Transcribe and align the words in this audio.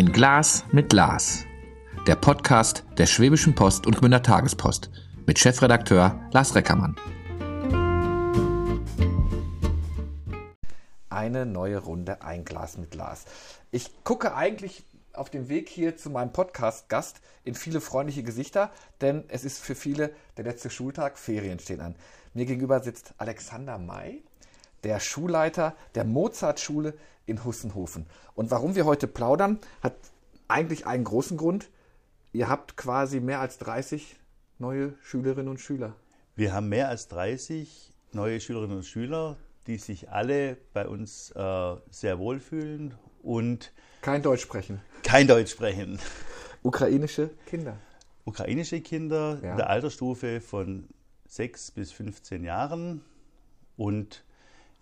Ein 0.00 0.12
Glas 0.12 0.64
mit 0.72 0.94
Lars. 0.94 1.44
Der 2.06 2.16
Podcast 2.16 2.86
der 2.96 3.04
Schwäbischen 3.04 3.54
Post 3.54 3.86
und 3.86 3.98
Gmünder 3.98 4.22
Tagespost 4.22 4.90
mit 5.26 5.38
Chefredakteur 5.38 6.18
Lars 6.32 6.54
Reckermann. 6.54 6.96
Eine 11.10 11.44
neue 11.44 11.76
Runde 11.76 12.22
Ein 12.22 12.46
Glas 12.46 12.78
mit 12.78 12.94
Lars. 12.94 13.26
Ich 13.72 13.90
gucke 14.02 14.34
eigentlich 14.34 14.86
auf 15.12 15.28
dem 15.28 15.50
Weg 15.50 15.68
hier 15.68 15.98
zu 15.98 16.08
meinem 16.08 16.32
Podcast-Gast 16.32 17.20
in 17.44 17.54
viele 17.54 17.82
freundliche 17.82 18.22
Gesichter, 18.22 18.70
denn 19.02 19.24
es 19.28 19.44
ist 19.44 19.58
für 19.58 19.74
viele 19.74 20.14
der 20.38 20.44
letzte 20.44 20.70
Schultag, 20.70 21.18
Ferien 21.18 21.58
stehen 21.58 21.82
an. 21.82 21.94
Mir 22.32 22.46
gegenüber 22.46 22.80
sitzt 22.80 23.12
Alexander 23.18 23.76
May, 23.76 24.22
der 24.84 25.00
Schulleiter 25.00 25.74
der 25.94 26.04
Mozart-Schule 26.04 26.94
in 27.26 27.44
Hussenhofen. 27.44 28.06
Und 28.34 28.50
warum 28.50 28.74
wir 28.74 28.84
heute 28.84 29.06
plaudern, 29.06 29.58
hat 29.82 29.94
eigentlich 30.48 30.86
einen 30.86 31.04
großen 31.04 31.36
Grund. 31.36 31.70
Ihr 32.32 32.48
habt 32.48 32.76
quasi 32.76 33.20
mehr 33.20 33.40
als 33.40 33.58
30 33.58 34.16
neue 34.58 34.94
Schülerinnen 35.02 35.48
und 35.48 35.60
Schüler. 35.60 35.94
Wir 36.36 36.52
haben 36.52 36.68
mehr 36.68 36.88
als 36.88 37.08
30 37.08 37.92
neue 38.12 38.40
Schülerinnen 38.40 38.78
und 38.78 38.84
Schüler, 38.84 39.36
die 39.66 39.76
sich 39.76 40.10
alle 40.10 40.56
bei 40.72 40.88
uns 40.88 41.30
äh, 41.32 41.76
sehr 41.90 42.18
wohlfühlen 42.18 42.94
und 43.22 43.72
kein 44.02 44.22
Deutsch 44.22 44.42
sprechen. 44.42 44.80
Kein 45.02 45.26
Deutsch 45.26 45.50
sprechen. 45.50 45.98
Ukrainische 46.62 47.30
Kinder. 47.46 47.76
Ukrainische 48.24 48.80
Kinder 48.80 49.38
ja. 49.42 49.50
in 49.50 49.56
der 49.56 49.68
Altersstufe 49.68 50.40
von 50.40 50.88
6 51.28 51.72
bis 51.72 51.92
15 51.92 52.44
Jahren 52.44 53.04
und 53.76 54.24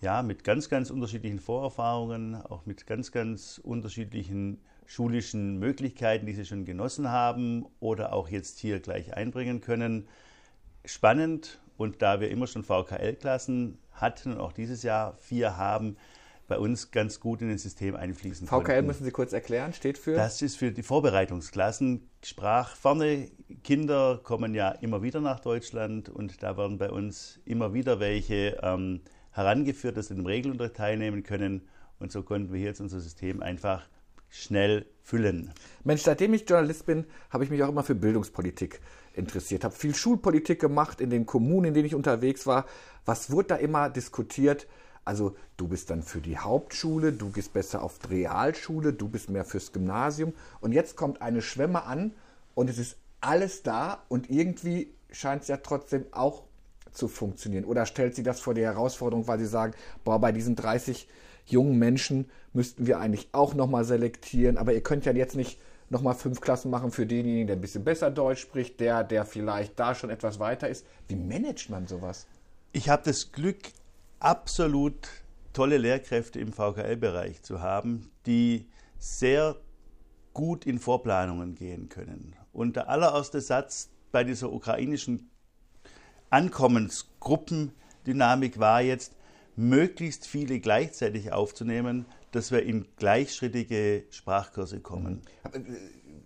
ja, 0.01 0.23
mit 0.23 0.45
ganz, 0.45 0.69
ganz 0.69 0.91
unterschiedlichen 0.91 1.41
Vorerfahrungen, 1.41 2.37
auch 2.37 2.67
mit 2.67 2.87
ganz, 2.87 3.13
ganz 3.13 3.61
unterschiedlichen 3.63 4.61
schulischen 4.87 5.59
Möglichkeiten, 5.59 6.27
die 6.27 6.33
sie 6.33 6.47
schon 6.47 6.65
genossen 6.65 7.11
haben 7.11 7.67
oder 7.81 8.13
auch 8.13 8.29
jetzt 8.29 8.59
hier 8.59 8.81
gleich 8.81 9.15
einbringen 9.15 9.61
können. 9.61 10.09
Spannend 10.85 11.61
und 11.77 12.01
da 12.01 12.21
wir 12.21 12.31
immer 12.31 12.47
schon 12.47 12.65
VKL-Klassen 12.65 13.79
hatten 13.93 14.33
und 14.33 14.41
auch 14.41 14.53
dieses 14.53 14.83
Jahr 14.83 15.15
vier 15.17 15.57
haben, 15.57 15.97
bei 16.47 16.59
uns 16.59 16.91
ganz 16.91 17.21
gut 17.21 17.43
in 17.43 17.53
das 17.53 17.63
System 17.63 17.95
einfließen 17.95 18.47
VKL 18.47 18.63
konnten. 18.63 18.87
müssen 18.87 19.05
Sie 19.05 19.11
kurz 19.11 19.35
erklären, 19.35 19.75
steht 19.75 19.99
für? 19.99 20.15
Das 20.15 20.41
ist 20.41 20.57
für 20.57 20.73
die 20.73 20.83
Vorbereitungsklassen. 20.83 22.09
Sprachferne 22.25 23.31
Kinder 23.63 24.19
kommen 24.23 24.55
ja 24.55 24.71
immer 24.71 25.03
wieder 25.03 25.21
nach 25.21 25.41
Deutschland 25.41 26.09
und 26.09 26.43
da 26.43 26.57
werden 26.57 26.79
bei 26.79 26.91
uns 26.91 27.39
immer 27.45 27.75
wieder 27.75 28.01
welche 28.01 28.59
ähm, 28.63 29.03
herangeführt, 29.39 29.97
dass 29.97 30.09
sie 30.09 30.15
im 30.15 30.27
Regelunterricht 30.27 30.77
teilnehmen 30.77 31.23
können. 31.23 31.69
Und 31.99 32.13
so 32.13 32.23
konnten 32.23 32.53
wir 32.53 32.61
jetzt 32.61 32.81
unser 32.81 33.01
System 33.01 33.41
einfach 33.41 33.89
schnell 34.29 34.85
füllen. 35.03 35.53
Mensch, 35.85 36.03
seitdem 36.03 36.35
ich 36.35 36.49
Journalist 36.49 36.85
bin, 36.87 37.07
habe 37.31 37.45
ich 37.45 37.51
mich 37.51 37.63
auch 37.63 37.69
immer 37.69 37.85
für 37.85 37.95
Bildungspolitik 37.95 38.81
interessiert. 39.15 39.65
Habe 39.65 39.75
viel 39.75 39.95
Schulpolitik 39.95 40.61
gemacht 40.61 41.01
in 41.01 41.09
den 41.09 41.25
Kommunen, 41.25 41.67
in 41.67 41.75
denen 41.75 41.87
ich 41.87 41.95
unterwegs 41.95 42.47
war. 42.47 42.67
Was 43.07 43.31
wurde 43.31 43.49
da 43.49 43.57
immer 43.57 43.89
diskutiert? 43.89 44.67
Also 45.05 45.37
du 45.57 45.69
bist 45.69 45.89
dann 45.89 46.03
für 46.03 46.21
die 46.21 46.37
Hauptschule, 46.37 47.13
du 47.13 47.31
gehst 47.31 47.55
besser 47.55 47.83
auf 47.83 47.99
die 47.99 48.17
Realschule, 48.17 48.93
du 48.93 49.09
bist 49.09 49.31
mehr 49.31 49.45
fürs 49.45 49.73
Gymnasium. 49.73 50.35
Und 50.61 50.73
jetzt 50.73 50.97
kommt 50.97 51.23
eine 51.23 51.41
Schwemme 51.41 51.85
an 51.85 52.13
und 52.55 52.69
es 52.69 52.79
ist 52.79 52.99
alles 53.21 53.63
da 53.63 54.03
und 54.09 54.29
irgendwie 54.29 54.93
scheint 55.11 55.43
es 55.43 55.49
ja 55.49 55.57
trotzdem 55.59 56.05
auch 56.11 56.43
zu 56.93 57.09
funktionieren? 57.09 57.65
Oder 57.65 57.87
stellt 57.87 58.15
sie 58.15 58.23
das 58.23 58.41
vor 58.41 58.55
die 58.55 58.63
Herausforderung, 58.63 59.27
weil 59.27 59.39
sie 59.39 59.47
sagen, 59.47 59.75
boah, 60.05 60.21
bei 60.21 60.33
diesen 60.33 60.57
30 60.57 61.09
jungen 61.47 61.79
Menschen 61.79 62.31
müssten 62.53 62.87
wir 62.87 63.01
eigentlich 63.01 63.29
auch 63.33 63.55
nochmal 63.55 63.85
selektieren, 63.85 64.59
aber 64.59 64.73
ihr 64.73 64.83
könnt 64.83 65.07
ja 65.07 65.13
jetzt 65.13 65.37
nicht 65.37 65.59
nochmal 65.91 66.15
fünf 66.15 66.41
Klassen 66.41 66.71
machen 66.71 66.91
für 66.91 67.07
denjenigen, 67.07 67.47
der 67.47 67.57
ein 67.57 67.63
bisschen 67.63 67.85
besser 67.85 68.11
Deutsch 68.11 68.41
spricht, 68.41 68.81
der, 68.81 69.05
der 69.05 69.25
vielleicht 69.25 69.79
da 69.79 69.95
schon 69.95 70.11
etwas 70.11 70.39
weiter 70.39 70.69
ist. 70.69 70.87
Wie 71.09 71.17
managt 71.17 71.71
man 71.71 71.87
sowas? 71.87 72.27
Ich 72.73 72.89
habe 72.89 73.03
das 73.05 73.33
Glück, 73.33 73.59
absolut 74.21 75.09
tolle 75.53 75.79
Lehrkräfte 75.79 76.41
im 76.41 76.53
VKL-Bereich 76.53 77.43
zu 77.43 77.63
haben, 77.63 78.11
die 78.27 78.69
sehr 78.99 79.57
gut 80.35 80.67
in 80.67 80.79
Vorplanungen 80.79 81.55
gehen 81.55 81.89
können. 81.89 82.37
Und 82.53 82.77
der 82.77 82.89
allererste 82.89 83.41
Satz 83.41 83.91
bei 84.13 84.25
dieser 84.25 84.53
ukrainischen 84.53 85.31
Ankommensgruppendynamik 86.31 88.59
war 88.59 88.81
jetzt, 88.83 89.15
möglichst 89.57 90.27
viele 90.27 90.61
gleichzeitig 90.61 91.33
aufzunehmen, 91.33 92.07
dass 92.31 92.53
wir 92.53 92.63
in 92.63 92.87
gleichschrittige 92.97 94.05
Sprachkurse 94.11 94.81
kommen. 94.81 95.23
Äh, 95.53 95.61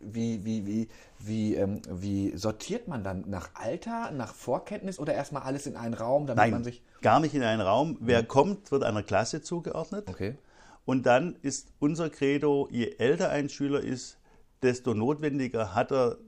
wie, 0.05 0.45
wie, 0.45 0.67
wie, 0.67 0.89
wie, 1.21 1.55
ähm, 1.55 1.81
wie 1.89 2.37
sortiert 2.37 2.89
man 2.89 3.05
dann? 3.05 3.25
Nach 3.29 3.51
Alter, 3.55 4.11
nach 4.11 4.35
Vorkenntnis 4.35 4.99
oder 4.99 5.15
erstmal 5.15 5.43
alles 5.43 5.67
in 5.67 5.77
einen 5.77 5.95
Raum, 5.95 6.27
damit 6.27 6.43
Nein, 6.43 6.51
man 6.51 6.65
sich. 6.65 6.83
Gar 7.01 7.21
nicht 7.21 7.35
in 7.35 7.43
einen 7.43 7.63
Raum. 7.63 7.97
Wer 8.01 8.23
mhm. 8.23 8.29
kommt, 8.29 8.73
wird 8.73 8.83
einer 8.83 9.03
Klasse 9.03 9.43
zugeordnet. 9.43 10.09
Okay. 10.09 10.37
Und 10.85 11.07
dann 11.07 11.37
ist 11.43 11.69
unser 11.79 12.11
Credo, 12.11 12.69
je 12.71 12.97
älter 12.99 13.31
ein 13.31 13.49
Schüler 13.49 13.81
ist, 13.81 14.19
desto 14.63 14.95
notwendiger 14.95 15.75
hat 15.75 15.93
er 15.93 16.19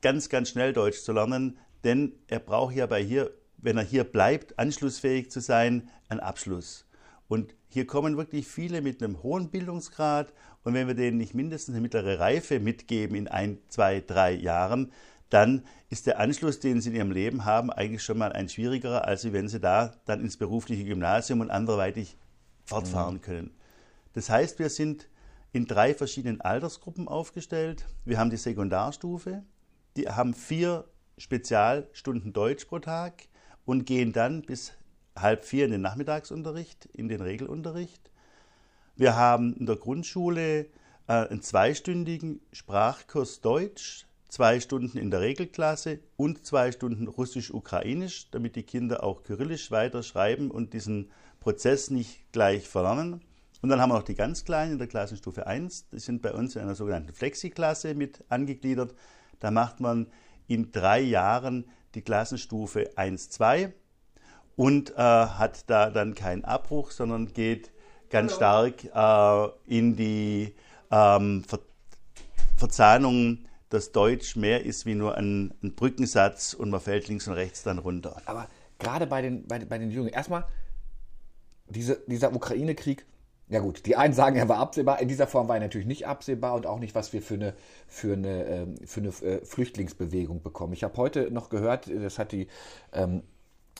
ganz, 0.00 0.28
ganz 0.28 0.48
schnell 0.48 0.72
Deutsch 0.72 1.02
zu 1.02 1.12
lernen, 1.12 1.58
denn 1.84 2.12
er 2.28 2.38
braucht 2.38 2.74
ja 2.74 2.86
bei 2.86 3.02
hier, 3.02 3.30
wenn 3.58 3.76
er 3.76 3.84
hier 3.84 4.04
bleibt, 4.04 4.58
anschlussfähig 4.58 5.30
zu 5.30 5.40
sein, 5.40 5.88
einen 6.08 6.20
Abschluss. 6.20 6.86
Und 7.28 7.54
hier 7.68 7.86
kommen 7.86 8.16
wirklich 8.16 8.46
viele 8.46 8.82
mit 8.82 9.02
einem 9.02 9.22
hohen 9.22 9.50
Bildungsgrad 9.50 10.32
und 10.64 10.74
wenn 10.74 10.86
wir 10.86 10.94
denen 10.94 11.18
nicht 11.18 11.34
mindestens 11.34 11.74
eine 11.74 11.82
mittlere 11.82 12.18
Reife 12.18 12.60
mitgeben 12.60 13.16
in 13.16 13.28
ein, 13.28 13.58
zwei, 13.68 14.00
drei 14.00 14.32
Jahren, 14.32 14.92
dann 15.30 15.64
ist 15.88 16.06
der 16.06 16.20
Anschluss, 16.20 16.60
den 16.60 16.80
sie 16.80 16.90
in 16.90 16.96
ihrem 16.96 17.10
Leben 17.10 17.44
haben, 17.46 17.72
eigentlich 17.72 18.02
schon 18.02 18.18
mal 18.18 18.32
ein 18.32 18.48
schwierigerer, 18.48 19.06
als 19.06 19.32
wenn 19.32 19.48
sie 19.48 19.60
da 19.60 19.94
dann 20.04 20.20
ins 20.20 20.36
berufliche 20.36 20.84
Gymnasium 20.84 21.40
und 21.40 21.50
anderweitig 21.50 22.18
fortfahren 22.64 23.14
mhm. 23.14 23.22
können. 23.22 23.50
Das 24.12 24.28
heißt, 24.28 24.58
wir 24.58 24.68
sind 24.68 25.08
in 25.52 25.66
drei 25.66 25.94
verschiedenen 25.94 26.40
Altersgruppen 26.42 27.08
aufgestellt. 27.08 27.86
Wir 28.04 28.18
haben 28.18 28.30
die 28.30 28.36
Sekundarstufe, 28.36 29.42
die 29.96 30.08
haben 30.08 30.34
vier 30.34 30.84
Spezialstunden 31.18 32.32
Deutsch 32.32 32.64
pro 32.64 32.78
Tag 32.78 33.28
und 33.64 33.86
gehen 33.86 34.12
dann 34.12 34.42
bis 34.42 34.72
halb 35.16 35.44
vier 35.44 35.66
in 35.66 35.72
den 35.72 35.82
Nachmittagsunterricht, 35.82 36.86
in 36.92 37.08
den 37.08 37.20
Regelunterricht. 37.20 38.10
Wir 38.96 39.16
haben 39.16 39.54
in 39.54 39.66
der 39.66 39.76
Grundschule 39.76 40.66
äh, 41.06 41.12
einen 41.12 41.42
zweistündigen 41.42 42.40
Sprachkurs 42.52 43.40
Deutsch, 43.40 44.06
zwei 44.28 44.60
Stunden 44.60 44.98
in 44.98 45.10
der 45.10 45.20
Regelklasse 45.20 46.00
und 46.16 46.46
zwei 46.46 46.72
Stunden 46.72 47.06
Russisch-Ukrainisch, 47.06 48.30
damit 48.30 48.56
die 48.56 48.62
Kinder 48.62 49.04
auch 49.04 49.22
Kyrillisch 49.22 49.70
weiter 49.70 50.02
schreiben 50.02 50.50
und 50.50 50.72
diesen 50.72 51.10
Prozess 51.40 51.90
nicht 51.90 52.32
gleich 52.32 52.68
verlernen. 52.68 53.20
Und 53.60 53.68
dann 53.68 53.80
haben 53.80 53.90
wir 53.90 53.96
noch 53.96 54.02
die 54.02 54.14
ganz 54.14 54.44
Kleinen 54.44 54.72
in 54.72 54.78
der 54.78 54.88
Klassenstufe 54.88 55.46
1, 55.46 55.90
die 55.90 56.00
sind 56.00 56.22
bei 56.22 56.32
uns 56.32 56.56
in 56.56 56.62
einer 56.62 56.74
sogenannten 56.74 57.12
Flexi-Klasse 57.12 57.94
mit 57.94 58.24
angegliedert. 58.28 58.94
Da 59.38 59.50
macht 59.50 59.80
man 59.80 60.08
in 60.52 60.70
drei 60.72 61.00
Jahren 61.00 61.64
die 61.94 62.02
Klassenstufe 62.02 62.90
1, 62.96 63.30
2 63.30 63.72
und 64.56 64.90
äh, 64.90 64.96
hat 64.96 65.68
da 65.70 65.90
dann 65.90 66.14
keinen 66.14 66.44
Abbruch, 66.44 66.90
sondern 66.90 67.32
geht 67.32 67.70
ganz 68.10 68.38
Hallo. 68.40 68.70
stark 68.74 69.54
äh, 69.66 69.76
in 69.78 69.96
die 69.96 70.54
ähm, 70.90 71.44
Ver 71.44 71.60
Verzahnung, 72.56 73.38
dass 73.70 73.90
Deutsch 73.90 74.36
mehr 74.36 74.64
ist 74.64 74.86
wie 74.86 74.94
nur 74.94 75.16
ein, 75.16 75.52
ein, 75.64 75.74
Brückensatz 75.74 76.54
und 76.54 76.70
man 76.70 76.80
fällt 76.80 77.08
links 77.08 77.26
und 77.26 77.32
rechts 77.32 77.64
dann 77.64 77.78
runter. 77.78 78.22
Aber 78.24 78.46
gerade 78.78 79.08
bei 79.08 79.20
den, 79.20 79.48
bei, 79.48 79.58
bei 79.58 79.78
den 79.78 79.90
Jungen, 79.90 80.10
erstmal, 80.10 80.44
diese, 81.66 82.04
dieser 82.06 82.32
Ukraine-Krieg 82.32 83.04
ja 83.52 83.60
gut, 83.60 83.84
die 83.84 83.96
einen 83.96 84.14
sagen, 84.14 84.36
er 84.36 84.48
war 84.48 84.56
absehbar. 84.56 85.00
In 85.02 85.08
dieser 85.08 85.26
Form 85.26 85.46
war 85.46 85.56
er 85.56 85.60
natürlich 85.60 85.86
nicht 85.86 86.06
absehbar 86.06 86.54
und 86.54 86.66
auch 86.66 86.78
nicht, 86.78 86.94
was 86.94 87.12
wir 87.12 87.20
für 87.20 87.34
eine, 87.34 87.52
für 87.86 88.14
eine, 88.14 88.44
ähm, 88.46 88.74
für 88.86 89.00
eine 89.00 89.08
äh, 89.10 89.44
Flüchtlingsbewegung 89.44 90.42
bekommen. 90.42 90.72
Ich 90.72 90.82
habe 90.84 90.96
heute 90.96 91.30
noch 91.30 91.50
gehört, 91.50 91.90
das 91.94 92.18
hat 92.18 92.32
die, 92.32 92.48
ähm, 92.94 93.22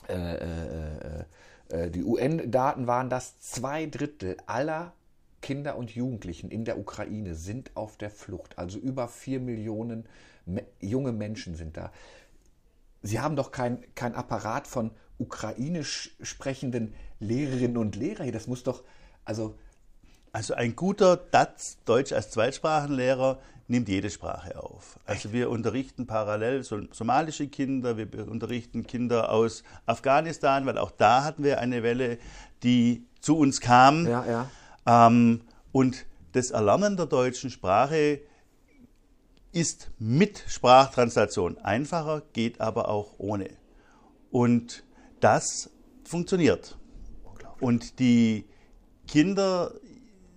äh, 0.07 0.35
äh, 0.35 1.25
äh 1.69 1.89
die 1.89 2.03
UN-Daten 2.03 2.85
waren 2.85 3.09
das, 3.09 3.39
zwei 3.39 3.87
Drittel 3.87 4.37
aller 4.45 4.93
Kinder 5.41 5.75
und 5.75 5.89
Jugendlichen 5.89 6.51
in 6.51 6.65
der 6.65 6.77
Ukraine 6.77 7.33
sind 7.33 7.75
auf 7.75 7.97
der 7.97 8.11
Flucht. 8.11 8.59
Also 8.59 8.77
über 8.77 9.07
vier 9.07 9.39
Millionen 9.39 10.05
junge 10.81 11.13
Menschen 11.13 11.55
sind 11.55 11.77
da. 11.77 11.91
Sie 13.01 13.19
haben 13.19 13.35
doch 13.35 13.51
kein, 13.51 13.83
kein 13.95 14.13
Apparat 14.13 14.67
von 14.67 14.91
ukrainisch 15.17 16.15
sprechenden 16.21 16.93
Lehrerinnen 17.19 17.77
und 17.77 17.95
Lehrern 17.95 18.25
hier. 18.25 18.33
Das 18.33 18.45
muss 18.45 18.61
doch, 18.61 18.83
also 19.25 19.55
also 20.33 20.55
ein 20.55 20.75
guter 20.75 21.15
DATS, 21.15 21.77
Deutsch 21.85 22.11
als 22.11 22.31
Zweitsprachenlehrer, 22.31 23.39
nimmt 23.67 23.87
jede 23.87 24.09
Sprache 24.09 24.61
auf. 24.61 24.99
Also 25.05 25.31
wir 25.31 25.49
unterrichten 25.49 26.07
parallel 26.07 26.63
somalische 26.63 27.47
Kinder, 27.47 27.97
wir 27.97 28.27
unterrichten 28.27 28.85
Kinder 28.85 29.31
aus 29.31 29.63
Afghanistan, 29.85 30.65
weil 30.65 30.77
auch 30.77 30.91
da 30.91 31.23
hatten 31.23 31.43
wir 31.43 31.59
eine 31.59 31.83
Welle, 31.83 32.17
die 32.63 33.05
zu 33.21 33.37
uns 33.37 33.61
kam. 33.61 34.07
Ja, 34.07 34.25
ja. 34.25 35.07
Ähm, 35.07 35.41
und 35.71 36.05
das 36.33 36.51
Erlernen 36.51 36.97
der 36.97 37.05
deutschen 37.05 37.51
Sprache 37.51 38.19
ist 39.51 39.91
mit 39.99 40.43
Sprachtranslation 40.47 41.59
einfacher, 41.59 42.23
geht 42.33 42.59
aber 42.59 42.89
auch 42.89 43.13
ohne. 43.19 43.51
Und 44.31 44.83
das 45.19 45.69
funktioniert. 46.03 46.75
Und 47.59 47.99
die 47.99 48.45
Kinder 49.07 49.73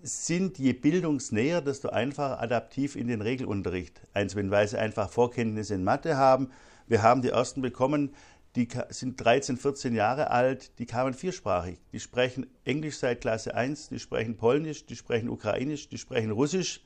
sind 0.07 0.59
je 0.59 0.73
bildungsnäher, 0.73 1.61
desto 1.61 1.89
einfacher 1.89 2.41
adaptiv 2.41 2.97
in 2.97 3.09
den 3.09 3.21
Regelunterricht 3.21 4.01
weil 4.15 4.69
sie 4.69 4.79
einfach 4.79 5.11
Vorkenntnisse 5.11 5.75
in 5.75 5.85
Mathe 5.85 6.17
haben. 6.17 6.51
Wir 6.87 7.03
haben 7.03 7.23
die 7.23 7.31
ersten 7.31 7.61
bekommen, 7.61 8.15
die 8.55 8.69
sind 8.89 9.23
13, 9.23 9.59
14 9.59 9.95
Jahre 9.95 10.31
alt, 10.31 10.79
die 10.79 10.87
kamen 10.87 11.13
viersprachig. 11.13 11.79
Die 11.93 12.01
sprechen 12.01 12.47
Englisch 12.65 12.97
seit 12.97 13.21
Klasse 13.21 13.55
1, 13.55 13.89
die 13.89 13.99
sprechen 13.99 14.37
Polnisch, 14.37 14.87
die 14.87 14.97
sprechen 14.97 15.29
Ukrainisch, 15.29 15.89
die 15.89 15.99
sprechen 15.99 16.31
Russisch. 16.31 16.81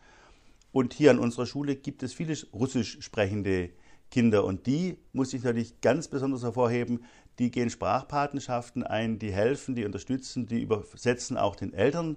Und 0.72 0.94
hier 0.94 1.10
an 1.10 1.18
unserer 1.18 1.46
Schule 1.46 1.76
gibt 1.76 2.02
es 2.02 2.12
viele 2.12 2.36
russisch 2.52 2.98
sprechende 3.00 3.70
Kinder. 4.10 4.44
Und 4.44 4.66
die 4.66 4.98
muss 5.12 5.34
ich 5.34 5.44
natürlich 5.44 5.80
ganz 5.80 6.08
besonders 6.08 6.42
hervorheben. 6.42 7.04
Die 7.38 7.50
gehen 7.50 7.70
Sprachpatenschaften 7.70 8.82
ein, 8.82 9.18
die 9.18 9.32
helfen, 9.32 9.74
die 9.74 9.84
unterstützen, 9.84 10.46
die 10.46 10.62
übersetzen 10.62 11.36
auch 11.36 11.54
den 11.54 11.72
Eltern 11.72 12.16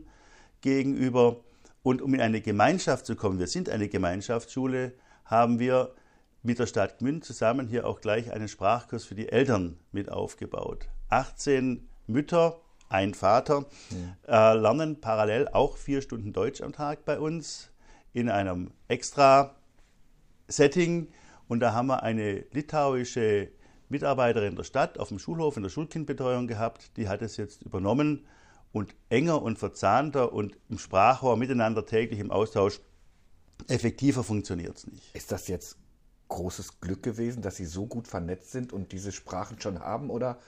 gegenüber. 0.64 1.42
Und 1.84 2.02
um 2.02 2.16
in 2.16 2.22
eine 2.22 2.42
Gemeinschaft 2.42 3.06
zu 3.06 3.16
kommen, 3.16 3.38
wir 3.38 3.48
sind 3.48 3.70
eine 3.70 3.90
Gemeinschaftsschule, 3.90 4.94
haben 5.26 5.60
wir 5.60 5.94
mit 6.42 6.58
der 6.58 6.66
Stadt 6.66 6.98
Gmünd 6.98 7.24
zusammen 7.24 7.68
hier 7.68 7.86
auch 7.86 8.02
gleich 8.02 8.32
einen 8.32 8.48
Sprachkurs 8.48 9.06
für 9.06 9.16
die 9.16 9.30
Eltern 9.30 9.78
mit 9.92 10.12
aufgebaut. 10.12 10.90
18 11.10 11.88
Mütter, 12.08 12.60
ein 12.90 13.14
Vater 13.14 13.66
ja. 14.28 14.54
äh, 14.54 14.58
lernen 14.58 15.00
parallel 15.00 15.48
auch 15.50 15.78
vier 15.78 16.02
Stunden 16.02 16.34
Deutsch 16.34 16.62
am 16.62 16.74
Tag 16.74 17.06
bei 17.06 17.20
uns 17.20 17.72
in 18.14 18.30
einem 18.30 18.72
extra 18.88 19.56
Setting. 20.48 21.10
Und 21.48 21.60
da 21.60 21.74
haben 21.74 21.88
wir 21.88 22.04
eine 22.04 22.46
litauische 22.52 23.50
Mitarbeiterin 23.90 24.56
der 24.56 24.64
Stadt 24.64 24.98
auf 25.00 25.10
dem 25.10 25.20
Schulhof 25.20 25.58
in 25.58 25.64
der 25.64 25.70
Schulkindbetreuung 25.70 26.48
gehabt. 26.48 26.96
Die 26.98 27.08
hat 27.08 27.22
es 27.22 27.38
jetzt 27.38 27.64
übernommen 27.64 28.26
und 28.74 28.94
enger 29.10 29.42
und 29.42 29.58
verzahnter 29.58 30.34
und 30.34 30.58
im 30.68 30.78
Sprachrohr 30.78 31.38
miteinander 31.38 31.86
täglich 31.86 32.20
im 32.20 32.32
Austausch 32.32 32.82
effektiver 33.70 34.24
funktioniert 34.24 34.78
es 34.78 34.88
nicht. 34.88 35.16
Ist 35.16 35.32
das 35.32 35.48
jetzt 35.48 35.78
großes 36.28 36.82
Glück 36.82 37.04
gewesen, 37.04 37.42
dass 37.42 37.56
Sie 37.56 37.66
so 37.66 37.86
gut 37.86 38.08
vernetzt 38.08 38.52
sind 38.52 38.74
und 38.74 38.92
diese 38.92 39.12
Sprachen 39.12 39.62
schon 39.62 39.80
haben? 39.80 40.10
Oder 40.10 40.40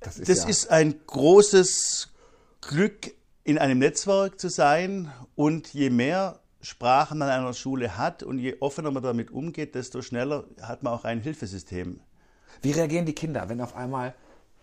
das 0.00 0.18
ist, 0.18 0.28
das 0.28 0.42
ja 0.42 0.48
ist 0.48 0.70
ein 0.70 1.00
großes 1.06 2.10
Glück, 2.60 3.14
in 3.44 3.58
einem 3.58 3.78
Netzwerk 3.78 4.40
zu 4.40 4.48
sein. 4.48 5.12
Und 5.36 5.72
je 5.72 5.90
mehr 5.90 6.40
Sprachen 6.60 7.18
man 7.18 7.28
an 7.28 7.42
einer 7.42 7.54
Schule 7.54 7.96
hat 7.96 8.22
und 8.22 8.38
je 8.38 8.56
offener 8.60 8.90
man 8.90 9.02
damit 9.02 9.30
umgeht, 9.30 9.74
desto 9.74 10.02
schneller 10.02 10.44
hat 10.60 10.82
man 10.82 10.94
auch 10.94 11.04
ein 11.04 11.20
Hilfesystem. 11.20 12.00
Wie 12.62 12.72
reagieren 12.72 13.06
die 13.06 13.14
Kinder, 13.14 13.48
wenn 13.48 13.60
auf 13.60 13.76
einmal 13.76 14.14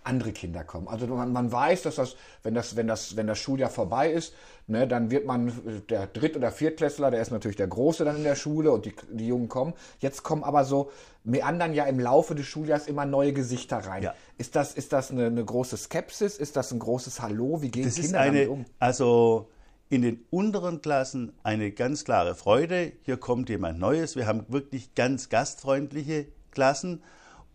andere 0.03 0.31
Kinder 0.31 0.63
kommen. 0.63 0.87
Also 0.87 1.07
man, 1.07 1.31
man, 1.31 1.51
weiß, 1.51 1.83
dass 1.83 1.95
das, 1.95 2.15
wenn 2.43 2.53
das, 2.53 2.75
wenn 2.75 2.87
das, 2.87 3.15
wenn 3.15 3.27
das 3.27 3.37
Schuljahr 3.37 3.69
vorbei 3.69 4.11
ist, 4.11 4.33
ne, 4.67 4.87
dann 4.87 5.11
wird 5.11 5.25
man 5.25 5.51
der 5.89 6.07
Dritt- 6.07 6.35
oder 6.35 6.51
Viertklässler, 6.51 7.11
der 7.11 7.21
ist 7.21 7.31
natürlich 7.31 7.57
der 7.57 7.67
Große 7.67 8.03
dann 8.03 8.17
in 8.17 8.23
der 8.23 8.35
Schule 8.35 8.71
und 8.71 8.85
die, 8.85 8.95
die 9.11 9.27
Jungen 9.27 9.47
kommen. 9.47 9.73
Jetzt 9.99 10.23
kommen 10.23 10.43
aber 10.43 10.65
so 10.65 10.91
meandern 11.23 11.73
ja 11.73 11.85
im 11.85 11.99
Laufe 11.99 12.33
des 12.33 12.47
Schuljahres 12.47 12.87
immer 12.87 13.05
neue 13.05 13.33
Gesichter 13.33 13.77
rein. 13.77 14.03
Ja. 14.03 14.15
Ist 14.37 14.55
das, 14.55 14.73
ist 14.73 14.91
das 14.91 15.11
eine, 15.11 15.27
eine, 15.27 15.45
große 15.45 15.77
Skepsis? 15.77 16.37
Ist 16.37 16.55
das 16.55 16.71
ein 16.71 16.79
großes 16.79 17.21
Hallo? 17.21 17.61
Wie 17.61 17.69
gehen 17.69 17.85
das 17.85 17.95
Kinder 17.95 18.19
eine, 18.19 18.45
damit 18.45 18.49
um? 18.49 18.65
Also 18.79 19.49
in 19.89 20.01
den 20.01 20.25
unteren 20.29 20.81
Klassen 20.81 21.33
eine 21.43 21.71
ganz 21.71 22.05
klare 22.05 22.33
Freude. 22.33 22.93
Hier 23.03 23.17
kommt 23.17 23.49
jemand 23.49 23.77
Neues. 23.77 24.15
Wir 24.15 24.25
haben 24.25 24.45
wirklich 24.47 24.95
ganz 24.95 25.29
gastfreundliche 25.29 26.27
Klassen. 26.49 27.03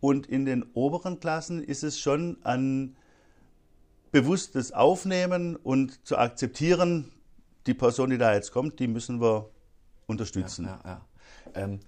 Und 0.01 0.27
in 0.27 0.45
den 0.45 0.63
oberen 0.75 1.21
Klassen 1.21 1.63
ist 1.63 1.83
es 1.83 1.99
schon 1.99 2.39
ein 2.45 2.97
bewusstes 4.13 4.73
Aufnehmen 4.73 5.57
und 5.57 6.07
zu 6.07 6.17
akzeptieren, 6.17 7.13
die 7.67 7.75
Person, 7.75 8.11
die 8.11 8.19
da 8.19 8.35
jetzt 8.35 8.53
kommt, 8.53 8.79
die 8.79 8.89
müssen 8.89 9.21
wir 9.21 9.51
unterstützen. 10.07 10.67
Ja, 10.67 10.81
ja, 10.85 10.91
ja. 11.55 11.63
Ähm, 11.63 11.81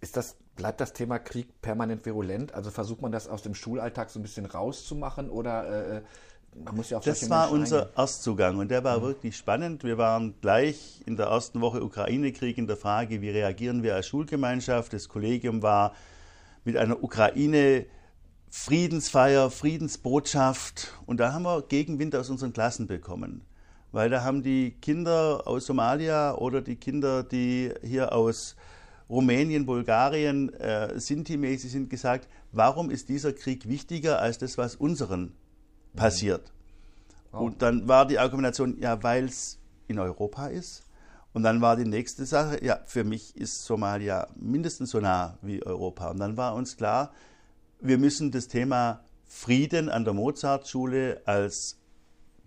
ist 0.00 0.16
das, 0.16 0.36
bleibt 0.56 0.80
das 0.80 0.92
Thema 0.92 1.18
Krieg 1.18 1.60
permanent 1.60 2.04
virulent? 2.06 2.54
Also 2.54 2.70
versucht 2.70 3.02
man 3.02 3.12
das 3.12 3.28
aus 3.28 3.42
dem 3.42 3.54
Schulalltag 3.54 4.10
so 4.10 4.18
ein 4.18 4.22
bisschen 4.22 4.46
rauszumachen 4.46 5.30
oder 5.30 5.96
äh, 5.96 6.02
man 6.64 6.76
muss 6.76 6.90
ja 6.90 6.98
auf 6.98 7.04
Das 7.04 7.28
war 7.30 7.46
Menschen 7.46 7.62
unser 7.62 7.80
eingehen. 7.82 7.96
Erstzugang 7.96 8.58
und 8.58 8.70
der 8.70 8.84
war 8.84 8.98
mhm. 8.98 9.02
wirklich 9.02 9.36
spannend. 9.36 9.84
Wir 9.84 9.98
waren 9.98 10.34
gleich 10.40 11.02
in 11.06 11.16
der 11.16 11.26
ersten 11.26 11.60
Woche 11.60 11.82
Ukraine-Krieg 11.82 12.58
in 12.58 12.66
der 12.66 12.76
Frage, 12.76 13.20
wie 13.22 13.30
reagieren 13.30 13.82
wir 13.82 13.94
als 13.94 14.06
Schulgemeinschaft. 14.06 14.92
Das 14.92 15.08
Kollegium 15.08 15.62
war 15.62 15.94
mit 16.64 16.76
einer 16.76 17.02
Ukraine 17.02 17.86
Friedensfeier, 18.50 19.50
Friedensbotschaft. 19.50 20.92
Und 21.06 21.20
da 21.20 21.32
haben 21.32 21.44
wir 21.44 21.62
Gegenwind 21.62 22.14
aus 22.14 22.30
unseren 22.30 22.52
Klassen 22.52 22.86
bekommen. 22.86 23.42
Weil 23.92 24.10
da 24.10 24.22
haben 24.24 24.42
die 24.42 24.72
Kinder 24.72 25.42
aus 25.46 25.66
Somalia 25.66 26.34
oder 26.34 26.62
die 26.62 26.76
Kinder, 26.76 27.22
die 27.22 27.72
hier 27.82 28.12
aus 28.12 28.56
Rumänien, 29.08 29.66
Bulgarien 29.66 30.52
äh, 30.54 30.98
Sinti-mäßig 30.98 31.70
sind, 31.70 31.90
gesagt, 31.90 32.28
warum 32.52 32.90
ist 32.90 33.08
dieser 33.08 33.32
Krieg 33.32 33.68
wichtiger 33.68 34.20
als 34.20 34.38
das, 34.38 34.56
was 34.56 34.76
unseren 34.76 35.34
passiert? 35.94 36.52
Oh. 37.32 37.38
Und 37.38 37.60
dann 37.60 37.88
war 37.88 38.06
die 38.06 38.18
Argumentation, 38.18 38.78
ja, 38.78 39.02
weil 39.02 39.24
es 39.24 39.58
in 39.88 39.98
Europa 39.98 40.46
ist 40.46 40.84
und 41.34 41.42
dann 41.42 41.60
war 41.60 41.76
die 41.76 41.86
nächste 41.86 42.26
Sache, 42.26 42.62
ja, 42.64 42.80
für 42.84 43.04
mich 43.04 43.36
ist 43.36 43.64
Somalia 43.64 44.28
mindestens 44.36 44.90
so 44.90 45.00
nah 45.00 45.38
wie 45.40 45.64
Europa. 45.64 46.10
Und 46.10 46.18
dann 46.18 46.36
war 46.36 46.54
uns 46.54 46.76
klar, 46.76 47.12
wir 47.80 47.98
müssen 47.98 48.30
das 48.30 48.48
Thema 48.48 49.02
Frieden 49.24 49.88
an 49.88 50.04
der 50.04 50.12
Mozartschule 50.12 51.22
als 51.24 51.78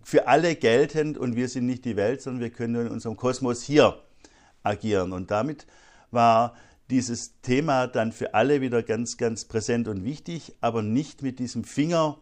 für 0.04 0.28
alle 0.28 0.54
geltend 0.54 1.18
und 1.18 1.34
wir 1.34 1.48
sind 1.48 1.66
nicht 1.66 1.84
die 1.84 1.96
Welt, 1.96 2.22
sondern 2.22 2.40
wir 2.40 2.50
können 2.50 2.86
in 2.86 2.92
unserem 2.92 3.16
Kosmos 3.16 3.62
hier 3.62 4.00
agieren. 4.62 5.12
Und 5.12 5.32
damit 5.32 5.66
war 6.12 6.54
dieses 6.88 7.40
Thema 7.40 7.88
dann 7.88 8.12
für 8.12 8.34
alle 8.34 8.60
wieder 8.60 8.84
ganz, 8.84 9.16
ganz 9.16 9.46
präsent 9.46 9.88
und 9.88 10.04
wichtig, 10.04 10.54
aber 10.60 10.82
nicht 10.82 11.22
mit 11.22 11.40
diesem 11.40 11.64
Finger 11.64 12.18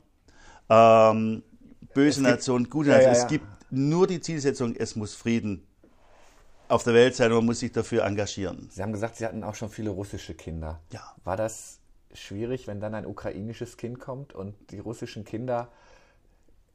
ähm, 0.70 1.42
böse 1.92 2.22
Nation, 2.22 2.70
gute 2.70 2.88
Nation. 2.88 3.04
Ja, 3.04 3.12
ja, 3.12 3.18
ja. 3.18 3.22
Es 3.22 3.28
gibt 3.28 3.46
nur 3.70 4.06
die 4.06 4.20
Zielsetzung, 4.20 4.74
es 4.76 4.96
muss 4.96 5.14
Frieden 5.14 5.66
auf 6.68 6.84
der 6.84 6.94
Welt 6.94 7.14
sein 7.14 7.30
man 7.30 7.44
muss 7.44 7.60
sich 7.60 7.72
dafür 7.72 8.04
engagieren. 8.04 8.68
Sie 8.70 8.82
haben 8.82 8.92
gesagt, 8.92 9.16
Sie 9.16 9.24
hatten 9.24 9.44
auch 9.44 9.54
schon 9.54 9.68
viele 9.68 9.90
russische 9.90 10.34
Kinder. 10.34 10.80
Ja. 10.92 11.14
War 11.24 11.36
das 11.36 11.80
schwierig, 12.12 12.66
wenn 12.66 12.80
dann 12.80 12.94
ein 12.94 13.06
ukrainisches 13.06 13.76
Kind 13.76 13.98
kommt 13.98 14.34
und 14.34 14.54
die 14.70 14.78
russischen 14.78 15.24
Kinder, 15.24 15.68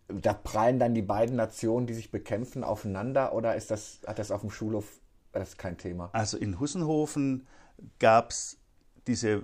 da 0.07 0.33
prallen 0.33 0.79
dann 0.79 0.93
die 0.93 1.01
beiden 1.01 1.35
Nationen, 1.35 1.87
die 1.87 1.93
sich 1.93 2.11
bekämpfen, 2.11 2.63
aufeinander 2.63 3.33
oder 3.33 3.55
ist 3.55 3.71
das, 3.71 4.01
hat 4.05 4.19
das 4.19 4.31
auf 4.31 4.41
dem 4.41 4.51
Schulhof 4.51 4.85
das 5.31 5.57
kein 5.57 5.77
Thema? 5.77 6.09
Also 6.13 6.37
in 6.37 6.59
Hussenhofen 6.59 7.47
gab 7.99 8.31
es 8.31 8.57
diese 9.07 9.43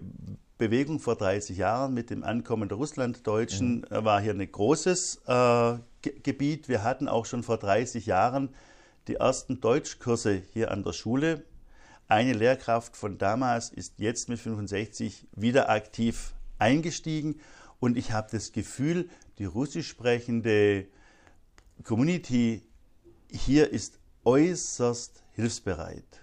Bewegung 0.57 0.99
vor 0.99 1.15
30 1.15 1.57
Jahren 1.57 1.93
mit 1.93 2.09
dem 2.09 2.23
Ankommen 2.23 2.69
der 2.69 2.77
Russlanddeutschen, 2.77 3.85
mhm. 3.89 4.05
war 4.05 4.21
hier 4.21 4.33
ein 4.33 4.51
großes 4.51 5.21
äh, 5.27 5.77
Gebiet. 6.01 6.69
Wir 6.69 6.83
hatten 6.83 7.07
auch 7.07 7.25
schon 7.25 7.43
vor 7.43 7.57
30 7.57 8.05
Jahren 8.05 8.49
die 9.07 9.15
ersten 9.15 9.61
Deutschkurse 9.61 10.41
hier 10.53 10.71
an 10.71 10.83
der 10.83 10.93
Schule. 10.93 11.43
Eine 12.07 12.33
Lehrkraft 12.33 12.95
von 12.95 13.17
damals 13.17 13.69
ist 13.69 13.95
jetzt 13.97 14.29
mit 14.29 14.39
65 14.39 15.27
wieder 15.35 15.69
aktiv 15.69 16.33
eingestiegen 16.59 17.39
und 17.79 17.97
ich 17.97 18.11
habe 18.11 18.27
das 18.31 18.51
Gefühl, 18.51 19.09
die 19.37 19.45
russisch 19.45 19.87
sprechende 19.87 20.87
Community 21.83 22.67
hier 23.31 23.71
ist 23.71 23.99
äußerst 24.23 25.23
hilfsbereit. 25.33 26.21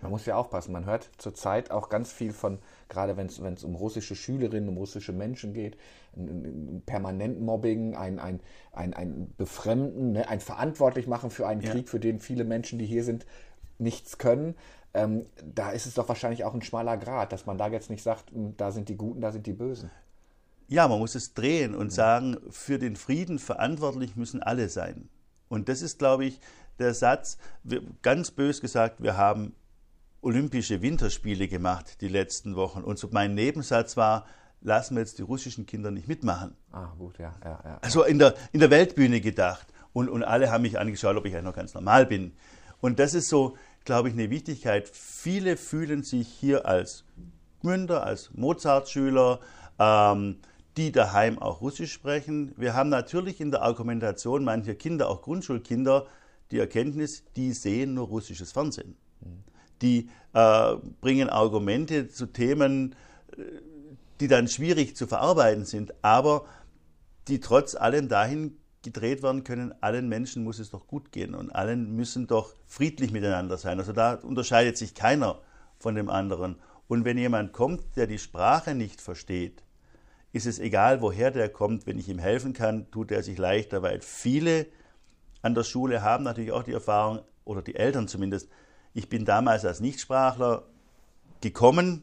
Man 0.00 0.12
muss 0.12 0.26
ja 0.26 0.36
aufpassen, 0.36 0.72
man 0.72 0.86
hört 0.86 1.10
zurzeit 1.18 1.70
auch 1.70 1.88
ganz 1.88 2.12
viel 2.12 2.32
von, 2.32 2.58
gerade 2.88 3.16
wenn 3.16 3.26
es 3.26 3.64
um 3.64 3.74
russische 3.74 4.14
Schülerinnen, 4.14 4.68
um 4.68 4.76
russische 4.76 5.12
Menschen 5.12 5.52
geht, 5.52 5.76
ein, 6.16 6.82
ein 6.86 7.40
Mobbing, 7.40 7.94
ein, 7.94 8.18
ein, 8.18 8.40
ein, 8.72 8.94
ein 8.94 9.34
Befremden, 9.36 10.12
ne, 10.12 10.28
ein 10.28 10.40
Verantwortlich 10.40 11.06
machen 11.06 11.30
für 11.30 11.46
einen 11.46 11.60
ja. 11.60 11.70
Krieg, 11.70 11.88
für 11.88 12.00
den 12.00 12.20
viele 12.20 12.44
Menschen, 12.44 12.78
die 12.78 12.86
hier 12.86 13.04
sind, 13.04 13.26
nichts 13.78 14.18
können. 14.18 14.54
Ähm, 14.94 15.26
da 15.54 15.70
ist 15.70 15.86
es 15.86 15.94
doch 15.94 16.08
wahrscheinlich 16.08 16.44
auch 16.44 16.54
ein 16.54 16.62
schmaler 16.62 16.96
Grad, 16.96 17.32
dass 17.32 17.46
man 17.46 17.58
da 17.58 17.68
jetzt 17.68 17.90
nicht 17.90 18.02
sagt, 18.02 18.30
hm, 18.30 18.56
da 18.56 18.70
sind 18.70 18.88
die 18.88 18.96
Guten, 18.96 19.20
da 19.20 19.32
sind 19.32 19.46
die 19.46 19.52
Bösen. 19.52 19.90
Ja, 20.66 20.86
man 20.88 20.98
muss 20.98 21.14
es 21.14 21.34
drehen 21.34 21.74
und 21.74 21.92
sagen, 21.92 22.36
für 22.50 22.78
den 22.78 22.96
Frieden 22.96 23.38
verantwortlich 23.38 24.16
müssen 24.16 24.42
alle 24.42 24.68
sein. 24.68 25.08
Und 25.48 25.68
das 25.68 25.80
ist, 25.80 25.98
glaube 25.98 26.26
ich, 26.26 26.40
der 26.78 26.94
Satz, 26.94 27.38
ganz 28.02 28.30
bös 28.30 28.60
gesagt, 28.60 29.02
wir 29.02 29.16
haben 29.16 29.54
Olympische 30.20 30.82
Winterspiele 30.82 31.48
gemacht 31.48 32.00
die 32.00 32.08
letzten 32.08 32.56
Wochen. 32.56 32.82
Und 32.82 32.98
so 32.98 33.08
mein 33.12 33.34
Nebensatz 33.34 33.96
war, 33.96 34.26
lassen 34.60 34.96
wir 34.96 35.00
jetzt 35.00 35.18
die 35.18 35.22
russischen 35.22 35.66
Kinder 35.66 35.90
nicht 35.90 36.08
mitmachen. 36.08 36.56
Ah, 36.72 36.92
gut, 36.98 37.18
ja, 37.18 37.34
ja, 37.44 37.60
ja. 37.64 37.78
Also 37.82 38.02
in 38.04 38.18
der, 38.18 38.34
in 38.52 38.60
der 38.60 38.70
Weltbühne 38.70 39.20
gedacht. 39.20 39.66
Und, 39.92 40.08
und 40.08 40.24
alle 40.24 40.50
haben 40.50 40.62
mich 40.62 40.78
angeschaut, 40.78 41.16
ob 41.16 41.24
ich 41.24 41.34
eigentlich 41.34 41.44
noch 41.44 41.54
ganz 41.54 41.74
normal 41.74 42.06
bin. 42.06 42.32
Und 42.80 42.98
das 42.98 43.14
ist 43.14 43.28
so, 43.28 43.56
glaube 43.84 44.08
ich, 44.08 44.14
eine 44.14 44.30
Wichtigkeit. 44.30 44.88
Viele 44.88 45.56
fühlen 45.56 46.02
sich 46.02 46.28
hier 46.28 46.66
als 46.66 47.04
Münder, 47.62 48.04
als 48.04 48.32
Mozart-Schüler, 48.34 49.40
ähm, 49.78 50.38
die 50.76 50.92
daheim 50.92 51.38
auch 51.38 51.60
Russisch 51.60 51.92
sprechen. 51.92 52.54
Wir 52.56 52.74
haben 52.74 52.88
natürlich 52.88 53.40
in 53.40 53.50
der 53.50 53.62
Argumentation 53.62 54.44
mancher 54.44 54.74
Kinder, 54.74 55.08
auch 55.08 55.22
Grundschulkinder, 55.22 56.06
die 56.50 56.58
Erkenntnis, 56.58 57.24
die 57.36 57.52
sehen 57.52 57.94
nur 57.94 58.06
russisches 58.06 58.52
Fernsehen. 58.52 58.96
Die 59.82 60.08
äh, 60.32 60.76
bringen 61.00 61.28
Argumente 61.28 62.08
zu 62.08 62.26
Themen, 62.26 62.94
äh, 63.36 63.42
die 64.20 64.28
dann 64.28 64.48
schwierig 64.48 64.96
zu 64.96 65.06
verarbeiten 65.06 65.64
sind, 65.64 65.94
aber 66.02 66.44
die 67.28 67.40
trotz 67.40 67.74
allem 67.74 68.08
dahin 68.08 68.56
gedreht 68.82 69.22
werden 69.22 69.44
können, 69.44 69.74
allen 69.80 70.08
Menschen 70.08 70.44
muss 70.44 70.58
es 70.58 70.70
doch 70.70 70.86
gut 70.86 71.12
gehen 71.12 71.34
und 71.34 71.50
allen 71.50 71.94
müssen 71.94 72.26
doch 72.26 72.54
friedlich 72.66 73.12
miteinander 73.12 73.58
sein. 73.58 73.78
Also 73.78 73.92
da 73.92 74.14
unterscheidet 74.14 74.76
sich 74.76 74.94
keiner 74.94 75.40
von 75.78 75.94
dem 75.94 76.08
anderen. 76.08 76.56
Und 76.86 77.04
wenn 77.04 77.18
jemand 77.18 77.52
kommt, 77.52 77.96
der 77.96 78.06
die 78.06 78.18
Sprache 78.18 78.74
nicht 78.74 79.00
versteht, 79.00 79.62
ist 80.32 80.46
es 80.46 80.58
egal, 80.58 81.00
woher 81.00 81.30
der 81.30 81.48
kommt, 81.48 81.86
wenn 81.86 81.98
ich 81.98 82.08
ihm 82.08 82.18
helfen 82.18 82.52
kann, 82.52 82.90
tut 82.90 83.10
er 83.10 83.22
sich 83.22 83.38
leichter, 83.38 83.82
weil 83.82 84.00
viele 84.00 84.66
an 85.42 85.54
der 85.54 85.64
Schule 85.64 86.02
haben 86.02 86.24
natürlich 86.24 86.52
auch 86.52 86.62
die 86.62 86.72
Erfahrung, 86.72 87.20
oder 87.44 87.62
die 87.62 87.76
Eltern 87.76 88.08
zumindest, 88.08 88.50
ich 88.98 89.08
bin 89.08 89.24
damals 89.24 89.64
als 89.64 89.78
Nichtsprachler 89.78 90.64
gekommen 91.40 92.02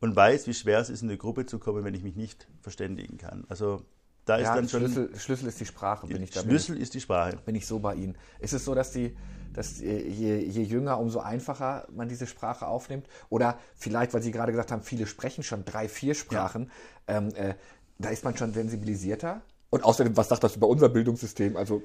und 0.00 0.16
weiß, 0.16 0.46
wie 0.46 0.54
schwer 0.54 0.78
es 0.78 0.88
ist, 0.88 1.02
in 1.02 1.10
eine 1.10 1.18
Gruppe 1.18 1.44
zu 1.44 1.58
kommen, 1.58 1.84
wenn 1.84 1.94
ich 1.94 2.02
mich 2.02 2.16
nicht 2.16 2.48
verständigen 2.62 3.18
kann. 3.18 3.44
Also 3.50 3.82
da 4.24 4.36
ist 4.36 4.48
dann 4.48 4.66
schon. 4.66 4.80
Schlüssel, 4.80 5.18
Schlüssel 5.18 5.48
ist 5.48 5.60
die 5.60 5.66
Sprache, 5.66 6.06
bin 6.06 6.22
ich 6.22 6.30
da. 6.30 6.40
Schlüssel 6.40 6.78
ist 6.78 6.94
die 6.94 7.02
Sprache. 7.02 7.36
Bin 7.44 7.54
ich 7.54 7.66
so 7.66 7.80
bei 7.80 7.96
Ihnen. 7.96 8.16
Ist 8.38 8.54
es 8.54 8.64
so, 8.64 8.74
dass 8.74 8.92
die, 8.92 9.14
dass 9.52 9.78
je, 9.78 10.38
je 10.38 10.62
jünger, 10.62 10.98
umso 10.98 11.20
einfacher 11.20 11.86
man 11.94 12.08
diese 12.08 12.26
Sprache 12.26 12.66
aufnimmt? 12.66 13.06
Oder 13.28 13.58
vielleicht, 13.74 14.14
weil 14.14 14.22
Sie 14.22 14.32
gerade 14.32 14.52
gesagt 14.52 14.72
haben, 14.72 14.82
viele 14.82 15.06
sprechen 15.06 15.44
schon 15.44 15.66
drei, 15.66 15.86
vier 15.86 16.14
Sprachen. 16.14 16.70
Ja. 17.08 17.18
Ähm, 17.18 17.28
äh, 17.34 17.54
da 17.98 18.08
ist 18.08 18.24
man 18.24 18.34
schon 18.38 18.54
sensibilisierter? 18.54 19.42
Und 19.68 19.84
außerdem, 19.84 20.16
was 20.16 20.28
sagt 20.28 20.44
das 20.44 20.56
über 20.56 20.68
unser 20.68 20.88
Bildungssystem? 20.88 21.58
Also, 21.58 21.82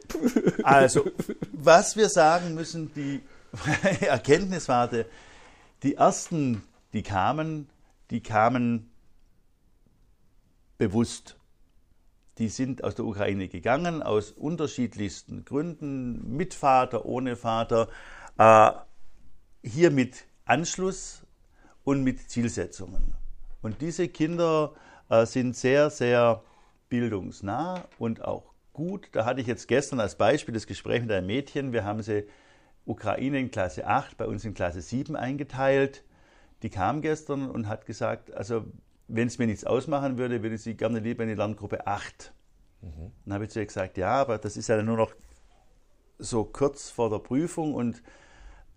also 0.64 1.06
was 1.52 1.98
wir 1.98 2.08
sagen 2.08 2.54
müssen, 2.54 2.94
die 2.94 3.22
Erkenntniswarte, 4.02 5.06
die 5.84 5.96
ersten, 5.96 6.64
die 6.94 7.04
kamen, 7.04 7.70
die 8.10 8.22
kamen 8.22 8.90
bewusst 10.78 11.38
die 12.38 12.50
sind 12.50 12.84
aus 12.84 12.96
der 12.96 13.06
Ukraine 13.06 13.48
gegangen, 13.48 14.04
aus 14.04 14.32
unterschiedlichsten 14.32 15.44
Gründen, 15.44 16.36
mit 16.36 16.54
Vater, 16.54 17.06
ohne 17.06 17.36
Vater, 17.36 17.88
äh, 18.38 18.72
hier 19.64 19.92
mit 19.92 20.26
Anschluss 20.46 21.24
und 21.84 22.04
mit 22.04 22.30
Zielsetzungen. 22.30 23.16
Und 23.62 23.82
diese 23.82 24.08
Kinder 24.08 24.74
äh, 25.10 25.26
sind 25.26 25.56
sehr, 25.56 25.90
sehr 25.90 26.44
bildungsnah 26.90 27.86
und 27.98 28.24
auch 28.24 28.44
gut. 28.74 29.10
Da 29.14 29.26
hatte 29.26 29.42
ich 29.42 29.48
jetzt 29.48 29.68
gestern 29.68 30.00
als 30.00 30.16
Beispiel 30.16 30.54
das 30.54 30.68
Gespräch 30.68 31.02
mit 31.02 31.12
einem 31.12 31.28
Mädchen. 31.28 31.74
Wir 31.74 31.84
haben 31.84 32.04
sie 32.04 32.28
Ukraine 32.88 33.40
in 33.40 33.52
Klasse 33.52 33.86
8, 33.86 34.18
bei 34.18 34.26
uns 34.26 34.46
in 34.46 34.54
Klasse 34.54 34.82
7 34.82 35.16
eingeteilt. 35.16 36.04
Die 36.64 36.70
kam 36.70 37.02
gestern 37.02 37.50
und 37.50 37.68
hat 37.68 37.86
gesagt, 37.86 38.34
also 38.34 38.66
wenn 39.08 39.28
es 39.28 39.38
mir 39.38 39.48
nichts 39.48 39.64
ausmachen 39.64 40.18
würde, 40.18 40.42
würde 40.42 40.58
sie 40.58 40.76
gerne 40.76 41.00
lieber 41.00 41.24
in 41.24 41.30
die 41.30 41.36
Lerngruppe 41.36 41.86
8. 41.86 42.34
Mhm. 42.82 43.12
Dann 43.26 43.34
habe 43.34 43.46
ich 43.46 43.52
zu 43.52 43.60
ihr 43.60 43.66
gesagt, 43.66 43.98
ja, 43.98 44.12
aber 44.12 44.38
das 44.38 44.58
ist 44.58 44.68
ja 44.68 44.82
nur 44.82 44.98
noch 44.98 45.14
so 46.20 46.44
kurz 46.44 46.90
vor 46.90 47.10
der 47.10 47.20
Prüfung 47.20 47.76
und 47.76 48.02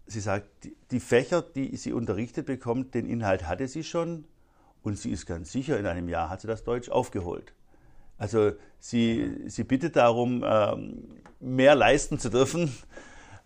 sie 0.06 0.20
sagt, 0.20 0.46
die, 0.90 1.00
Fächer, 1.00 1.42
die 1.42 1.76
sie 1.76 1.92
unterrichtet 1.92 2.46
bekommt, 2.46 2.94
den 2.94 3.06
Inhalt 3.06 3.46
hatte 3.46 3.66
sie 3.68 3.84
schon 3.84 4.26
und 4.82 4.98
sie 4.98 5.10
ist 5.10 5.26
ganz 5.26 5.52
sicher, 5.52 5.78
in 5.78 5.86
einem 5.86 6.08
Jahr 6.08 6.28
hat 6.28 6.40
sie 6.40 6.48
das 6.48 6.64
Deutsch 6.64 6.88
aufgeholt. 6.88 7.54
Also 8.18 8.52
sie, 8.78 9.44
sie 9.46 9.64
bittet 9.64 9.96
darum, 9.96 10.44
ähm, 10.46 11.22
mehr 11.38 11.74
leisten 11.74 12.18
zu 12.18 12.28
dürfen 12.28 12.70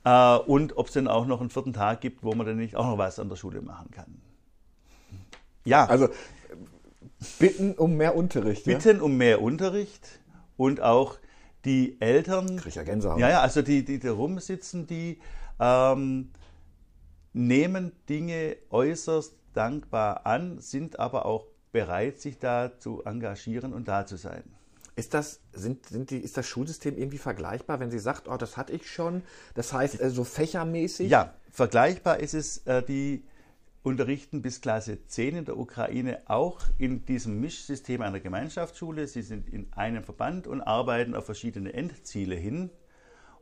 äh, 0.05 0.37
und 0.37 0.77
ob 0.77 0.87
es 0.87 0.93
denn 0.93 1.09
auch 1.09 1.27
noch 1.27 1.41
einen 1.41 1.51
vierten 1.51 1.73
Tag 1.73 2.01
gibt, 2.01 2.23
wo 2.23 2.35
man 2.35 2.47
dann 2.47 2.57
nicht 2.57 2.77
auch 2.77 2.87
noch 2.87 2.99
was 2.99 3.19
an 3.19 3.29
der 3.29 3.37
Schule 3.37 3.63
machen 3.63 3.91
kann. 3.91 4.21
Ja. 5.65 5.87
Also 5.87 6.09
Bitten 7.39 7.73
um 7.73 7.97
mehr 7.97 8.17
Unterricht. 8.17 8.65
Bitten 8.65 8.99
ja? 8.99 9.03
um 9.03 9.17
mehr 9.17 9.41
Unterricht 9.41 10.21
und 10.57 10.81
auch 10.81 11.17
die 11.65 12.01
Eltern. 12.01 12.57
Krieg 12.57 12.75
ja 12.75 12.83
Gänsehaut. 12.83 13.19
Ja, 13.19 13.31
ja, 13.31 13.41
also 13.41 13.63
die, 13.63 13.85
die 13.85 13.99
da 13.99 14.13
rumsitzen, 14.13 14.87
die 14.87 15.19
ähm, 15.59 16.31
nehmen 17.33 17.93
Dinge 18.09 18.57
äußerst 18.71 19.35
dankbar 19.55 20.27
an, 20.27 20.59
sind 20.61 20.99
aber 20.99 21.25
auch 21.27 21.47
bereit, 21.73 22.21
sich 22.21 22.39
da 22.39 22.79
zu 22.79 23.03
engagieren 23.05 23.73
und 23.73 23.89
da 23.89 24.07
zu 24.07 24.17
sein. 24.17 24.45
Ist 24.97 25.13
das, 25.15 25.41
sind, 25.53 25.87
sind 25.87 26.11
die, 26.11 26.19
ist 26.19 26.37
das 26.37 26.47
Schulsystem 26.47 26.97
irgendwie 26.97 27.19
vergleichbar, 27.19 27.81
wenn 27.81 27.91
sie 27.91 27.99
sagt, 27.99 28.29
oh, 28.29 28.37
das 28.37 28.57
hatte 28.57 28.73
ich 28.73 28.89
schon? 28.89 29.23
Das 29.55 29.73
heißt, 29.73 30.01
äh, 30.01 30.11
so 30.11 30.23
fächermäßig? 30.23 31.11
Ja, 31.11 31.35
vergleichbar 31.51 32.21
ist 32.21 32.35
es 32.35 32.59
äh, 32.67 32.83
die 32.83 33.25
unterrichten 33.83 34.41
bis 34.41 34.61
Klasse 34.61 35.07
10 35.07 35.37
in 35.37 35.45
der 35.45 35.59
Ukraine 35.59 36.23
auch 36.27 36.61
in 36.79 37.05
diesem 37.05 37.41
Mischsystem 37.41 38.03
einer 38.03 38.21
Gemeinschaftsschule. 38.21 39.07
Sie 39.09 39.23
sind 39.23 39.49
in 39.49 39.73
einem 39.75 40.05
Verband 40.05 40.47
und 40.47 40.63
arbeiten 40.63 41.15
auf 41.15 41.27
verschiedene 41.27 41.75
Endziele 41.75 42.35
hin. 42.35 42.71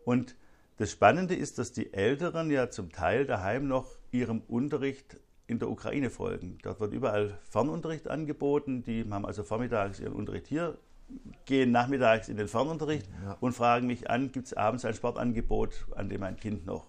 Und 0.04 0.34
das 0.78 0.90
Spannende 0.90 1.36
ist, 1.36 1.58
dass 1.58 1.72
die 1.72 1.92
Älteren 1.92 2.50
ja 2.50 2.70
zum 2.70 2.90
Teil 2.90 3.24
daheim 3.24 3.68
noch 3.68 3.86
ihrem 4.10 4.40
Unterricht 4.48 5.20
in 5.46 5.58
der 5.58 5.70
Ukraine 5.70 6.10
folgen. 6.10 6.58
Dort 6.62 6.80
wird 6.80 6.92
überall 6.92 7.38
Fernunterricht 7.50 8.08
angeboten. 8.08 8.82
Die 8.82 9.08
haben 9.08 9.24
also 9.24 9.44
vormittags 9.44 10.00
ihren 10.00 10.14
Unterricht 10.14 10.48
hier, 10.48 10.78
gehen 11.44 11.72
nachmittags 11.72 12.28
in 12.28 12.36
den 12.36 12.48
Fernunterricht 12.48 13.08
ja. 13.24 13.36
und 13.40 13.52
fragen 13.52 13.86
mich 13.86 14.10
an, 14.10 14.32
gibt 14.32 14.46
es 14.46 14.54
abends 14.54 14.84
ein 14.84 14.94
Sportangebot, 14.94 15.86
an 15.96 16.08
dem 16.08 16.22
ein 16.22 16.36
Kind 16.36 16.66
noch 16.66 16.86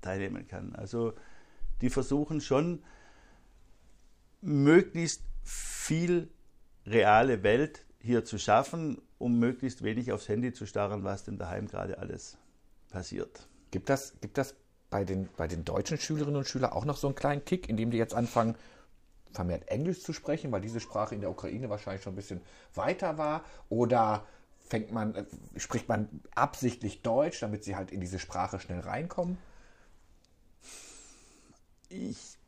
teilnehmen 0.00 0.46
kann. 0.46 0.74
Also 0.74 1.14
die 1.80 1.90
versuchen 1.90 2.40
schon, 2.40 2.82
möglichst 4.40 5.22
viel 5.42 6.28
reale 6.86 7.42
Welt 7.42 7.84
hier 7.98 8.24
zu 8.24 8.38
schaffen, 8.38 9.00
um 9.18 9.38
möglichst 9.38 9.82
wenig 9.82 10.12
aufs 10.12 10.28
Handy 10.28 10.52
zu 10.52 10.66
starren, 10.66 11.04
was 11.04 11.24
denn 11.24 11.38
daheim 11.38 11.66
gerade 11.66 11.98
alles 11.98 12.36
passiert. 12.90 13.48
Gibt 13.70 13.88
das, 13.88 14.14
gibt 14.20 14.36
das 14.38 14.54
bei, 14.90 15.04
den, 15.04 15.28
bei 15.36 15.48
den 15.48 15.64
deutschen 15.64 15.98
Schülerinnen 15.98 16.36
und 16.36 16.46
Schülern 16.46 16.72
auch 16.72 16.84
noch 16.84 16.96
so 16.96 17.06
einen 17.06 17.16
kleinen 17.16 17.44
Kick, 17.44 17.68
indem 17.68 17.90
die 17.90 17.96
jetzt 17.96 18.14
anfangen, 18.14 18.54
vermehrt 19.34 19.68
Englisch 19.68 20.02
zu 20.02 20.12
sprechen, 20.12 20.52
weil 20.52 20.60
diese 20.60 20.80
Sprache 20.80 21.14
in 21.14 21.20
der 21.20 21.30
Ukraine 21.30 21.68
wahrscheinlich 21.68 22.02
schon 22.02 22.14
ein 22.14 22.16
bisschen 22.16 22.40
weiter 22.74 23.18
war? 23.18 23.44
Oder 23.68 24.26
fängt 24.66 24.92
man, 24.92 25.14
äh, 25.14 25.24
spricht 25.56 25.88
man 25.88 26.08
absichtlich 26.34 27.02
Deutsch, 27.02 27.40
damit 27.40 27.64
sie 27.64 27.76
halt 27.76 27.90
in 27.90 28.00
diese 28.00 28.18
Sprache 28.18 28.58
schnell 28.58 28.80
reinkommen? 28.80 29.36
ich 31.94 32.38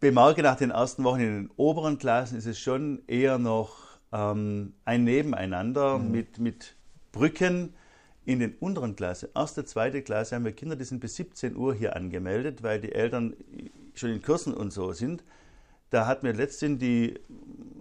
bemerke 0.00 0.42
nach 0.42 0.56
den 0.56 0.70
ersten 0.70 1.04
Wochen 1.04 1.20
in 1.20 1.26
den 1.26 1.50
oberen 1.56 1.98
Klassen 1.98 2.38
ist 2.38 2.46
es 2.46 2.58
schon 2.58 3.02
eher 3.06 3.38
noch 3.38 3.98
ähm, 4.12 4.74
ein 4.84 5.04
Nebeneinander 5.04 5.98
mhm. 5.98 6.10
mit, 6.10 6.38
mit 6.38 6.76
Brücken. 7.12 7.74
In 8.26 8.38
den 8.38 8.54
unteren 8.60 8.94
Klassen, 8.96 9.30
erste, 9.34 9.64
zweite 9.64 10.02
Klasse, 10.02 10.36
haben 10.36 10.44
wir 10.44 10.52
Kinder, 10.52 10.76
die 10.76 10.84
sind 10.84 11.00
bis 11.00 11.16
17 11.16 11.56
Uhr 11.56 11.74
hier 11.74 11.96
angemeldet, 11.96 12.62
weil 12.62 12.78
die 12.78 12.92
Eltern 12.92 13.34
schon 13.94 14.10
in 14.10 14.22
Kursen 14.22 14.52
und 14.54 14.72
so 14.72 14.92
sind. 14.92 15.24
Da 15.90 16.06
hat 16.06 16.22
mir 16.22 16.32
letztens 16.32 16.78
die 16.78 17.18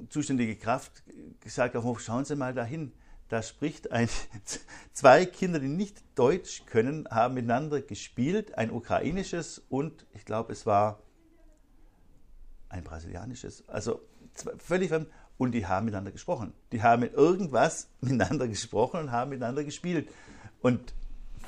zuständige 0.09 0.55
Kraft 0.55 1.03
gesagt, 1.39 1.75
auf 1.75 1.83
Hof, 1.83 2.01
schauen 2.01 2.25
Sie 2.25 2.35
mal 2.35 2.53
dahin. 2.53 2.91
Da 3.29 3.43
spricht 3.43 3.91
ein, 3.91 4.09
zwei 4.93 5.25
Kinder, 5.25 5.59
die 5.59 5.67
nicht 5.67 6.03
Deutsch 6.15 6.65
können, 6.65 7.07
haben 7.09 7.35
miteinander 7.35 7.81
gespielt, 7.81 8.57
ein 8.57 8.71
ukrainisches 8.71 9.59
und 9.69 10.07
ich 10.13 10.25
glaube, 10.25 10.51
es 10.51 10.65
war 10.65 11.03
ein 12.69 12.83
brasilianisches. 12.83 13.67
Also 13.67 14.01
völlig 14.57 14.89
fremd. 14.89 15.07
Und 15.37 15.53
die 15.53 15.65
haben 15.65 15.85
miteinander 15.85 16.11
gesprochen. 16.11 16.53
Die 16.73 16.83
haben 16.83 17.03
irgendwas 17.03 17.89
miteinander 18.01 18.47
gesprochen 18.47 18.99
und 18.99 19.11
haben 19.11 19.29
miteinander 19.29 19.63
gespielt. 19.63 20.09
Und 20.61 20.93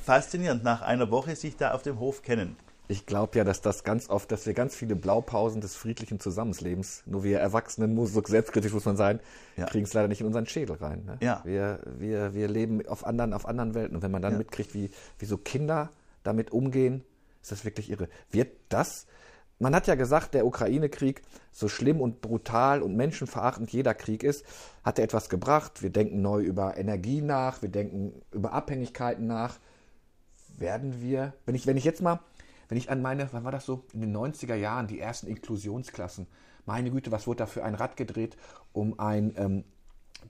faszinierend, 0.04 0.64
nach 0.64 0.82
einer 0.82 1.12
Woche 1.12 1.36
sich 1.36 1.58
da 1.58 1.74
auf 1.74 1.82
dem 1.82 2.00
Hof 2.00 2.22
kennen. 2.22 2.56
Ich 2.92 3.06
glaube 3.06 3.38
ja, 3.38 3.46
dass 3.46 3.62
das 3.62 3.86
ganz 3.86 4.10
oft, 4.10 4.34
dass 4.34 4.46
wir 4.46 4.54
ganz 4.54 4.76
viele 4.76 4.98
Blaupausen 4.98 5.62
des 5.62 5.78
friedlichen 5.78 6.20
Zusammenlebens, 6.20 7.04
nur 7.06 7.24
wir 7.24 7.40
Erwachsenen, 7.40 7.96
muss, 7.96 8.12
so 8.12 8.22
selbstkritisch 8.22 8.74
muss 8.74 8.84
man 8.84 8.98
sein, 8.98 9.22
ja. 9.56 9.66
kriegen 9.66 9.86
es 9.86 9.94
leider 9.94 10.10
nicht 10.10 10.20
in 10.20 10.28
unseren 10.28 10.46
Schädel 10.46 10.76
rein. 10.76 11.06
Ne? 11.06 11.18
Ja. 11.22 11.42
Wir, 11.46 11.80
wir, 11.86 12.34
wir 12.34 12.50
leben 12.50 12.86
auf 12.86 13.06
anderen, 13.06 13.32
auf 13.32 13.46
anderen 13.46 13.76
Welten. 13.76 13.96
Und 13.96 14.02
wenn 14.02 14.12
man 14.12 14.22
dann 14.22 14.34
ja. 14.34 14.40
mitkriegt, 14.40 14.74
wie, 14.74 14.90
wie 15.20 15.26
so 15.26 15.38
Kinder 15.38 15.90
damit 16.24 16.52
umgehen, 16.52 17.06
ist 17.42 17.54
das 17.54 17.64
wirklich 17.64 17.90
irre. 17.90 18.10
Wird 18.30 18.58
das, 18.68 19.08
man 19.58 19.74
hat 19.74 19.88
ja 19.88 19.96
gesagt, 19.96 20.34
der 20.34 20.46
Ukraine-Krieg, 20.46 21.22
so 21.54 21.70
schlimm 21.70 22.02
und 22.02 22.20
brutal 22.20 22.82
und 22.82 22.98
menschenverachtend 22.98 23.72
jeder 23.72 23.94
Krieg 23.94 24.22
ist, 24.22 24.44
hat 24.84 25.00
er 25.00 25.06
etwas 25.06 25.30
gebracht. 25.30 25.82
Wir 25.82 25.92
denken 25.92 26.22
neu 26.22 26.42
über 26.42 26.76
Energie 26.76 27.22
nach, 27.22 27.62
wir 27.62 27.70
denken 27.70 28.22
über 28.34 28.52
Abhängigkeiten 28.52 29.28
nach 29.28 29.60
werden 30.58 31.02
wir, 31.02 31.34
wenn 31.46 31.56
ich, 31.56 31.66
wenn 31.68 31.78
ich 31.78 31.84
jetzt 31.84 32.02
mal, 32.02 32.20
wenn 32.72 32.78
ich 32.78 32.90
an 32.90 33.02
meine, 33.02 33.28
wann 33.34 33.44
war 33.44 33.52
das 33.52 33.66
so, 33.66 33.84
in 33.92 34.00
den 34.00 34.16
90er 34.16 34.56
Jahren, 34.56 34.88
die 34.88 34.98
ersten 34.98 35.28
Inklusionsklassen, 35.28 36.26
meine 36.66 36.90
Güte, 36.90 37.12
was 37.12 37.28
wurde 37.28 37.40
da 37.40 37.46
für 37.46 37.66
ein 37.66 37.76
Rad 37.76 37.98
gedreht, 37.98 38.38
um 38.72 38.98
ein 38.98 39.34
ähm, 39.36 39.66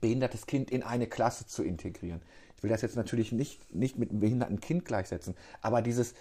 behindertes 0.00 0.46
Kind 0.46 0.68
in 0.72 0.82
eine 0.82 1.06
Klasse 1.06 1.46
zu 1.46 1.62
integrieren. 1.62 2.20
Ich 2.56 2.64
will 2.64 2.70
das 2.70 2.82
jetzt 2.82 2.96
natürlich 2.96 3.30
nicht, 3.30 3.72
nicht 3.72 3.96
mit 3.96 4.10
einem 4.10 4.18
behinderten 4.18 4.58
Kind 4.58 4.84
gleichsetzen, 4.84 5.36
aber 5.60 5.82
dieses 5.82 6.14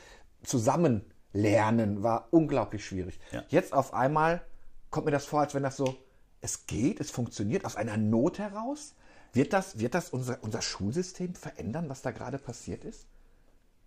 Zusammenlernen 0.44 2.04
war 2.04 2.28
unglaublich 2.30 2.86
schwierig. 2.86 3.20
Ja. 3.32 3.44
Jetzt 3.50 3.74
auf 3.74 3.96
einmal 3.96 4.44
kommt 4.92 5.08
mir 5.08 5.12
das 5.12 5.26
vor, 5.26 5.40
als 5.40 5.56
wenn 5.56 5.64
das 5.64 5.76
so, 5.76 5.96
es 6.40 6.68
geht, 6.68 7.00
es 7.00 7.10
funktioniert 7.10 7.66
aus 7.66 7.76
einer 7.76 7.98
Not 7.98 8.38
heraus. 8.38 8.94
Wird 9.34 9.54
das, 9.54 9.80
wird 9.80 9.96
das 9.96 10.12
unser, 10.12 10.38
unser 10.44 10.62
Schulsystem 10.62 11.34
verändern, 11.34 11.90
was 11.90 12.04
da 12.04 12.12
gerade 12.12 12.38
passiert 12.38 12.86
ist? 12.86 13.08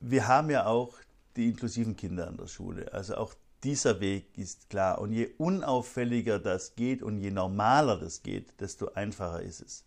Wir 0.01 0.27
haben 0.27 0.51
ja 0.51 0.67
auch 0.67 0.95
die 1.37 1.49
inklusiven 1.49 1.97
Kinder 1.97 2.29
an 2.29 2.37
der 2.37 2.47
Schule. 2.47 2.93
Also 2.93 3.17
auch 3.17 3.35
dieser 3.65 4.01
Weg 4.01 4.37
ist 4.37 4.69
klar. 4.69 4.99
Und 5.01 5.13
je 5.13 5.31
unauffälliger 5.39 6.39
das 6.39 6.77
geht 6.77 7.03
und 7.03 7.19
je 7.19 7.31
normaler 7.31 7.97
das 7.97 8.23
geht, 8.23 8.61
desto 8.61 8.93
einfacher 8.93 9.43
ist 9.43 9.63
es. 9.63 9.85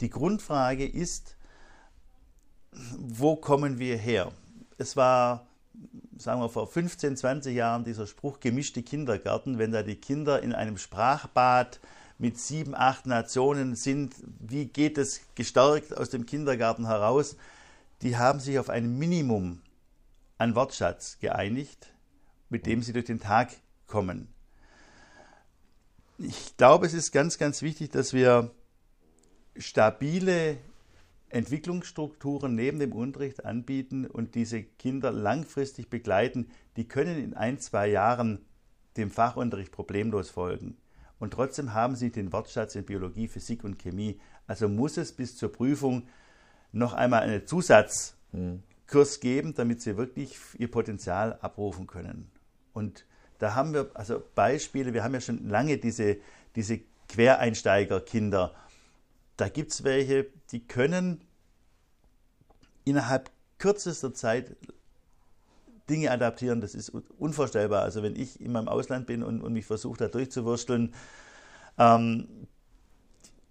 Die 0.00 0.08
Grundfrage 0.08 0.86
ist, 0.86 1.36
wo 2.96 3.36
kommen 3.36 3.78
wir 3.78 3.96
her? 3.96 4.32
Es 4.78 4.96
war, 4.96 5.46
sagen 6.16 6.40
wir, 6.40 6.48
vor 6.48 6.66
15, 6.66 7.16
20 7.16 7.54
Jahren 7.54 7.84
dieser 7.84 8.06
Spruch 8.06 8.40
gemischte 8.40 8.82
Kindergarten, 8.82 9.58
wenn 9.58 9.72
da 9.72 9.82
die 9.82 9.96
Kinder 9.96 10.42
in 10.42 10.54
einem 10.54 10.78
Sprachbad 10.78 11.80
mit 12.18 12.38
sieben, 12.38 12.74
acht 12.74 13.06
Nationen 13.06 13.74
sind, 13.74 14.14
wie 14.38 14.66
geht 14.66 14.96
es 14.96 15.20
gestärkt 15.34 15.96
aus 15.96 16.10
dem 16.10 16.24
Kindergarten 16.24 16.86
heraus? 16.86 17.36
Die 18.00 18.16
haben 18.16 18.40
sich 18.40 18.58
auf 18.58 18.70
ein 18.70 18.98
Minimum 18.98 19.60
an 20.42 20.56
Wortschatz 20.56 21.18
geeinigt, 21.20 21.94
mit 22.48 22.66
dem 22.66 22.82
sie 22.82 22.92
durch 22.92 23.04
den 23.04 23.20
Tag 23.20 23.52
kommen. 23.86 24.26
Ich 26.18 26.56
glaube, 26.56 26.84
es 26.84 26.94
ist 26.94 27.12
ganz, 27.12 27.38
ganz 27.38 27.62
wichtig, 27.62 27.90
dass 27.90 28.12
wir 28.12 28.50
stabile 29.56 30.58
Entwicklungsstrukturen 31.28 32.56
neben 32.56 32.80
dem 32.80 32.92
Unterricht 32.92 33.44
anbieten 33.44 34.04
und 34.04 34.34
diese 34.34 34.64
Kinder 34.64 35.12
langfristig 35.12 35.88
begleiten. 35.88 36.50
Die 36.76 36.88
können 36.88 37.22
in 37.22 37.34
ein, 37.34 37.60
zwei 37.60 37.86
Jahren 37.88 38.44
dem 38.96 39.10
Fachunterricht 39.10 39.70
problemlos 39.70 40.30
folgen. 40.30 40.76
Und 41.20 41.34
trotzdem 41.34 41.72
haben 41.72 41.94
sie 41.94 42.10
den 42.10 42.32
Wortschatz 42.32 42.74
in 42.74 42.84
Biologie, 42.84 43.28
Physik 43.28 43.62
und 43.62 43.78
Chemie. 43.78 44.20
Also 44.48 44.68
muss 44.68 44.96
es 44.96 45.12
bis 45.12 45.36
zur 45.36 45.52
Prüfung 45.52 46.08
noch 46.72 46.94
einmal 46.94 47.22
einen 47.22 47.46
Zusatzkurs 48.92 49.20
geben, 49.20 49.54
damit 49.54 49.80
sie 49.80 49.96
wirklich 49.96 50.38
ihr 50.58 50.70
Potenzial 50.70 51.38
abrufen 51.40 51.86
können. 51.86 52.30
Und 52.72 53.04
da 53.38 53.54
haben 53.54 53.72
wir 53.72 53.90
also 53.94 54.22
Beispiele, 54.34 54.92
wir 54.94 55.02
haben 55.02 55.14
ja 55.14 55.20
schon 55.20 55.48
lange 55.48 55.78
diese, 55.78 56.18
diese 56.54 56.80
Quereinsteigerkinder. 57.08 58.54
Da 59.36 59.48
gibt 59.48 59.72
es 59.72 59.84
welche, 59.84 60.26
die 60.52 60.66
können 60.66 61.22
innerhalb 62.84 63.30
kürzester 63.58 64.14
Zeit 64.14 64.56
Dinge 65.88 66.10
adaptieren, 66.10 66.60
das 66.60 66.74
ist 66.74 66.92
unvorstellbar. 67.18 67.82
Also 67.82 68.02
wenn 68.02 68.14
ich 68.14 68.40
in 68.40 68.52
meinem 68.52 68.68
Ausland 68.68 69.06
bin 69.06 69.22
und, 69.22 69.40
und 69.40 69.52
mich 69.52 69.66
versuche, 69.66 69.98
da 69.98 70.08
durchzuwursteln, 70.08 70.94
ähm, 71.78 72.28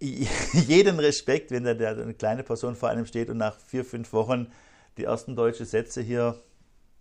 jeden 0.00 0.98
Respekt, 0.98 1.50
wenn 1.50 1.64
da 1.64 1.72
eine 1.72 2.14
kleine 2.14 2.42
Person 2.42 2.74
vor 2.74 2.88
einem 2.88 3.06
steht 3.06 3.30
und 3.30 3.36
nach 3.36 3.56
vier, 3.58 3.84
fünf 3.84 4.12
Wochen 4.12 4.50
die 4.96 5.04
ersten 5.04 5.36
deutschen 5.36 5.66
Sätze 5.66 6.02
hier 6.02 6.42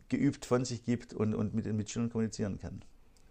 geübt 0.10 0.46
von 0.46 0.66
sich 0.66 0.84
gibt 0.84 1.14
und, 1.14 1.34
und 1.34 1.54
mit 1.54 1.66
den 1.66 1.78
Mitschülern 1.78 2.10
kommunizieren 2.10 2.60
kann. 2.60 2.82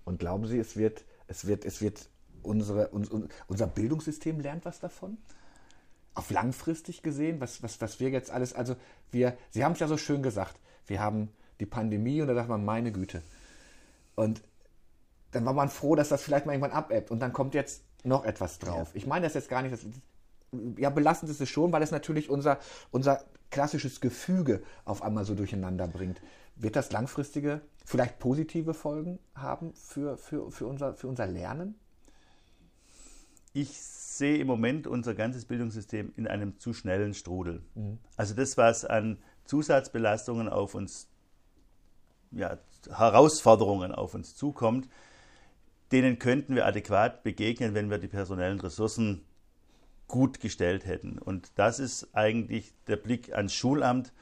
Und 0.04 0.18
glauben 0.18 0.46
Sie, 0.46 0.58
es 0.58 0.76
wird, 0.76 1.04
es 1.26 1.46
wird, 1.46 1.64
es 1.64 1.80
wird 1.80 2.08
unsere, 2.42 2.88
uns, 2.88 3.10
unser 3.46 3.66
Bildungssystem 3.66 4.40
lernt 4.40 4.64
was 4.64 4.80
davon? 4.80 5.18
Auf 6.14 6.30
langfristig 6.30 7.02
gesehen, 7.02 7.40
was, 7.40 7.62
was, 7.62 7.80
was 7.80 8.00
wir 8.00 8.10
jetzt 8.10 8.30
alles, 8.30 8.54
also 8.54 8.76
wir, 9.10 9.36
Sie 9.50 9.64
haben 9.64 9.72
es 9.72 9.78
ja 9.78 9.88
so 9.88 9.96
schön 9.96 10.22
gesagt, 10.22 10.58
wir 10.86 11.00
haben 11.00 11.30
die 11.60 11.66
Pandemie 11.66 12.20
und 12.20 12.28
da 12.28 12.34
sagt 12.34 12.48
man, 12.48 12.64
meine 12.64 12.92
Güte. 12.92 13.22
Und 14.16 14.42
dann 15.30 15.44
war 15.44 15.52
man 15.52 15.68
froh, 15.68 15.94
dass 15.94 16.08
das 16.08 16.22
vielleicht 16.22 16.46
mal 16.46 16.52
irgendwann 16.52 16.72
abebbt 16.72 17.10
und 17.10 17.20
dann 17.20 17.32
kommt 17.32 17.54
jetzt 17.54 17.84
noch 18.02 18.24
etwas 18.24 18.58
drauf. 18.58 18.88
Ja. 18.88 18.94
Ich 18.94 19.06
meine 19.06 19.26
das 19.26 19.34
jetzt 19.34 19.48
gar 19.48 19.62
nicht, 19.62 19.72
das, 19.72 19.84
ja, 20.76 20.90
belastend 20.90 21.30
ist 21.30 21.40
es 21.40 21.48
schon, 21.48 21.72
weil 21.72 21.82
es 21.82 21.90
natürlich 21.90 22.30
unser, 22.30 22.58
unser 22.90 23.24
klassisches 23.50 24.00
Gefüge 24.00 24.62
auf 24.84 25.02
einmal 25.02 25.24
so 25.24 25.34
durcheinander 25.34 25.86
bringt. 25.86 26.20
Wird 26.56 26.76
das 26.76 26.92
langfristige, 26.92 27.60
vielleicht 27.84 28.18
positive 28.18 28.74
Folgen 28.74 29.18
haben 29.34 29.72
für, 29.74 30.16
für, 30.16 30.50
für, 30.50 30.66
unser, 30.66 30.94
für 30.94 31.08
unser 31.08 31.26
Lernen? 31.26 31.74
Ich 33.52 33.80
sehe 33.80 34.38
im 34.38 34.46
Moment 34.46 34.86
unser 34.86 35.14
ganzes 35.14 35.46
Bildungssystem 35.46 36.12
in 36.16 36.26
einem 36.26 36.58
zu 36.58 36.72
schnellen 36.72 37.14
Strudel. 37.14 37.62
Mhm. 37.74 37.98
Also 38.16 38.34
das, 38.34 38.56
was 38.56 38.84
an 38.84 39.18
Zusatzbelastungen 39.44 40.48
auf 40.48 40.74
uns, 40.74 41.08
ja, 42.30 42.58
Herausforderungen 42.88 43.92
auf 43.92 44.14
uns 44.14 44.36
zukommt, 44.36 44.88
denen 45.90 46.18
könnten 46.18 46.54
wir 46.54 46.66
adäquat 46.66 47.24
begegnen, 47.24 47.74
wenn 47.74 47.90
wir 47.90 47.98
die 47.98 48.08
personellen 48.08 48.60
Ressourcen 48.60 49.24
gut 50.10 50.40
gestellt 50.40 50.84
hätten. 50.86 51.18
Und 51.18 51.52
das 51.54 51.78
ist 51.78 52.08
eigentlich 52.14 52.74
der 52.88 52.96
Blick 52.96 53.32
ans 53.32 53.54
Schulamt, 53.54 54.12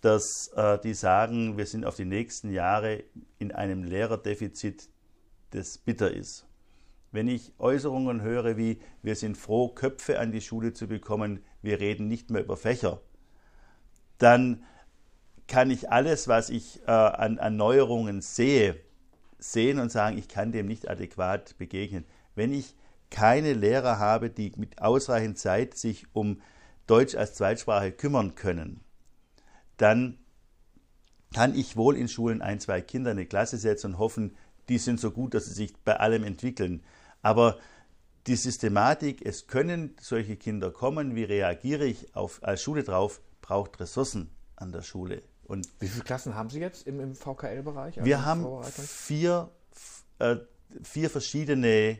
dass 0.00 0.50
äh, 0.56 0.78
die 0.80 0.94
sagen, 0.94 1.56
wir 1.56 1.66
sind 1.66 1.84
auf 1.84 1.96
die 1.96 2.04
nächsten 2.04 2.50
Jahre 2.50 3.04
in 3.38 3.52
einem 3.52 3.84
Lehrerdefizit, 3.84 4.88
das 5.50 5.78
bitter 5.78 6.10
ist. 6.10 6.46
Wenn 7.12 7.28
ich 7.28 7.52
Äußerungen 7.58 8.22
höre 8.22 8.56
wie, 8.56 8.80
wir 9.02 9.14
sind 9.14 9.36
froh, 9.36 9.68
Köpfe 9.68 10.18
an 10.18 10.32
die 10.32 10.40
Schule 10.40 10.72
zu 10.72 10.88
bekommen, 10.88 11.44
wir 11.62 11.78
reden 11.78 12.08
nicht 12.08 12.30
mehr 12.30 12.42
über 12.42 12.56
Fächer, 12.56 13.00
dann 14.18 14.64
kann 15.46 15.70
ich 15.70 15.90
alles, 15.90 16.26
was 16.26 16.50
ich 16.50 16.82
äh, 16.86 16.90
an, 16.90 17.38
an 17.38 17.56
Neuerungen 17.56 18.20
sehe, 18.20 18.80
sehen 19.38 19.78
und 19.78 19.92
sagen, 19.92 20.18
ich 20.18 20.28
kann 20.28 20.52
dem 20.52 20.66
nicht 20.66 20.88
adäquat 20.88 21.56
begegnen. 21.58 22.04
Wenn 22.34 22.52
ich 22.52 22.74
keine 23.10 23.52
Lehrer 23.52 23.98
habe, 23.98 24.30
die 24.30 24.52
mit 24.56 24.80
ausreichend 24.80 25.38
Zeit 25.38 25.76
sich 25.76 26.06
um 26.12 26.40
Deutsch 26.86 27.14
als 27.14 27.34
Zweitsprache 27.34 27.92
kümmern 27.92 28.34
können, 28.34 28.80
dann 29.76 30.18
kann 31.32 31.54
ich 31.54 31.76
wohl 31.76 31.96
in 31.96 32.08
Schulen 32.08 32.42
ein, 32.42 32.60
zwei 32.60 32.80
Kinder 32.80 33.10
in 33.10 33.18
eine 33.18 33.26
Klasse 33.26 33.58
setzen 33.58 33.92
und 33.92 33.98
hoffen, 33.98 34.36
die 34.68 34.78
sind 34.78 35.00
so 35.00 35.10
gut, 35.10 35.34
dass 35.34 35.46
sie 35.46 35.54
sich 35.54 35.76
bei 35.84 35.98
allem 35.98 36.24
entwickeln. 36.24 36.82
Aber 37.22 37.58
die 38.26 38.36
Systematik, 38.36 39.24
es 39.24 39.46
können 39.46 39.96
solche 40.00 40.36
Kinder 40.36 40.70
kommen, 40.70 41.14
wie 41.14 41.24
reagiere 41.24 41.84
ich 41.84 42.14
auf, 42.14 42.42
als 42.42 42.62
Schule 42.62 42.84
drauf, 42.84 43.20
braucht 43.42 43.80
Ressourcen 43.80 44.30
an 44.56 44.72
der 44.72 44.82
Schule. 44.82 45.22
Und 45.44 45.68
wie 45.80 45.88
viele 45.88 46.04
Klassen 46.04 46.34
haben 46.34 46.48
Sie 46.48 46.60
jetzt 46.60 46.86
im, 46.86 47.00
im 47.00 47.14
VKL-Bereich? 47.14 47.98
Also 47.98 48.06
wir 48.06 48.24
haben 48.24 48.46
vier, 48.72 49.50
äh, 50.18 50.36
vier 50.82 51.10
verschiedene 51.10 51.98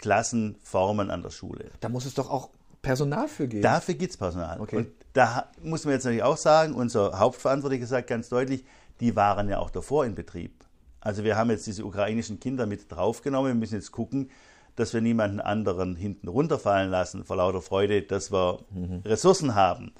Klassenformen 0.00 1.10
an 1.10 1.22
der 1.22 1.30
Schule. 1.30 1.70
Da 1.80 1.88
muss 1.88 2.06
es 2.06 2.14
doch 2.14 2.30
auch 2.30 2.50
Personal 2.82 3.28
für 3.28 3.46
geben. 3.46 3.62
Dafür 3.62 3.94
gibt 3.94 4.12
es 4.12 4.16
Personal. 4.16 4.60
Okay. 4.60 4.76
Und 4.76 4.88
da 5.12 5.50
muss 5.62 5.84
man 5.84 5.94
jetzt 5.94 6.04
natürlich 6.04 6.22
auch 6.22 6.38
sagen, 6.38 6.74
unser 6.74 7.18
Hauptverantwortlicher 7.18 7.86
sagt 7.86 8.08
ganz 8.08 8.28
deutlich, 8.30 8.64
die 9.00 9.16
waren 9.16 9.48
ja 9.48 9.58
auch 9.58 9.70
davor 9.70 10.06
in 10.06 10.14
Betrieb. 10.14 10.64
Also 11.00 11.24
wir 11.24 11.36
haben 11.36 11.50
jetzt 11.50 11.66
diese 11.66 11.84
ukrainischen 11.84 12.40
Kinder 12.40 12.66
mit 12.66 12.90
draufgenommen. 12.90 13.52
Wir 13.52 13.54
müssen 13.54 13.74
jetzt 13.74 13.92
gucken, 13.92 14.30
dass 14.76 14.94
wir 14.94 15.00
niemanden 15.00 15.40
anderen 15.40 15.96
hinten 15.96 16.28
runterfallen 16.28 16.90
lassen, 16.90 17.24
vor 17.24 17.36
lauter 17.36 17.62
Freude, 17.62 18.02
dass 18.02 18.32
wir 18.32 18.60
mhm. 18.70 19.02
Ressourcen 19.04 19.54
haben. 19.54 19.92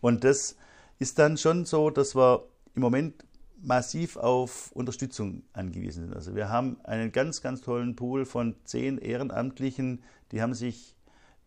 Und 0.00 0.24
das 0.24 0.56
ist 0.98 1.18
dann 1.18 1.36
schon 1.36 1.64
so, 1.64 1.90
dass 1.90 2.14
wir 2.14 2.44
im 2.74 2.82
Moment 2.82 3.24
massiv 3.62 4.16
auf 4.16 4.72
Unterstützung 4.72 5.44
angewiesen 5.52 6.06
sind. 6.06 6.14
Also 6.14 6.34
wir 6.34 6.48
haben 6.48 6.78
einen 6.84 7.12
ganz, 7.12 7.42
ganz 7.42 7.60
tollen 7.60 7.96
Pool 7.96 8.24
von 8.24 8.56
zehn 8.64 8.98
Ehrenamtlichen, 8.98 10.02
die 10.32 10.42
haben 10.42 10.54
sich 10.54 10.96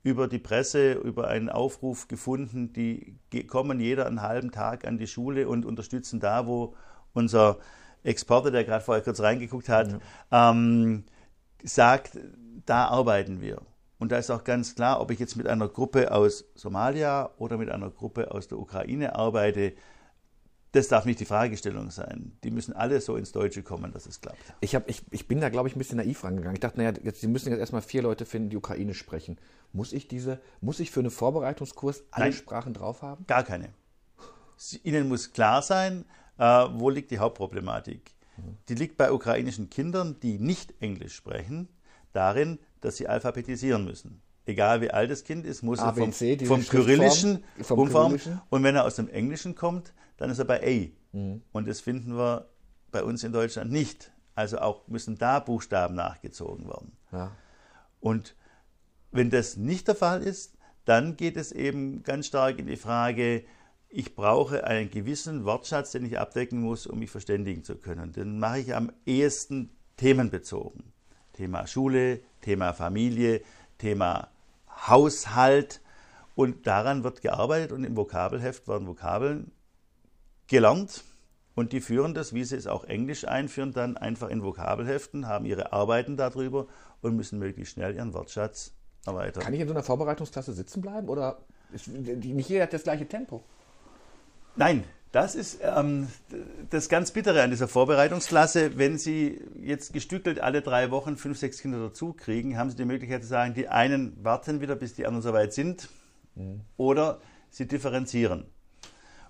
über 0.01 0.27
die 0.27 0.39
Presse, 0.39 0.93
über 0.93 1.27
einen 1.27 1.49
Aufruf 1.49 2.07
gefunden, 2.07 2.71
die 2.73 3.17
kommen 3.47 3.79
jeder 3.79 4.05
einen 4.05 4.21
halben 4.21 4.51
Tag 4.51 4.85
an 4.85 4.97
die 4.97 5.07
Schule 5.07 5.47
und 5.47 5.65
unterstützen 5.65 6.19
da, 6.19 6.45
wo 6.45 6.75
unser 7.13 7.57
Exporter, 8.03 8.51
der 8.51 8.63
gerade 8.63 8.83
vorher 8.83 9.03
kurz 9.03 9.19
reingeguckt 9.19 9.67
hat, 9.67 9.97
ja. 10.31 10.51
ähm, 10.51 11.05
sagt, 11.63 12.19
da 12.65 12.85
arbeiten 12.87 13.41
wir. 13.41 13.61
Und 13.97 14.11
da 14.11 14.17
ist 14.17 14.29
auch 14.29 14.43
ganz 14.43 14.75
klar, 14.75 15.01
ob 15.01 15.09
ich 15.09 15.19
jetzt 15.19 15.35
mit 15.35 15.47
einer 15.47 15.67
Gruppe 15.67 16.11
aus 16.11 16.45
Somalia 16.53 17.31
oder 17.37 17.57
mit 17.57 17.71
einer 17.71 17.89
Gruppe 17.89 18.31
aus 18.31 18.47
der 18.47 18.59
Ukraine 18.59 19.15
arbeite, 19.15 19.73
das 20.75 20.87
darf 20.87 21.05
nicht 21.05 21.19
die 21.19 21.25
Fragestellung 21.25 21.89
sein. 21.91 22.37
Die 22.43 22.51
müssen 22.51 22.73
alle 22.73 23.01
so 23.01 23.15
ins 23.15 23.31
Deutsche 23.31 23.63
kommen, 23.63 23.91
dass 23.91 24.05
es 24.05 24.21
klappt. 24.21 24.37
Ich, 24.61 24.75
hab, 24.75 24.89
ich, 24.89 25.01
ich 25.11 25.27
bin 25.27 25.41
da, 25.41 25.49
glaube 25.49 25.69
ich, 25.69 25.75
ein 25.75 25.79
bisschen 25.79 25.97
naiv 25.97 26.23
rangegangen. 26.23 26.55
Ich 26.55 26.59
dachte, 26.59 26.77
naja, 26.77 26.93
jetzt, 27.03 27.21
Sie 27.21 27.27
müssen 27.27 27.49
jetzt 27.49 27.59
erstmal 27.59 27.81
vier 27.81 28.01
Leute 28.01 28.25
finden, 28.25 28.49
die 28.49 28.57
Ukraine 28.57 28.93
sprechen. 28.93 29.37
Muss 29.73 29.93
ich 29.93 30.07
diese, 30.07 30.39
muss 30.61 30.79
ich 30.79 30.91
für 30.91 30.99
einen 30.99 31.11
Vorbereitungskurs 31.11 32.03
alle 32.11 32.25
Nein, 32.25 32.33
Sprachen 32.33 32.73
drauf 32.73 33.01
haben? 33.01 33.25
Gar 33.27 33.43
keine. 33.43 33.69
Ihnen 34.83 35.07
muss 35.07 35.33
klar 35.33 35.61
sein, 35.61 36.05
Äh, 36.37 36.43
wo 36.43 36.89
liegt 36.89 37.11
die 37.11 37.19
Hauptproblematik? 37.19 38.11
Die 38.67 38.75
liegt 38.75 38.97
bei 38.97 39.11
ukrainischen 39.13 39.69
Kindern, 39.69 40.17
die 40.21 40.37
nicht 40.39 40.73
Englisch 40.81 41.15
sprechen, 41.15 41.69
darin, 42.11 42.59
dass 42.81 42.97
sie 42.97 43.07
alphabetisieren 43.07 43.85
müssen. 43.85 44.21
Egal 44.45 44.81
wie 44.81 44.91
alt 44.91 45.09
das 45.09 45.23
Kind 45.23 45.45
ist, 45.45 45.63
muss 45.63 45.79
er 45.79 45.93
vom, 45.93 46.09
ABC, 46.09 46.45
vom 46.45 46.61
Kyrillischen 46.61 47.43
umformen. 47.69 48.19
Und 48.49 48.63
wenn 48.63 48.75
er 48.75 48.83
aus 48.85 48.95
dem 48.95 49.07
Englischen 49.07 49.55
kommt, 49.55 49.93
dann 50.17 50.29
ist 50.29 50.39
er 50.39 50.45
bei 50.45 50.61
A. 50.61 51.17
Mhm. 51.17 51.41
Und 51.51 51.67
das 51.67 51.81
finden 51.81 52.17
wir 52.17 52.49
bei 52.91 53.03
uns 53.03 53.23
in 53.23 53.31
Deutschland 53.31 53.71
nicht. 53.71 54.11
Also 54.35 54.59
auch 54.59 54.87
müssen 54.87 55.17
da 55.17 55.39
Buchstaben 55.39 55.95
nachgezogen 55.95 56.67
werden. 56.67 56.97
Ja. 57.11 57.31
Und 57.99 58.35
wenn 59.11 59.29
das 59.29 59.55
nicht 59.55 59.87
der 59.87 59.95
Fall 59.95 60.21
ist, 60.21 60.57
dann 60.83 61.15
geht 61.15 61.37
es 61.37 61.51
eben 61.51 62.03
ganz 62.03 62.27
stark 62.27 62.59
in 62.59 62.67
die 62.67 62.75
Frage, 62.75 63.45
ich 63.89 64.13
brauche 64.13 64.65
einen 64.65 64.91
gewissen 64.91 65.45
Wortschatz, 65.45 65.91
den 65.91 66.05
ich 66.05 66.19
abdecken 66.19 66.59
muss, 66.59 66.85
um 66.85 66.99
mich 66.99 67.09
verständigen 67.09 67.63
zu 67.63 67.77
können. 67.77 68.11
Den 68.11 68.39
mache 68.39 68.59
ich 68.59 68.75
am 68.75 68.91
ehesten 69.05 69.71
themenbezogen. 69.95 70.91
Thema 71.31 71.65
Schule, 71.65 72.19
Thema 72.41 72.73
Familie, 72.73 73.41
Thema 73.77 74.29
Haushalt. 74.69 75.81
Und 76.35 76.67
daran 76.67 77.05
wird 77.05 77.21
gearbeitet 77.21 77.71
und 77.71 77.85
im 77.85 77.95
Vokabelheft 77.95 78.67
werden 78.67 78.87
Vokabeln 78.87 79.51
gelernt. 80.47 81.03
Und 81.55 81.71
die 81.71 81.79
führen 81.79 82.13
das, 82.13 82.33
wie 82.33 82.43
sie 82.43 82.57
es 82.57 82.67
auch 82.67 82.83
Englisch 82.83 83.25
einführen, 83.25 83.71
dann 83.71 83.95
einfach 83.95 84.29
in 84.29 84.43
Vokabelheften, 84.43 85.27
haben 85.27 85.45
ihre 85.45 85.71
Arbeiten 85.71 86.17
darüber 86.17 86.67
und 87.01 87.15
müssen 87.15 87.39
möglichst 87.39 87.73
schnell 87.73 87.95
ihren 87.95 88.13
Wortschatz 88.13 88.73
erweitern. 89.05 89.41
Kann 89.41 89.53
ich 89.53 89.61
in 89.61 89.67
so 89.67 89.73
einer 89.73 89.83
Vorbereitungsklasse 89.83 90.53
sitzen 90.53 90.81
bleiben 90.81 91.07
oder 91.07 91.37
ist, 91.71 91.87
nicht 91.87 92.49
jeder 92.49 92.63
hat 92.63 92.73
das 92.73 92.83
gleiche 92.83 93.07
Tempo? 93.07 93.41
Nein, 94.57 94.83
das 95.13 95.35
ist 95.35 95.59
ähm, 95.61 96.09
das 96.71 96.89
ganz 96.89 97.11
Bittere 97.11 97.41
an 97.41 97.49
dieser 97.49 97.69
Vorbereitungsklasse. 97.69 98.77
Wenn 98.77 98.97
Sie 98.97 99.41
jetzt 99.61 99.93
gestückelt 99.93 100.41
alle 100.41 100.61
drei 100.61 100.91
Wochen 100.91 101.15
fünf, 101.15 101.39
sechs 101.39 101.61
Kinder 101.61 101.79
dazu 101.79 102.11
kriegen, 102.11 102.57
haben 102.57 102.69
Sie 102.69 102.75
die 102.75 102.83
Möglichkeit 102.83 103.21
zu 103.21 103.29
sagen, 103.29 103.53
die 103.53 103.69
einen 103.69 104.21
warten 104.25 104.59
wieder, 104.59 104.75
bis 104.75 104.93
die 104.93 105.05
anderen 105.05 105.21
soweit 105.21 105.53
sind, 105.53 105.87
oder 106.75 107.21
Sie 107.49 107.65
differenzieren. 107.65 108.45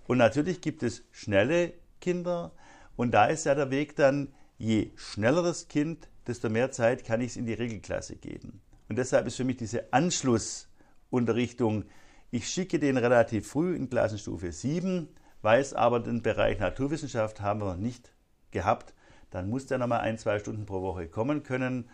Und 0.08 0.18
natürlich 0.18 0.62
gibt 0.62 0.84
es 0.84 1.04
schnelle 1.12 1.74
Kinder 2.00 2.52
und 2.96 3.12
da 3.12 3.26
ist 3.26 3.46
ja 3.46 3.56
der 3.56 3.72
Weg 3.72 3.96
dann, 3.96 4.34
je 4.58 4.92
schneller 4.96 5.44
das 5.44 5.68
Kind, 5.68 6.08
desto 6.28 6.50
mehr 6.50 6.72
Zeit 6.72 7.04
kann 7.04 7.22
ich 7.22 7.32
es 7.32 7.38
in 7.38 7.46
die 7.46 7.54
Regelklasse 7.54 8.16
geben. 8.16 8.62
Und 8.88 8.98
deshalb 8.98 9.28
ist 9.28 9.36
für 9.36 9.44
mich 9.44 9.58
diese 9.58 9.92
Anschlussunterrichtung, 9.94 11.86
ich 12.32 12.48
schicke 12.48 12.80
den 12.80 12.98
relativ 12.98 13.48
früh 13.48 13.76
in 13.76 13.90
Klassenstufe 13.90 14.52
7, 14.52 15.08
weiß 15.42 15.74
aber, 15.74 16.00
den 16.00 16.22
Bereich 16.22 16.60
Naturwissenschaft 16.60 17.42
haben 17.42 17.62
wir 17.62 17.74
noch 17.74 17.78
nicht 17.78 18.12
gehabt. 18.52 18.94
Dann 19.32 19.50
muss 19.50 19.66
der 19.66 19.78
nochmal 19.78 20.02
ein, 20.02 20.18
zwei 20.18 20.40
Stunden 20.40 20.66
pro 20.66 20.82
Woche 20.82 21.08
kommen 21.08 21.44
können 21.44 21.90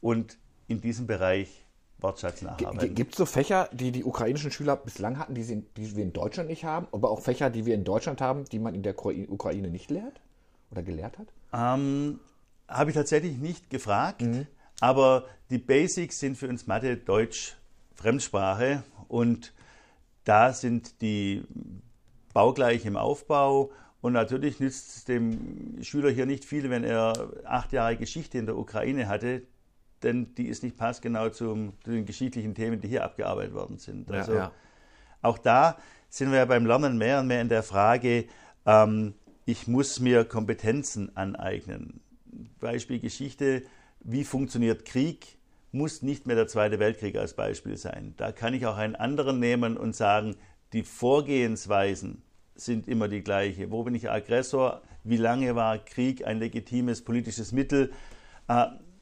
und 0.00 0.38
in 0.68 0.80
diesem 0.80 1.06
Bereich 1.06 1.65
Wortschatz 1.98 2.42
nacharbeiten. 2.42 2.94
Gibt 2.94 3.12
es 3.12 3.18
so 3.18 3.26
Fächer, 3.26 3.68
die 3.72 3.90
die 3.90 4.04
ukrainischen 4.04 4.50
Schüler 4.50 4.76
bislang 4.76 5.18
hatten, 5.18 5.34
die, 5.34 5.42
sie, 5.42 5.62
die 5.76 5.96
wir 5.96 6.02
in 6.02 6.12
Deutschland 6.12 6.48
nicht 6.48 6.64
haben, 6.64 6.86
aber 6.92 7.10
auch 7.10 7.20
Fächer, 7.20 7.50
die 7.50 7.64
wir 7.64 7.74
in 7.74 7.84
Deutschland 7.84 8.20
haben, 8.20 8.44
die 8.44 8.58
man 8.58 8.74
in 8.74 8.82
der 8.82 8.94
Ukra- 8.94 9.28
Ukraine 9.28 9.68
nicht 9.68 9.90
lehrt 9.90 10.20
oder 10.70 10.82
gelehrt 10.82 11.18
hat? 11.18 11.28
Ähm, 11.52 12.20
Habe 12.68 12.90
ich 12.90 12.96
tatsächlich 12.96 13.38
nicht 13.38 13.70
gefragt, 13.70 14.24
aber 14.80 15.24
die 15.50 15.58
Basics 15.58 16.20
sind 16.20 16.36
für 16.36 16.48
uns 16.48 16.66
Mathe, 16.66 16.96
Deutsch, 16.96 17.56
Fremdsprache 17.94 18.82
und 19.08 19.54
da 20.24 20.52
sind 20.52 21.00
die 21.00 21.44
baugleich 22.34 22.84
im 22.84 22.96
Aufbau 22.96 23.70
und 24.02 24.12
natürlich 24.12 24.60
nützt 24.60 24.96
es 24.96 25.04
dem 25.04 25.82
Schüler 25.82 26.10
hier 26.10 26.26
nicht 26.26 26.44
viel, 26.44 26.68
wenn 26.68 26.84
er 26.84 27.30
acht 27.44 27.72
Jahre 27.72 27.96
Geschichte 27.96 28.36
in 28.36 28.44
der 28.44 28.58
Ukraine 28.58 29.08
hatte, 29.08 29.42
denn 30.02 30.34
die 30.34 30.46
ist 30.46 30.62
nicht 30.62 30.76
passgenau 30.76 31.28
zum, 31.30 31.72
zu 31.84 31.90
den 31.90 32.06
geschichtlichen 32.06 32.54
Themen, 32.54 32.80
die 32.80 32.88
hier 32.88 33.04
abgearbeitet 33.04 33.54
worden 33.54 33.78
sind. 33.78 34.10
Also 34.10 34.34
ja. 34.34 34.52
auch 35.22 35.38
da 35.38 35.78
sind 36.08 36.30
wir 36.30 36.38
ja 36.38 36.44
beim 36.44 36.66
Lernen 36.66 36.98
mehr 36.98 37.20
und 37.20 37.26
mehr 37.26 37.40
in 37.40 37.48
der 37.48 37.62
Frage, 37.62 38.26
ähm, 38.64 39.14
ich 39.44 39.68
muss 39.68 40.00
mir 40.00 40.24
Kompetenzen 40.24 41.16
aneignen. 41.16 42.00
Beispiel 42.58 42.98
Geschichte, 42.98 43.62
wie 44.00 44.24
funktioniert 44.24 44.84
Krieg, 44.84 45.38
muss 45.72 46.02
nicht 46.02 46.26
mehr 46.26 46.36
der 46.36 46.48
Zweite 46.48 46.78
Weltkrieg 46.78 47.16
als 47.16 47.34
Beispiel 47.34 47.76
sein. 47.76 48.14
Da 48.16 48.32
kann 48.32 48.54
ich 48.54 48.66
auch 48.66 48.76
einen 48.76 48.96
anderen 48.96 49.38
nehmen 49.38 49.76
und 49.76 49.94
sagen, 49.94 50.36
die 50.72 50.82
Vorgehensweisen 50.82 52.22
sind 52.54 52.88
immer 52.88 53.08
die 53.08 53.22
gleiche. 53.22 53.70
Wo 53.70 53.84
bin 53.84 53.94
ich 53.94 54.10
Aggressor? 54.10 54.82
Wie 55.04 55.16
lange 55.16 55.54
war 55.54 55.78
Krieg 55.78 56.26
ein 56.26 56.38
legitimes 56.38 57.04
politisches 57.04 57.52
Mittel? 57.52 57.92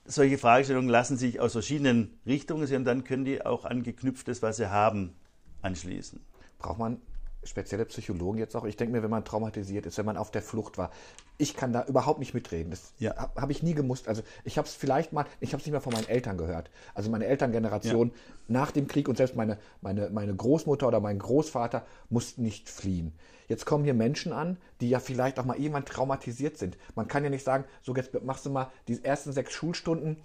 Solche 0.07 0.37
Fragestellungen 0.37 0.91
lassen 0.91 1.17
sich 1.17 1.41
aus 1.41 1.53
verschiedenen 1.53 2.19
Richtungen 2.27 2.67
sehen 2.67 2.85
dann 2.85 3.05
können 3.05 3.25
die 3.25 3.45
auch 3.45 3.65
an 3.65 3.83
geknüpftes, 3.83 4.43
was 4.43 4.59
sie 4.59 4.71
haben, 4.71 5.15
anschließen. 5.63 6.21
Braucht 6.59 6.79
man 6.79 7.01
spezielle 7.45 7.85
Psychologen 7.85 8.39
jetzt 8.39 8.55
auch? 8.57 8.65
Ich 8.65 8.77
denke 8.77 8.93
mir, 8.93 9.03
wenn 9.03 9.11
man 9.11 9.25
traumatisiert 9.25 9.87
ist, 9.87 9.99
wenn 9.99 10.07
man 10.07 10.17
auf 10.17 10.31
der 10.31 10.43
Flucht 10.43 10.79
war, 10.79 10.91
ich 11.37 11.57
kann 11.57 11.73
da 11.73 11.85
überhaupt 11.85 12.19
nicht 12.19 12.35
mitreden. 12.35 12.71
Das 12.71 12.93
Ja. 12.99 13.17
habe 13.17 13.41
hab 13.41 13.51
ich 13.51 13.63
nie 13.63 13.75
gemusst. 13.75 14.09
Also 14.09 14.23
ich 14.45 14.59
habe 14.59 14.69
es 14.69 14.75
vielleicht 14.75 15.13
mal, 15.13 15.27
ich 15.41 15.53
habe 15.53 15.61
es 15.61 15.67
nicht 15.67 15.73
mehr 15.73 15.81
von 15.81 15.93
meinen 15.93 16.09
Eltern 16.09 16.39
gehört. 16.39 16.71
Also 16.95 17.11
meine 17.11 17.27
Elterngeneration 17.27 18.13
nach 18.49 18.71
dem 18.71 18.87
Krieg 18.87 19.09
und 19.09 19.17
selbst 19.17 19.37
meine, 19.37 19.59
meine, 19.81 20.11
meine 20.11 20.35
Großmutter 20.35 20.89
oder 20.89 21.01
mein 21.01 21.19
Großvater 21.19 21.85
mussten 22.09 22.43
nicht 22.43 22.69
fliehen. 22.69 23.13
Jetzt 23.49 23.67
kommen 23.67 23.85
hier 23.85 23.95
Menschen 23.95 24.33
an, 24.33 24.57
die 24.81 24.89
ja 24.89 25.01
vielleicht 25.01 25.39
auch 25.39 25.45
mal 25.45 25.59
irgendwann 25.59 25.85
traumatisiert 25.85 26.57
sind. 26.57 26.79
Man 26.95 27.09
kann 27.09 27.25
ja 27.25 27.31
nicht 27.31 27.45
sagen, 27.45 27.65
so 27.83 27.95
jetzt 27.95 28.23
machst 28.23 28.47
du 28.47 28.51
mal 28.51 28.71
die 28.89 29.05
ersten 29.05 29.33
sechs 29.33 29.53
Schulstunden, 29.53 30.17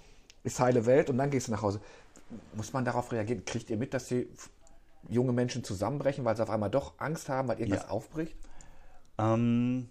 ist 0.44 0.60
heile 0.60 0.86
Welt 0.86 1.10
und 1.10 1.18
dann 1.18 1.30
gehst 1.30 1.48
du 1.48 1.52
nach 1.52 1.62
Hause. 1.62 1.82
Muss 2.54 2.72
man 2.74 2.86
darauf 2.86 3.12
reagieren? 3.12 3.44
Kriegt 3.44 3.70
ihr 3.70 3.78
mit, 3.78 3.94
dass 3.94 4.08
die 4.08 4.28
junge 5.08 5.34
Menschen 5.34 5.64
zusammenbrechen, 5.64 6.26
weil 6.26 6.36
sie 6.36 6.44
auf 6.44 6.50
einmal 6.50 6.70
doch 6.70 6.94
Angst 7.00 7.30
haben, 7.30 7.48
weil 7.48 7.60
irgendwas 7.60 7.84
Ja. 7.84 7.90
aufbricht? 7.90 8.36
Ähm, 9.18 9.90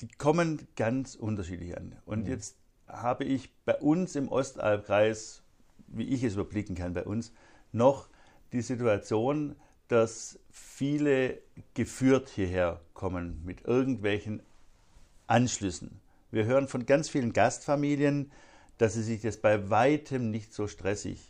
die 0.00 0.08
kommen 0.08 0.66
ganz 0.76 1.14
unterschiedlich 1.14 1.76
an. 1.76 1.96
Und 2.06 2.26
jetzt 2.26 2.56
habe 2.86 3.24
ich 3.24 3.52
bei 3.64 3.76
uns 3.76 4.16
im 4.16 4.28
Ostalbkreis, 4.28 5.42
wie 5.88 6.04
ich 6.04 6.22
es 6.22 6.34
überblicken 6.34 6.74
kann, 6.74 6.94
bei 6.94 7.04
uns 7.04 7.32
noch 7.72 8.08
die 8.52 8.62
Situation, 8.62 9.56
dass 9.88 10.38
viele 10.50 11.38
geführt 11.74 12.28
hierher 12.28 12.80
kommen 12.94 13.42
mit 13.44 13.64
irgendwelchen 13.64 14.42
Anschlüssen. 15.26 16.00
Wir 16.30 16.44
hören 16.44 16.68
von 16.68 16.86
ganz 16.86 17.08
vielen 17.08 17.32
Gastfamilien, 17.32 18.30
dass 18.78 18.94
sie 18.94 19.02
sich 19.02 19.20
das 19.20 19.36
bei 19.36 19.68
weitem 19.68 20.30
nicht 20.30 20.54
so 20.54 20.66
stressig 20.66 21.29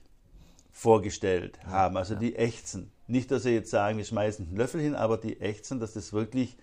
vorgestellt 0.72 1.58
haben. 1.66 1.96
Also 1.96 2.14
die 2.14 2.36
ächzen. 2.36 2.90
Nicht, 3.06 3.30
dass 3.30 3.42
sie 3.42 3.50
jetzt 3.50 3.70
sagen, 3.70 3.98
wir 3.98 4.04
schmeißen 4.04 4.46
einen 4.46 4.56
Löffel 4.56 4.80
hin, 4.80 4.94
aber 4.94 5.18
die 5.18 5.40
ächzen, 5.40 5.80
dass 5.80 5.94
das 5.94 6.12
wirklich 6.12 6.56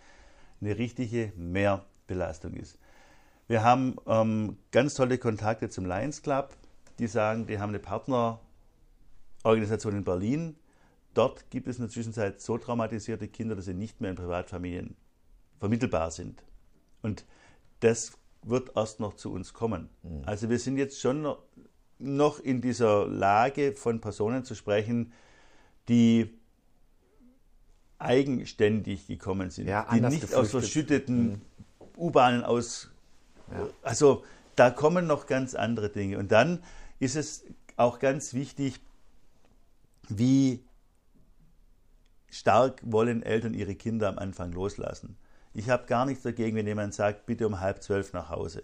eine 0.62 0.78
richtige 0.78 1.34
Mehrbelastung 1.36 2.54
ist. 2.54 2.80
Wir 3.48 3.64
haben 3.64 3.98
ähm, 4.08 4.58
ganz 4.72 4.94
tolle 4.94 5.18
Kontakte 5.18 5.70
zum 5.70 5.86
Lions 5.86 6.22
Club, 6.22 6.56
die 7.00 7.08
sagen, 7.08 7.48
die 7.48 7.60
haben 7.60 7.70
eine 7.70 7.80
Partnerorganisation 7.80 9.96
in 9.96 10.04
Berlin. 10.04 10.56
Dort 11.14 11.50
gibt 11.50 11.68
es 11.68 11.78
in 11.78 11.84
der 11.84 11.92
Zwischenzeit 11.92 12.42
so 12.42 12.58
traumatisierte 12.58 13.28
Kinder, 13.28 13.56
dass 13.56 13.66
sie 13.66 13.74
nicht 13.74 14.02
mehr 14.02 14.12
in 14.12 14.18
Privatfamilien 14.18 14.96
vermittelbar 15.60 16.12
sind. 16.12 16.44
Und 17.02 17.26
das 17.80 18.12
wird 18.44 18.72
erst 18.76 19.00
noch 19.00 19.16
zu 19.16 19.32
uns 19.32 19.54
kommen. 19.54 19.90
Also 20.26 20.50
wir 20.50 20.60
sind 20.60 20.78
jetzt 20.78 21.00
schon 21.00 21.26
noch- 22.00 22.40
in 22.40 22.62
dieser 22.62 23.08
Lage 23.08 23.74
von 23.74 24.02
Personen 24.02 24.44
zu 24.44 24.56
sprechen, 24.56 25.12
die 25.90 26.34
eigenständig 28.00 29.08
gekommen 29.08 29.50
sind, 29.50 29.68
Ja, 29.68 29.88
die 29.92 30.02
nicht 30.02 30.34
aus 30.34 30.52
verschütteten 30.52 31.42
U-Bahnen 31.98 32.44
aus. 32.44 32.92
Also 33.82 34.24
da 34.56 34.70
kommen 34.70 35.08
noch 35.08 35.26
ganz 35.26 35.56
andere 35.56 35.90
Dinge. 35.90 36.18
Und 36.20 36.32
dann 36.32 36.64
ist 37.00 37.16
es 37.16 37.44
auch 37.76 38.00
ganz 38.00 38.34
wichtig, 38.34 38.80
wie 40.10 40.64
stark 42.30 42.82
wollen 42.84 43.24
Eltern 43.24 43.54
ihre 43.54 43.76
Kinder 43.76 44.10
am 44.10 44.20
Anfang 44.20 44.52
loslassen. 44.52 45.18
Ich 45.54 45.70
habe 45.70 45.88
gar 45.88 46.06
nichts 46.06 46.24
dagegen, 46.24 46.56
wenn 46.56 46.68
jemand 46.68 46.94
sagt, 46.94 47.26
bitte 47.26 47.48
um 47.48 47.60
halb 47.60 47.82
zwölf 47.82 48.14
nach 48.14 48.30
Hause. 48.30 48.64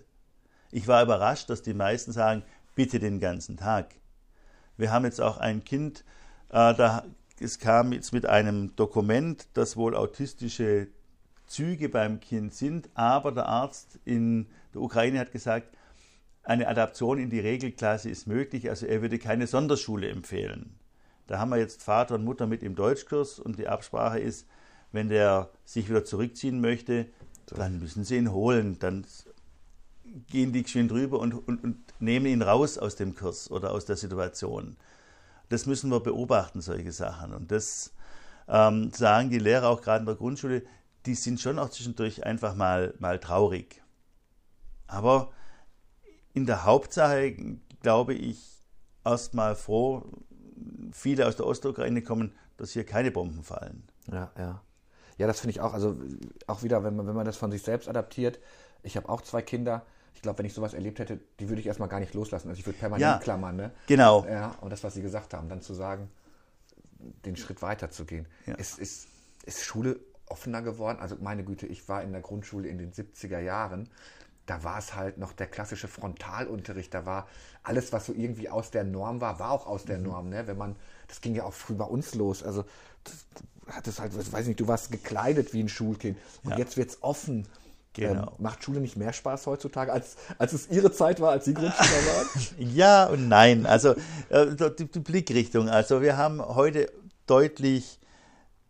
Ich 0.71 0.87
war 0.87 1.01
überrascht, 1.01 1.49
dass 1.49 1.61
die 1.61 1.73
meisten 1.73 2.11
sagen, 2.11 2.43
bitte 2.75 2.99
den 2.99 3.19
ganzen 3.19 3.57
Tag. 3.57 3.95
Wir 4.77 4.91
haben 4.91 5.05
jetzt 5.05 5.21
auch 5.21 5.37
ein 5.37 5.63
Kind, 5.63 6.03
äh, 6.49 6.73
da, 6.73 7.05
es 7.39 7.59
kam 7.59 7.93
jetzt 7.93 8.13
mit 8.13 8.25
einem 8.25 8.75
Dokument, 8.75 9.47
dass 9.53 9.77
wohl 9.77 9.95
autistische 9.95 10.87
Züge 11.45 11.89
beim 11.89 12.19
Kind 12.19 12.53
sind, 12.53 12.89
aber 12.93 13.31
der 13.31 13.47
Arzt 13.47 13.99
in 14.05 14.47
der 14.73 14.81
Ukraine 14.81 15.19
hat 15.19 15.31
gesagt, 15.31 15.75
eine 16.43 16.67
Adaption 16.67 17.19
in 17.19 17.29
die 17.29 17.39
Regelklasse 17.39 18.09
ist 18.09 18.27
möglich, 18.27 18.69
also 18.69 18.85
er 18.85 19.01
würde 19.01 19.19
keine 19.19 19.47
Sonderschule 19.47 20.09
empfehlen. 20.09 20.77
Da 21.27 21.39
haben 21.39 21.49
wir 21.49 21.57
jetzt 21.57 21.83
Vater 21.83 22.15
und 22.15 22.25
Mutter 22.25 22.47
mit 22.47 22.63
im 22.63 22.75
Deutschkurs 22.75 23.39
und 23.39 23.57
die 23.57 23.67
Absprache 23.67 24.19
ist, 24.19 24.45
wenn 24.91 25.09
der 25.09 25.49
sich 25.65 25.89
wieder 25.89 26.03
zurückziehen 26.03 26.59
möchte, 26.59 27.07
dann 27.47 27.79
müssen 27.79 28.03
sie 28.03 28.17
ihn 28.17 28.31
holen. 28.31 28.77
Dann 28.79 29.05
gehen 30.27 30.53
die 30.53 30.63
geschwind 30.63 30.91
rüber 30.91 31.19
und, 31.19 31.33
und, 31.33 31.63
und 31.63 31.77
nehmen 31.99 32.27
ihn 32.27 32.41
raus 32.41 32.77
aus 32.77 32.95
dem 32.95 33.15
Kurs 33.15 33.49
oder 33.49 33.71
aus 33.71 33.85
der 33.85 33.95
Situation. 33.95 34.77
Das 35.49 35.65
müssen 35.65 35.89
wir 35.89 35.99
beobachten, 35.99 36.61
solche 36.61 36.91
Sachen. 36.91 37.33
Und 37.33 37.51
das 37.51 37.93
ähm, 38.47 38.91
sagen 38.91 39.29
die 39.29 39.39
Lehrer 39.39 39.69
auch 39.69 39.81
gerade 39.81 40.01
in 40.01 40.05
der 40.05 40.15
Grundschule, 40.15 40.63
die 41.05 41.15
sind 41.15 41.41
schon 41.41 41.59
auch 41.59 41.69
zwischendurch 41.69 42.25
einfach 42.25 42.55
mal, 42.55 42.93
mal 42.99 43.19
traurig. 43.19 43.81
Aber 44.87 45.31
in 46.33 46.45
der 46.45 46.65
Hauptsache 46.65 47.35
glaube 47.81 48.13
ich 48.13 48.39
erstmal 49.03 49.55
froh, 49.55 50.05
viele 50.91 51.27
aus 51.27 51.35
der 51.35 51.45
Ostukraine 51.45 52.01
kommen, 52.01 52.33
dass 52.57 52.71
hier 52.71 52.85
keine 52.85 53.11
Bomben 53.11 53.43
fallen. 53.43 53.83
Ja, 54.11 54.31
ja. 54.37 54.61
Ja, 55.17 55.27
das 55.27 55.39
finde 55.39 55.51
ich 55.51 55.61
auch. 55.61 55.73
Also 55.73 55.95
auch 56.47 56.63
wieder, 56.63 56.83
wenn 56.83 56.95
man, 56.95 57.07
wenn 57.07 57.15
man 57.15 57.25
das 57.25 57.37
von 57.37 57.51
sich 57.51 57.61
selbst 57.61 57.87
adaptiert. 57.87 58.39
Ich 58.81 58.97
habe 58.97 59.09
auch 59.09 59.21
zwei 59.21 59.41
Kinder. 59.41 59.85
Ich 60.15 60.21
glaube, 60.21 60.39
wenn 60.39 60.45
ich 60.45 60.53
sowas 60.53 60.73
erlebt 60.73 60.99
hätte, 60.99 61.19
die 61.39 61.49
würde 61.49 61.59
ich 61.59 61.67
erstmal 61.67 61.89
gar 61.89 61.99
nicht 61.99 62.13
loslassen. 62.13 62.49
Also 62.49 62.59
ich 62.59 62.65
würde 62.65 62.79
permanent 62.79 63.01
ja, 63.01 63.17
klammern. 63.19 63.55
Ne? 63.55 63.71
Genau. 63.87 64.25
Ja, 64.25 64.55
und 64.61 64.69
das, 64.69 64.83
was 64.83 64.93
Sie 64.93 65.01
gesagt 65.01 65.33
haben, 65.33 65.49
dann 65.49 65.61
zu 65.61 65.73
sagen, 65.73 66.09
den 67.25 67.35
Schritt 67.35 67.61
weiter 67.61 67.89
zu 67.89 68.05
gehen. 68.05 68.25
Ja. 68.45 68.55
Ist, 68.55 68.79
ist, 68.79 69.07
ist 69.45 69.63
Schule 69.63 69.99
offener 70.27 70.61
geworden? 70.61 70.99
Also 70.99 71.17
meine 71.19 71.43
Güte, 71.43 71.65
ich 71.67 71.89
war 71.89 72.03
in 72.03 72.11
der 72.11 72.21
Grundschule 72.21 72.69
in 72.69 72.77
den 72.77 72.93
70er 72.93 73.39
Jahren 73.39 73.89
da 74.45 74.63
war 74.63 74.77
es 74.77 74.95
halt 74.95 75.17
noch 75.17 75.33
der 75.33 75.47
klassische 75.47 75.87
Frontalunterricht. 75.87 76.93
Da 76.93 77.05
war 77.05 77.27
alles, 77.63 77.93
was 77.93 78.05
so 78.05 78.13
irgendwie 78.13 78.49
aus 78.49 78.71
der 78.71 78.83
Norm 78.83 79.21
war, 79.21 79.39
war 79.39 79.51
auch 79.51 79.67
aus 79.67 79.85
der 79.85 79.97
mhm. 79.97 80.03
Norm. 80.03 80.29
Ne? 80.29 80.47
Wenn 80.47 80.57
man, 80.57 80.75
das 81.07 81.21
ging 81.21 81.35
ja 81.35 81.43
auch 81.43 81.53
früh 81.53 81.75
bei 81.75 81.85
uns 81.85 82.13
los. 82.15 82.43
Also 82.43 82.65
das, 83.03 83.25
hattest 83.67 83.99
halt, 83.99 84.13
ich 84.19 84.31
weiß 84.31 84.47
nicht, 84.47 84.59
du 84.59 84.67
warst 84.67 84.91
gekleidet 84.91 85.53
wie 85.53 85.61
ein 85.61 85.69
Schulkind. 85.69 86.17
Und 86.43 86.51
ja. 86.51 86.57
jetzt 86.57 86.75
wird 86.75 86.89
es 86.89 87.01
offen. 87.01 87.47
Genau. 87.93 88.23
Ähm, 88.23 88.29
macht 88.39 88.63
Schule 88.63 88.79
nicht 88.79 88.97
mehr 88.97 89.13
Spaß 89.13 89.45
heutzutage, 89.45 89.93
als, 89.93 90.15
als 90.39 90.53
es 90.53 90.69
Ihre 90.69 90.91
Zeit 90.91 91.21
war, 91.21 91.31
als 91.31 91.45
Sie 91.45 91.53
Grundschüler 91.53 91.89
waren? 92.15 92.27
ja 92.57 93.05
und 93.05 93.27
nein. 93.27 93.65
Also 93.65 93.95
äh, 94.29 94.47
die, 94.77 94.85
die 94.85 94.99
Blickrichtung. 94.99 95.69
Also 95.69 96.01
wir 96.01 96.17
haben 96.17 96.41
heute 96.43 96.91
deutlich 97.27 97.99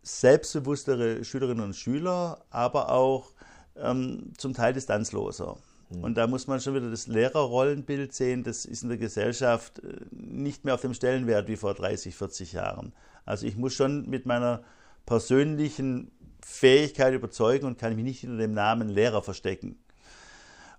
selbstbewusstere 0.02 1.24
Schülerinnen 1.24 1.64
und 1.64 1.76
Schüler, 1.76 2.44
aber 2.50 2.92
auch 2.92 3.32
ähm, 3.78 4.34
zum 4.38 4.54
Teil 4.54 4.74
distanzloser. 4.74 5.58
Mhm. 5.90 6.04
Und 6.04 6.16
da 6.16 6.28
muss 6.28 6.48
man 6.48 6.60
schon 6.60 6.76
wieder 6.76 6.90
das 6.90 7.08
Lehrerrollenbild 7.08 8.14
sehen, 8.14 8.44
das 8.44 8.66
ist 8.66 8.84
in 8.84 8.90
der 8.90 8.98
Gesellschaft 8.98 9.80
äh, 9.80 10.00
nicht 10.12 10.66
mehr 10.66 10.74
auf 10.74 10.82
dem 10.82 10.94
Stellenwert 10.94 11.48
wie 11.48 11.56
vor 11.56 11.74
30, 11.74 12.16
40 12.16 12.54
Jahren. 12.54 12.94
Also 13.26 13.48
ich 13.48 13.56
muss 13.56 13.74
schon 13.74 14.10
mit 14.10 14.26
meiner 14.26 14.64
persönlichen 15.06 16.12
Fähigkeit 16.46 17.14
überzeugen 17.14 17.66
und 17.66 17.78
kann 17.78 17.96
mich 17.96 18.04
nicht 18.04 18.22
hinter 18.22 18.38
dem 18.38 18.54
Namen 18.54 18.90
Lehrer 18.90 19.22
verstecken. 19.22 19.78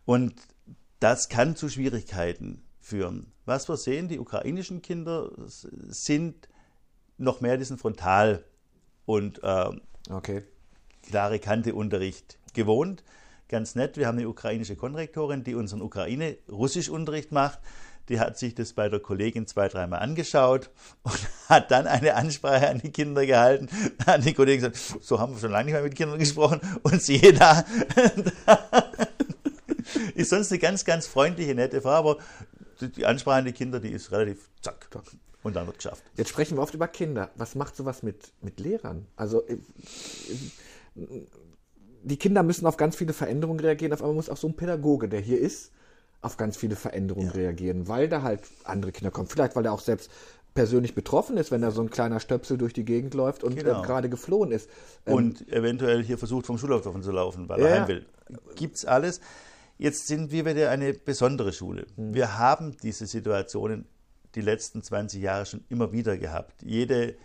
Und 0.05 0.35
das 1.01 1.29
kann 1.29 1.57
zu 1.57 1.69
Schwierigkeiten 1.69 2.63
führen. 2.81 3.33
Was 3.45 3.69
wir 3.69 3.77
sehen, 3.77 4.09
die 4.09 4.19
ukrainischen 4.19 4.83
Kinder 4.83 5.31
sind 5.47 6.49
noch 7.19 7.41
mehr 7.41 7.57
diesen 7.57 7.79
Frontal- 7.79 8.45
und 9.07 9.43
äh, 9.43 9.71
okay. 10.11 10.43
klare 11.03 11.39
Kante-Unterricht 11.39 12.39
gewohnt. 12.53 13.05
Ganz 13.49 13.75
nett, 13.75 13.97
wir 13.97 14.07
haben 14.07 14.19
eine 14.19 14.29
ukrainische 14.29 14.77
Konrektorin, 14.77 15.45
die 15.45 15.55
unseren 15.55 15.83
Ukraine-Russisch-Unterricht 15.83 17.31
macht. 17.33 17.61
Die 18.09 18.21
hat 18.21 18.39
sich 18.39 18.55
das 18.55 18.75
bei 18.75 18.89
der 18.89 19.01
Kollegin 19.01 19.47
zwei, 19.47 19.69
dreimal 19.69 20.01
angeschaut 20.01 20.71
und 21.03 21.19
hat 21.49 21.71
dann 21.71 21.87
eine 21.87 22.15
Ansprache 22.15 22.69
an 22.69 22.81
die 22.81 22.91
Kinder 22.91 23.25
gehalten. 23.25 23.69
Da 23.99 24.15
hat 24.15 24.25
die 24.25 24.35
Kollegin 24.35 24.71
gesagt, 24.71 25.05
so 25.05 25.19
haben 25.19 25.35
wir 25.35 25.41
schon 25.41 25.51
lange 25.51 25.67
nicht 25.67 25.75
mehr 25.75 25.83
mit 25.83 25.95
Kindern 25.95 26.19
gesprochen. 26.19 26.61
Und 26.83 27.03
siehe 27.03 27.33
da, 27.33 27.65
ist 30.15 30.31
sonst 30.31 30.53
eine 30.53 30.59
ganz, 30.59 30.85
ganz 30.85 31.07
freundliche, 31.07 31.55
nette 31.55 31.81
Frau, 31.81 31.91
aber 31.91 32.19
die 32.81 33.07
Ansprache 33.07 33.39
an 33.39 33.45
die 33.47 33.53
Kinder, 33.53 33.81
die 33.81 33.91
ist 33.91 34.13
relativ 34.13 34.51
zack, 34.61 34.89
zack. 34.93 35.05
Und 35.43 35.57
dann 35.57 35.67
wird 35.67 35.77
geschafft. 35.77 36.03
Jetzt 36.17 36.31
sprechen 36.31 36.57
wir 36.57 36.63
oft 36.63 36.73
über 36.73 36.89
Kinder. 36.89 37.31
Was 37.37 37.55
macht 37.55 37.77
sowas 37.77 38.03
mit, 38.03 38.33
mit 38.41 38.61
Lehrern? 38.61 39.07
Also 39.15 39.47
äh, 39.47 39.59
die 42.03 42.17
Kinder 42.17 42.43
müssen 42.43 42.67
auf 42.67 42.79
ganz 42.79 42.97
viele 42.97 43.13
Veränderungen 43.13 43.61
reagieren. 43.61 43.93
Auf 43.93 44.01
einmal 44.01 44.15
muss 44.15 44.31
auch 44.31 44.39
so 44.39 44.49
ein 44.49 44.57
Pädagoge, 44.57 45.09
der 45.09 45.21
hier 45.21 45.39
ist, 45.39 45.73
auf 46.25 46.37
ganz 46.37 46.57
viele 46.57 46.77
Veränderungen 46.77 47.29
ja. 47.29 47.35
reagieren, 47.35 47.87
weil 47.89 48.09
da 48.09 48.23
halt 48.23 48.41
andere 48.65 48.93
Kinder 48.93 49.11
kommen. 49.11 49.29
Vielleicht, 49.29 49.57
weil 49.57 49.67
er 49.67 49.73
auch 49.73 49.81
selbst 49.81 50.11
persönlich 50.55 50.95
betroffen 50.95 51.37
ist, 51.37 51.51
wenn 51.51 51.61
da 51.61 51.71
so 51.71 51.83
ein 51.83 51.91
kleiner 51.91 52.21
Stöpsel 52.21 52.57
durch 52.57 52.73
die 52.73 52.85
Gegend 52.85 53.15
läuft 53.15 53.45
und 53.45 53.57
genau. 53.57 53.83
äh, 53.83 53.87
gerade 53.87 54.09
geflohen 54.09 54.53
ist. 54.53 54.71
Ähm, 55.05 55.15
und 55.15 55.53
eventuell 55.53 56.03
hier 56.03 56.17
versucht, 56.17 56.47
vom 56.47 56.59
Schulhof 56.59 56.83
zu 56.83 57.11
laufen, 57.11 57.49
weil 57.49 57.61
ja, 57.61 57.67
er 57.67 57.81
heim 57.81 57.89
will. 57.89 58.07
Gibt's 58.55 58.85
alles. 58.85 59.21
Jetzt 59.77 60.07
sind 60.07 60.31
wir 60.31 60.47
wieder 60.47 60.71
eine 60.71 60.95
besondere 60.95 61.53
Schule. 61.53 61.87
Hm. 61.97 62.15
Wir 62.15 62.39
haben 62.39 62.77
diese 62.83 63.07
Situationen 63.07 63.87
die 64.35 64.41
letzten 64.41 64.83
20 64.83 65.21
Jahre 65.21 65.47
schon 65.47 65.65
immer 65.69 65.93
wieder 65.93 66.17
gehabt. 66.17 66.63
Jede, 66.63 67.17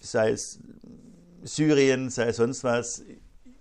sei 0.00 0.30
es 0.30 0.60
Syrien, 1.42 2.10
sei 2.10 2.28
es 2.28 2.36
sonst 2.36 2.64
was, 2.64 3.02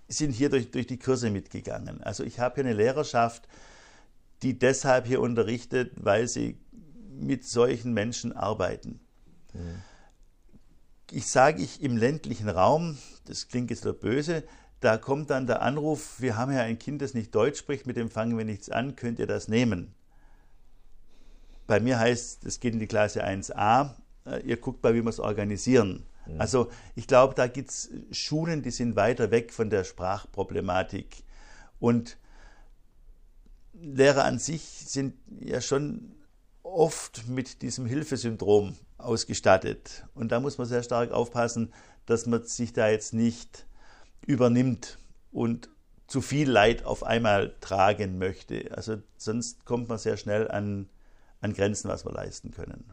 sind 0.08 0.32
hier 0.32 0.50
durch, 0.50 0.71
durch 0.71 0.88
die 0.88 1.00
Kurse 1.00 1.30
mitgegangen. 1.30 2.02
Also 2.04 2.24
ich 2.24 2.39
habe 2.39 2.56
hier 2.56 2.65
eine 2.65 2.74
Lehrerschaft, 2.74 3.48
die 4.43 4.58
deshalb 4.58 5.08
hier 5.08 5.21
unterrichtet, 5.21 5.91
weil 5.95 6.28
sie 6.28 6.58
mit 7.10 7.45
solchen 7.45 7.93
Menschen 7.93 8.34
arbeiten. 8.34 9.00
Mhm. 9.54 9.82
Ich 11.12 11.28
sage 11.28 11.62
ich 11.62 11.82
im 11.82 11.98
ländlichen 11.98 12.50
Raum, 12.50 12.98
das 13.26 13.48
klingt 13.48 13.69
jetzt 13.69 13.88
böse, 14.02 14.43
da 14.80 14.98
kommt 14.98 15.30
dann 15.30 15.48
der 15.48 15.62
Anruf, 15.62 16.19
wir 16.19 16.36
haben 16.36 16.52
ja 16.52 16.62
ein 16.62 16.80
Kind, 16.80 17.02
das 17.02 17.13
nicht 17.13 17.34
Deutsch 17.34 17.60
spricht, 17.60 17.88
mit 17.88 17.95
dem 17.95 18.10
fangen 18.10 18.38
wir 18.38 18.45
nichts 18.45 18.69
an, 18.69 18.95
könnt 18.95 19.19
ihr 19.19 19.28
das 19.28 19.48
nehmen? 19.48 19.93
Bei 21.67 21.80
mir 21.80 22.00
heißt, 22.00 22.45
es 22.45 22.60
geht 22.60 22.74
in 22.74 22.80
die 22.80 22.88
Klasse 22.88 23.26
1a, 23.26 23.91
äh, 24.26 24.41
ihr 24.41 24.58
guckt 24.58 24.84
mal, 24.84 24.93
wie 24.93 25.02
wir 25.02 25.10
es 25.10 25.19
organisieren. 25.19 26.06
Mhm. 26.28 26.41
Also 26.41 26.69
ich 26.95 27.08
glaube, 27.08 27.34
da 27.36 27.48
gibt 27.48 27.69
es 27.69 27.89
Schulen, 28.12 28.62
die 28.62 28.71
sind 28.71 28.95
weiter 28.95 29.32
weg 29.32 29.54
von 29.54 29.69
der 29.69 29.84
Sprachproblematik. 29.84 31.24
Und 31.80 32.17
Lehrer 33.86 34.26
an 34.26 34.39
sich 34.39 34.63
sind 34.63 35.13
ja 35.39 35.62
schon 35.62 36.15
oft 36.63 37.28
mit 37.28 37.62
diesem 37.62 37.86
Hilfesyndrom 37.86 38.76
ausgestattet. 38.98 40.06
Und 40.15 40.32
da 40.32 40.39
muss 40.39 40.58
man 40.58 40.67
sehr 40.67 40.84
stark 40.84 41.12
aufpassen, 41.12 41.71
dass 42.06 42.26
man 42.26 42.43
sich 42.43 42.74
da 42.74 42.89
jetzt 42.89 43.13
nicht 43.13 43.67
übernimmt 44.26 44.98
und 45.32 45.69
zu 46.08 46.21
viel 46.21 46.50
Leid 46.50 46.86
auf 46.86 47.04
einmal 47.04 47.56
tragen 47.62 48.17
möchte. 48.17 48.71
Also 48.76 48.98
sonst 49.17 49.65
kommt 49.65 49.89
man 49.89 49.98
sehr 49.98 50.17
schnell 50.17 50.50
an, 50.50 50.89
an 51.41 51.54
Grenzen, 51.54 51.89
was 51.89 52.06
wir 52.06 52.12
leisten 52.12 52.52
können. 52.52 52.91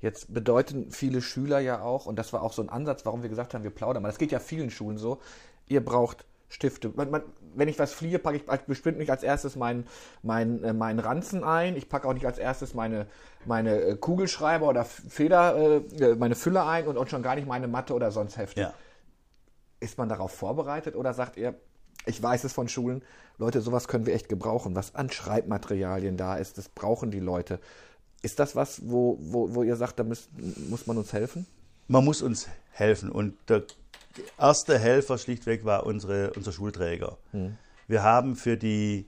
Jetzt 0.00 0.32
bedeuten 0.32 0.90
viele 0.90 1.22
Schüler 1.22 1.60
ja 1.60 1.82
auch, 1.82 2.06
und 2.06 2.16
das 2.16 2.32
war 2.32 2.42
auch 2.42 2.52
so 2.52 2.62
ein 2.62 2.70
Ansatz, 2.70 3.04
warum 3.04 3.22
wir 3.22 3.28
gesagt 3.28 3.54
haben, 3.54 3.64
wir 3.64 3.70
plaudern 3.70 4.02
mal. 4.02 4.08
Das 4.08 4.18
geht 4.18 4.32
ja 4.32 4.40
vielen 4.40 4.70
Schulen 4.70 4.98
so. 4.98 5.20
Ihr 5.68 5.84
braucht 5.84 6.24
Stifte. 6.50 6.92
Man, 6.94 7.10
man, 7.10 7.22
wenn 7.54 7.68
ich 7.68 7.78
was 7.78 7.92
fliehe, 7.92 8.18
packe 8.18 8.36
ich 8.38 8.60
bestimmt 8.66 8.98
nicht 8.98 9.10
als 9.10 9.22
erstes 9.22 9.56
meinen 9.56 9.86
mein, 10.22 10.62
äh, 10.64 10.72
mein 10.72 10.98
Ranzen 10.98 11.44
ein. 11.44 11.76
Ich 11.76 11.88
packe 11.88 12.06
auch 12.06 12.12
nicht 12.12 12.26
als 12.26 12.38
erstes 12.38 12.74
meine, 12.74 13.06
meine 13.46 13.80
äh, 13.80 13.96
Kugelschreiber 13.96 14.68
oder 14.68 14.84
Feder, 14.84 15.56
äh, 15.56 15.76
äh, 16.04 16.14
meine 16.16 16.34
Fülle 16.34 16.64
ein 16.64 16.86
und, 16.88 16.98
und 16.98 17.08
schon 17.08 17.22
gar 17.22 17.36
nicht 17.36 17.46
meine 17.46 17.68
Matte 17.68 17.94
oder 17.94 18.10
sonst 18.10 18.36
Hefte. 18.36 18.60
Ja. 18.60 18.74
Ist 19.78 19.96
man 19.96 20.08
darauf 20.08 20.32
vorbereitet 20.32 20.96
oder 20.96 21.14
sagt 21.14 21.36
ihr, 21.36 21.54
ich 22.04 22.20
weiß 22.20 22.44
es 22.44 22.52
von 22.52 22.68
Schulen, 22.68 23.02
Leute, 23.38 23.60
sowas 23.60 23.86
können 23.86 24.04
wir 24.04 24.14
echt 24.14 24.28
gebrauchen, 24.28 24.74
was 24.74 24.94
an 24.96 25.10
Schreibmaterialien 25.10 26.16
da 26.16 26.36
ist, 26.36 26.58
das 26.58 26.68
brauchen 26.68 27.10
die 27.10 27.20
Leute. 27.20 27.60
Ist 28.22 28.38
das 28.40 28.56
was, 28.56 28.82
wo, 28.90 29.18
wo, 29.20 29.54
wo 29.54 29.62
ihr 29.62 29.76
sagt, 29.76 29.98
da 29.98 30.04
muss, 30.04 30.28
muss 30.68 30.86
man 30.86 30.98
uns 30.98 31.12
helfen? 31.12 31.46
Man 31.88 32.04
muss 32.04 32.22
uns 32.22 32.48
helfen. 32.72 33.10
Und 33.10 33.36
der 33.48 33.64
erste 34.38 34.78
Helfer 34.78 35.18
schlichtweg 35.18 35.64
war 35.64 35.86
unsere, 35.86 36.32
unser 36.32 36.52
Schulträger. 36.52 37.18
Hm. 37.32 37.56
Wir 37.86 38.02
haben 38.02 38.36
für 38.36 38.56
die 38.56 39.06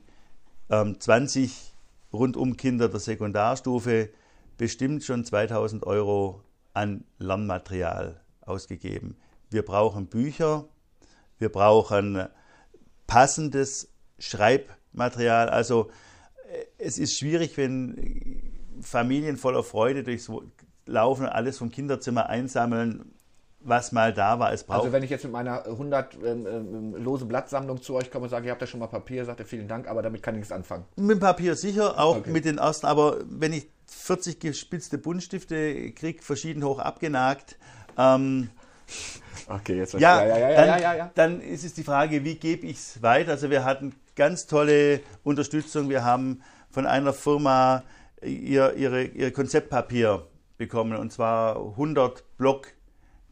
ähm, 0.70 0.98
20 0.98 1.74
rundum 2.12 2.56
Kinder 2.56 2.88
der 2.88 3.00
Sekundarstufe 3.00 4.10
bestimmt 4.58 5.04
schon 5.04 5.24
2000 5.24 5.84
Euro 5.86 6.42
an 6.74 7.04
Lernmaterial 7.18 8.20
ausgegeben. 8.40 9.16
Wir 9.50 9.64
brauchen 9.64 10.06
Bücher, 10.06 10.66
wir 11.38 11.50
brauchen 11.50 12.28
passendes 13.06 13.88
Schreibmaterial. 14.18 15.48
Also 15.48 15.90
äh, 16.50 16.64
es 16.78 16.98
ist 16.98 17.18
schwierig, 17.18 17.56
wenn 17.56 18.52
Familien 18.80 19.36
voller 19.36 19.62
Freude 19.62 20.02
durchs 20.02 20.30
Laufen, 20.86 21.26
alles 21.26 21.58
vom 21.58 21.70
Kinderzimmer 21.70 22.28
einsammeln, 22.28 23.12
was 23.64 23.92
mal 23.92 24.12
da 24.12 24.38
war, 24.38 24.52
es 24.52 24.64
braucht. 24.64 24.80
Also 24.80 24.92
wenn 24.92 25.02
ich 25.02 25.10
jetzt 25.10 25.24
mit 25.24 25.32
meiner 25.32 25.64
100 25.66 26.14
ähm, 26.14 26.46
ähm, 26.46 26.94
lose 27.04 27.24
Blattsammlung 27.24 27.80
zu 27.82 27.94
euch 27.94 28.10
komme 28.10 28.24
und 28.24 28.30
sage, 28.30 28.46
ihr 28.46 28.52
habt 28.52 28.60
ja 28.60 28.66
schon 28.66 28.80
mal 28.80 28.86
Papier, 28.86 29.24
sagt 29.24 29.40
er 29.40 29.46
vielen 29.46 29.68
Dank, 29.68 29.88
aber 29.88 30.02
damit 30.02 30.22
kann 30.22 30.34
ich 30.34 30.40
nichts 30.40 30.52
anfangen. 30.52 30.84
Mit 30.96 31.20
Papier 31.20 31.54
sicher, 31.54 31.98
auch 31.98 32.18
okay. 32.18 32.30
mit 32.30 32.44
den 32.44 32.58
ersten, 32.58 32.86
aber 32.86 33.18
wenn 33.24 33.52
ich 33.52 33.68
40 33.86 34.40
gespitzte 34.40 34.98
Buntstifte 34.98 35.92
kriege, 35.92 36.22
verschieden 36.22 36.64
hoch 36.64 36.78
abgenagt, 36.78 37.58
ähm, 37.98 38.50
Okay, 39.48 39.76
jetzt 39.76 39.94
ja, 39.94 40.24
ja, 40.24 40.38
ja, 40.38 40.50
ja, 40.50 40.56
dann, 40.56 40.66
ja, 40.66 40.78
ja, 40.78 40.94
ja. 40.94 41.10
Dann 41.14 41.40
ist 41.40 41.64
es 41.64 41.74
die 41.74 41.82
Frage, 41.82 42.24
wie 42.24 42.36
gebe 42.36 42.66
ich 42.66 42.76
es 42.76 43.02
weiter? 43.02 43.32
Also 43.32 43.50
wir 43.50 43.64
hatten 43.64 43.94
ganz 44.16 44.46
tolle 44.46 45.00
Unterstützung. 45.24 45.88
Wir 45.88 46.04
haben 46.04 46.42
von 46.70 46.86
einer 46.86 47.12
Firma 47.12 47.82
ihr, 48.22 48.74
ihre, 48.74 49.04
ihr 49.04 49.32
Konzeptpapier 49.32 50.26
bekommen 50.58 50.96
und 50.96 51.12
zwar 51.12 51.56
100 51.56 52.36
Block. 52.36 52.68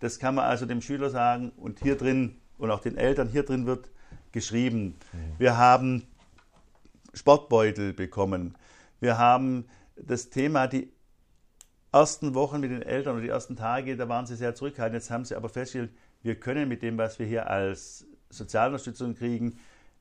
Das 0.01 0.19
kann 0.19 0.35
man 0.35 0.47
also 0.47 0.67
dem 0.67 0.83
Schüler 0.83 1.11
sagen 1.11 1.53
und 1.57 1.81
hier 1.81 1.97
drin 1.97 2.37
und 2.59 2.71
auch 2.71 2.81
den 2.81 2.97
Eltern 2.97 3.29
hier 3.29 3.45
drin 3.45 3.67
wird 3.67 3.91
geschrieben. 4.33 4.97
Mhm. 5.13 5.19
Wir 5.39 5.57
haben 5.57 6.03
Sportbeutel 7.15 7.93
bekommen. 7.93 8.57
Wir 9.01 9.19
haben 9.19 9.67
das 9.97 10.31
Thema, 10.31 10.67
die 10.67 10.93
ersten 11.93 12.35
Wochen 12.35 12.61
mit 12.61 12.71
den 12.71 12.83
Eltern 12.83 13.15
oder 13.15 13.23
die 13.23 13.29
ersten 13.29 13.57
Tage, 13.57 13.97
da 13.97 14.09
waren 14.09 14.27
sie 14.27 14.37
sehr 14.37 14.55
zurückhaltend. 14.55 15.03
Jetzt 15.03 15.11
haben 15.11 15.25
sie 15.25 15.35
aber 15.35 15.49
festgestellt, 15.49 15.93
wir 16.23 16.39
können 16.39 16.69
mit 16.69 16.83
dem, 16.83 16.99
was 16.99 17.19
wir 17.19 17.27
hier 17.27 17.49
als 17.49 18.07
Sozialunterstützung 18.29 19.15
kriegen, 19.15 19.59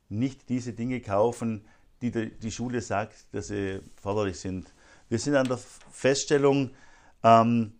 nicht 0.08 0.48
diese 0.48 0.72
Dinge 0.72 1.00
kaufen, 1.00 1.64
die 2.02 2.10
die 2.10 2.50
Schule 2.50 2.80
sagt, 2.80 3.26
dass 3.32 3.48
sie 3.48 3.80
förderlich 4.00 4.38
sind. 4.38 4.72
Wir 5.08 5.18
sind 5.18 5.34
an 5.34 5.48
der 5.48 5.58
Feststellung, 5.90 6.70
ähm, 7.22 7.72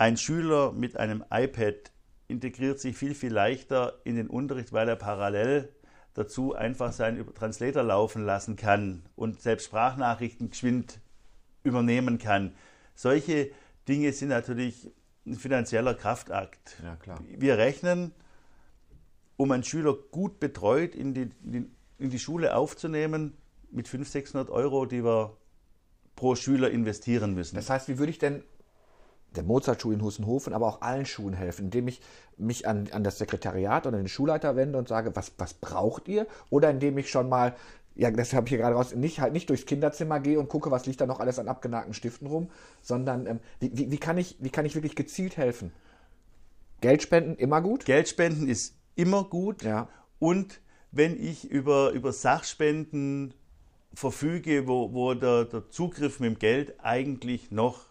ein 0.00 0.16
Schüler 0.16 0.72
mit 0.72 0.96
einem 0.96 1.22
iPad 1.30 1.92
integriert 2.26 2.80
sich 2.80 2.96
viel, 2.96 3.14
viel 3.14 3.34
leichter 3.34 4.00
in 4.04 4.16
den 4.16 4.28
Unterricht, 4.28 4.72
weil 4.72 4.88
er 4.88 4.96
parallel 4.96 5.68
dazu 6.14 6.54
einfach 6.54 6.92
seinen 6.92 7.34
Translator 7.34 7.82
laufen 7.82 8.24
lassen 8.24 8.56
kann 8.56 9.02
und 9.14 9.42
selbst 9.42 9.66
Sprachnachrichten 9.66 10.48
geschwind 10.48 11.00
übernehmen 11.64 12.16
kann. 12.16 12.54
Solche 12.94 13.50
Dinge 13.88 14.14
sind 14.14 14.30
natürlich 14.30 14.90
ein 15.26 15.34
finanzieller 15.34 15.92
Kraftakt. 15.92 16.78
Ja, 16.82 17.18
Wir 17.36 17.58
rechnen, 17.58 18.12
um 19.36 19.50
einen 19.50 19.64
Schüler 19.64 19.92
gut 19.92 20.40
betreut 20.40 20.94
in 20.94 21.12
die, 21.12 21.30
in 21.98 22.08
die 22.08 22.18
Schule 22.18 22.56
aufzunehmen, 22.56 23.36
mit 23.70 23.86
500, 23.86 24.12
600 24.12 24.50
Euro, 24.50 24.86
die 24.86 25.04
wir 25.04 25.36
pro 26.16 26.36
Schüler 26.36 26.70
investieren 26.70 27.34
müssen. 27.34 27.56
Das 27.56 27.68
heißt, 27.68 27.88
wie 27.88 27.98
würde 27.98 28.10
ich 28.10 28.18
denn 28.18 28.42
der 29.36 29.44
Mozartschule 29.44 29.96
in 29.96 30.02
Hussenhofen, 30.02 30.52
aber 30.52 30.66
auch 30.66 30.82
allen 30.82 31.06
Schulen 31.06 31.34
helfen, 31.34 31.66
indem 31.66 31.88
ich 31.88 32.00
mich 32.36 32.66
an, 32.66 32.88
an 32.92 33.04
das 33.04 33.18
Sekretariat 33.18 33.86
oder 33.86 33.98
den 33.98 34.08
Schulleiter 34.08 34.56
wende 34.56 34.78
und 34.78 34.88
sage, 34.88 35.14
was, 35.14 35.32
was 35.38 35.54
braucht 35.54 36.08
ihr? 36.08 36.26
Oder 36.48 36.70
indem 36.70 36.98
ich 36.98 37.10
schon 37.10 37.28
mal, 37.28 37.54
ja, 37.94 38.10
das 38.10 38.32
habe 38.32 38.46
ich 38.46 38.50
hier 38.50 38.58
gerade 38.58 38.74
raus, 38.74 38.94
nicht 38.94 39.20
halt 39.20 39.32
nicht 39.32 39.48
durchs 39.48 39.66
Kinderzimmer 39.66 40.20
gehe 40.20 40.38
und 40.38 40.48
gucke, 40.48 40.70
was 40.70 40.86
liegt 40.86 41.00
da 41.00 41.06
noch 41.06 41.20
alles 41.20 41.38
an 41.38 41.48
abgenagten 41.48 41.94
Stiften 41.94 42.26
rum, 42.26 42.50
sondern 42.82 43.26
ähm, 43.26 43.40
wie, 43.60 43.70
wie, 43.74 43.90
wie, 43.90 43.98
kann 43.98 44.18
ich, 44.18 44.36
wie 44.40 44.50
kann 44.50 44.66
ich 44.66 44.74
wirklich 44.74 44.96
gezielt 44.96 45.36
helfen? 45.36 45.72
Geldspenden 46.80 47.36
immer 47.36 47.60
gut? 47.60 47.84
Geldspenden 47.84 48.48
ist 48.48 48.74
immer 48.96 49.24
gut. 49.24 49.62
Ja. 49.62 49.88
Und 50.18 50.60
wenn 50.92 51.22
ich 51.22 51.50
über, 51.50 51.90
über 51.90 52.12
Sachspenden 52.12 53.34
verfüge, 53.92 54.66
wo, 54.66 54.92
wo 54.92 55.14
der, 55.14 55.44
der 55.44 55.68
Zugriff 55.68 56.20
mit 56.20 56.30
dem 56.30 56.38
Geld 56.38 56.74
eigentlich 56.82 57.50
noch 57.50 57.89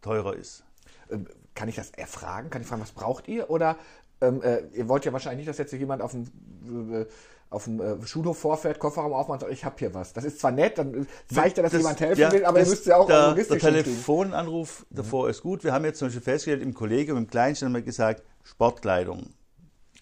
teurer 0.00 0.34
ist. 0.34 0.64
Ähm, 1.10 1.26
kann 1.54 1.68
ich 1.68 1.76
das 1.76 1.90
erfragen? 1.90 2.50
Kann 2.50 2.62
ich 2.62 2.68
fragen, 2.68 2.82
was 2.82 2.92
braucht 2.92 3.28
ihr? 3.28 3.50
Oder 3.50 3.76
ähm, 4.20 4.42
äh, 4.42 4.60
ihr 4.72 4.88
wollt 4.88 5.04
ja 5.04 5.12
wahrscheinlich 5.12 5.38
nicht, 5.38 5.48
dass 5.48 5.58
jetzt 5.58 5.72
jemand 5.72 6.02
auf 6.02 6.12
dem, 6.12 6.94
äh, 6.94 7.06
auf 7.48 7.64
dem 7.64 7.80
äh, 7.80 8.06
Schulhof 8.06 8.38
vorfährt, 8.38 8.78
Kofferraum 8.78 9.12
aufmacht 9.12 9.42
und 9.42 9.48
sagt, 9.48 9.52
ich 9.52 9.64
habe 9.64 9.74
hier 9.78 9.92
was. 9.94 10.12
Das 10.12 10.24
ist 10.24 10.40
zwar 10.40 10.52
nett, 10.52 10.78
dann 10.78 11.06
zeigt 11.32 11.58
er, 11.58 11.64
dass 11.64 11.72
das, 11.72 11.80
jemand 11.80 12.00
helfen 12.00 12.20
ja, 12.20 12.32
will, 12.32 12.44
aber 12.44 12.60
ihr 12.60 12.66
müsst 12.66 12.86
ja 12.86 12.96
auch 12.96 13.06
der, 13.06 13.28
logistisch 13.28 13.60
Der 13.60 13.72
Telefonanruf 13.72 14.86
mhm. 14.88 14.96
davor 14.96 15.28
ist 15.28 15.42
gut. 15.42 15.64
Wir 15.64 15.72
haben 15.72 15.84
jetzt 15.84 15.98
zum 15.98 16.08
Beispiel 16.08 16.22
festgestellt, 16.22 16.62
im 16.62 16.74
Kollegium, 16.74 17.18
im 17.18 17.26
Kleinsten 17.26 17.66
haben 17.66 17.74
wir 17.74 17.82
gesagt, 17.82 18.22
Sportkleidung. 18.44 19.30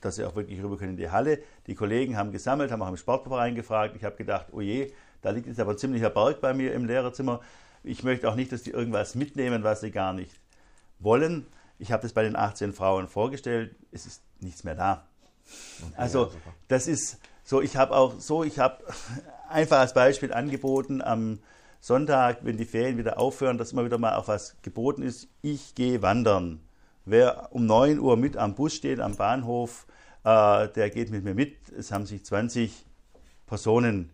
Dass 0.01 0.15
sie 0.15 0.25
auch 0.25 0.37
wirklich 0.37 0.63
rüber 0.63 0.77
können 0.77 0.93
in 0.93 0.97
die 0.97 1.11
Halle. 1.11 1.41
Die 1.67 1.75
Kollegen 1.75 2.17
haben 2.17 2.31
gesammelt, 2.31 2.71
haben 2.71 2.83
auch 2.83 2.89
im 2.89 2.97
Sportverein 2.97 3.57
gefragt. 3.57 3.97
Ich 3.97 4.05
habe 4.05 4.15
gedacht, 4.15 4.47
oh 4.53 4.61
je, 4.61 4.93
da 5.23 5.31
liegt 5.31 5.49
jetzt 5.49 5.59
aber 5.59 5.73
ein 5.73 5.79
ziemlicher 5.79 6.11
Berg 6.11 6.41
bei 6.41 6.55
mir 6.55 6.73
im 6.73 6.85
Lehrerzimmer. 6.85 7.41
Ich 7.88 8.03
möchte 8.03 8.29
auch 8.29 8.35
nicht, 8.35 8.53
dass 8.53 8.62
die 8.62 8.70
irgendwas 8.70 9.14
mitnehmen, 9.14 9.62
was 9.64 9.81
sie 9.81 9.90
gar 9.90 10.12
nicht 10.12 10.33
wollen. 10.98 11.46
Ich 11.79 11.92
habe 11.92 12.03
das 12.03 12.12
bei 12.12 12.22
den 12.22 12.37
18 12.37 12.72
Frauen 12.72 13.09
vorgestellt. 13.09 13.74
Es 13.92 14.07
ist 14.07 14.22
nichts 14.40 14.64
mehr 14.64 14.74
da. 14.74 15.07
Okay, 15.81 15.92
also 15.96 16.24
ja, 16.24 16.31
das 16.68 16.87
ist 16.87 17.18
so. 17.44 17.62
Ich 17.62 17.77
habe 17.77 17.96
auch 17.96 18.20
so. 18.20 18.44
Ich 18.44 18.59
habe 18.59 18.85
einfach 19.48 19.79
als 19.79 19.94
Beispiel 19.94 20.33
angeboten 20.33 21.01
am 21.01 21.38
Sonntag, 21.81 22.40
wenn 22.42 22.57
die 22.57 22.64
Ferien 22.64 22.98
wieder 22.98 23.18
aufhören, 23.18 23.57
dass 23.57 23.72
immer 23.72 23.85
wieder 23.85 23.98
mal 23.98 24.16
auch 24.16 24.29
was 24.29 24.57
geboten 24.62 25.03
ist. 25.03 25.29
Ich 25.42 25.74
gehe 25.74 26.03
wandern. 26.03 26.61
Wer 27.05 27.48
um 27.53 27.64
9 27.64 27.98
Uhr 28.01 28.16
mit 28.16 28.37
am 28.37 28.55
Bus 28.55 28.74
steht, 28.74 29.01
am 29.01 29.16
Bahnhof, 29.16 29.87
äh, 30.24 30.68
der 30.68 30.90
geht 30.90 31.11
mit 31.11 31.24
mir 31.24 31.35
mit. 31.35 31.57
Es 31.70 31.90
haben 31.90 32.05
sich 32.05 32.24
20 32.24 32.85
Personen 33.46 34.11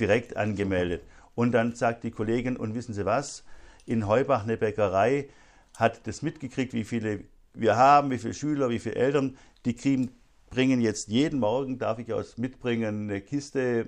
direkt 0.00 0.36
angemeldet. 0.36 1.02
Und 1.38 1.52
dann 1.52 1.76
sagt 1.76 2.02
die 2.02 2.10
Kollegin, 2.10 2.56
und 2.56 2.74
wissen 2.74 2.94
Sie 2.94 3.06
was, 3.06 3.44
in 3.86 4.08
Heubach 4.08 4.42
eine 4.42 4.56
Bäckerei 4.56 5.28
hat 5.76 6.04
das 6.08 6.20
mitgekriegt, 6.20 6.72
wie 6.72 6.82
viele 6.82 7.26
wir 7.54 7.76
haben, 7.76 8.10
wie 8.10 8.18
viele 8.18 8.34
Schüler, 8.34 8.70
wie 8.70 8.80
viele 8.80 8.96
Eltern. 8.96 9.36
Die 9.64 9.76
kriegen, 9.76 10.10
bringen 10.50 10.80
jetzt 10.80 11.06
jeden 11.06 11.38
Morgen, 11.38 11.78
darf 11.78 12.00
ich 12.00 12.12
aus 12.12 12.38
mitbringen, 12.38 13.08
eine 13.08 13.20
Kiste 13.20 13.86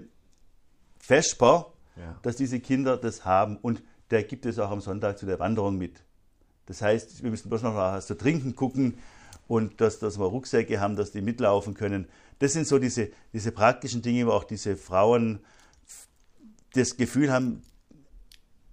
Vesper, 1.00 1.72
ja. 1.96 2.16
dass 2.22 2.36
diese 2.36 2.60
Kinder 2.60 2.96
das 2.96 3.24
haben. 3.24 3.56
Und 3.56 3.82
der 4.12 4.22
gibt 4.22 4.46
es 4.46 4.60
auch 4.60 4.70
am 4.70 4.80
Sonntag 4.80 5.18
zu 5.18 5.26
der 5.26 5.40
Wanderung 5.40 5.76
mit. 5.76 6.04
Das 6.66 6.82
heißt, 6.82 7.24
wir 7.24 7.30
müssen 7.30 7.48
bloß 7.48 7.64
noch 7.64 7.74
was 7.74 8.06
zu 8.06 8.16
trinken 8.16 8.54
gucken 8.54 8.98
und 9.48 9.80
dass, 9.80 9.98
dass 9.98 10.20
wir 10.20 10.26
Rucksäcke 10.26 10.78
haben, 10.78 10.94
dass 10.94 11.10
die 11.10 11.20
mitlaufen 11.20 11.74
können. 11.74 12.06
Das 12.38 12.52
sind 12.52 12.68
so 12.68 12.78
diese, 12.78 13.10
diese 13.32 13.50
praktischen 13.50 14.02
Dinge, 14.02 14.28
wo 14.28 14.30
auch 14.30 14.44
diese 14.44 14.76
Frauen 14.76 15.40
das 16.74 16.96
Gefühl 16.96 17.32
haben, 17.32 17.62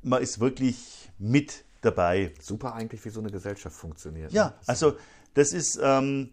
man 0.02 0.22
ist 0.22 0.40
wirklich 0.40 1.10
mit 1.18 1.66
dabei. 1.82 2.34
Super 2.40 2.74
eigentlich, 2.74 3.04
wie 3.06 3.10
so 3.10 3.20
eine 3.20 3.32
Gesellschaft 3.32 3.76
funktioniert. 3.76 4.32
Ja, 4.32 4.48
ne? 4.48 4.54
also 4.66 4.98
das 5.34 5.54
ist, 5.54 5.80
ähm, 5.82 6.32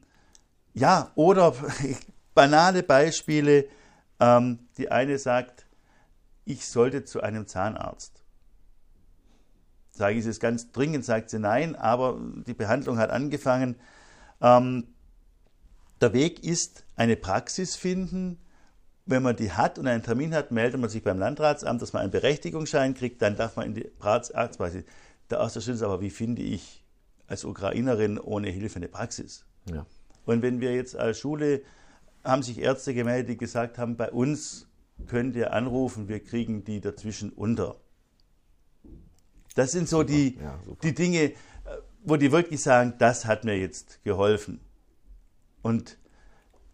ja, 0.72 1.10
oder 1.14 1.54
banale 2.34 2.82
Beispiele. 2.82 3.66
Ähm, 4.20 4.60
die 4.78 4.90
eine 4.90 5.18
sagt, 5.18 5.66
ich 6.44 6.66
sollte 6.66 7.04
zu 7.04 7.20
einem 7.20 7.46
Zahnarzt. 7.46 8.22
Sage 9.90 10.18
ich 10.18 10.26
es 10.26 10.40
ganz 10.40 10.72
dringend, 10.72 11.04
sagt 11.04 11.30
sie 11.30 11.38
nein, 11.38 11.76
aber 11.76 12.18
die 12.46 12.54
Behandlung 12.54 12.98
hat 12.98 13.10
angefangen. 13.10 13.76
Ähm, 14.40 14.88
der 16.00 16.12
Weg 16.12 16.44
ist, 16.44 16.84
eine 16.96 17.16
Praxis 17.16 17.76
finden, 17.76 18.38
wenn 19.06 19.22
man 19.22 19.36
die 19.36 19.52
hat 19.52 19.78
und 19.78 19.86
einen 19.86 20.02
Termin 20.02 20.34
hat, 20.34 20.50
meldet 20.50 20.80
man 20.80 20.88
sich 20.88 21.02
beim 21.02 21.18
Landratsamt, 21.18 21.82
dass 21.82 21.92
man 21.92 22.02
einen 22.02 22.10
Berechtigungsschein 22.10 22.94
kriegt, 22.94 23.20
dann 23.20 23.36
darf 23.36 23.56
man 23.56 23.66
in 23.66 23.74
die 23.74 23.90
Arztpraxis. 24.00 24.84
Der 25.30 25.38
erste 25.38 25.60
Schritt 25.60 25.76
ist 25.76 25.82
aber, 25.82 26.00
wie 26.00 26.10
finde 26.10 26.42
ich 26.42 26.84
als 27.26 27.44
Ukrainerin 27.44 28.18
ohne 28.18 28.48
Hilfe 28.48 28.76
eine 28.76 28.88
Praxis? 28.88 29.44
Ja. 29.70 29.86
Und 30.24 30.42
wenn 30.42 30.60
wir 30.60 30.74
jetzt 30.74 30.96
als 30.96 31.18
Schule, 31.18 31.62
haben 32.22 32.42
sich 32.42 32.58
Ärzte 32.58 32.94
gemeldet, 32.94 33.28
die 33.28 33.36
gesagt 33.36 33.76
haben, 33.78 33.96
bei 33.96 34.10
uns 34.10 34.68
könnt 35.06 35.36
ihr 35.36 35.52
anrufen, 35.52 36.08
wir 36.08 36.20
kriegen 36.20 36.64
die 36.64 36.80
dazwischen 36.80 37.30
unter. 37.30 37.76
Das 39.54 39.72
sind 39.72 39.88
so 39.88 40.02
die, 40.02 40.36
ja, 40.36 40.58
die 40.82 40.94
Dinge, 40.94 41.22
äh, 41.22 41.34
wo 42.02 42.16
die 42.16 42.32
wirklich 42.32 42.62
sagen, 42.62 42.94
das 42.98 43.26
hat 43.26 43.44
mir 43.44 43.58
jetzt 43.58 44.02
geholfen. 44.02 44.60
Und 45.62 45.98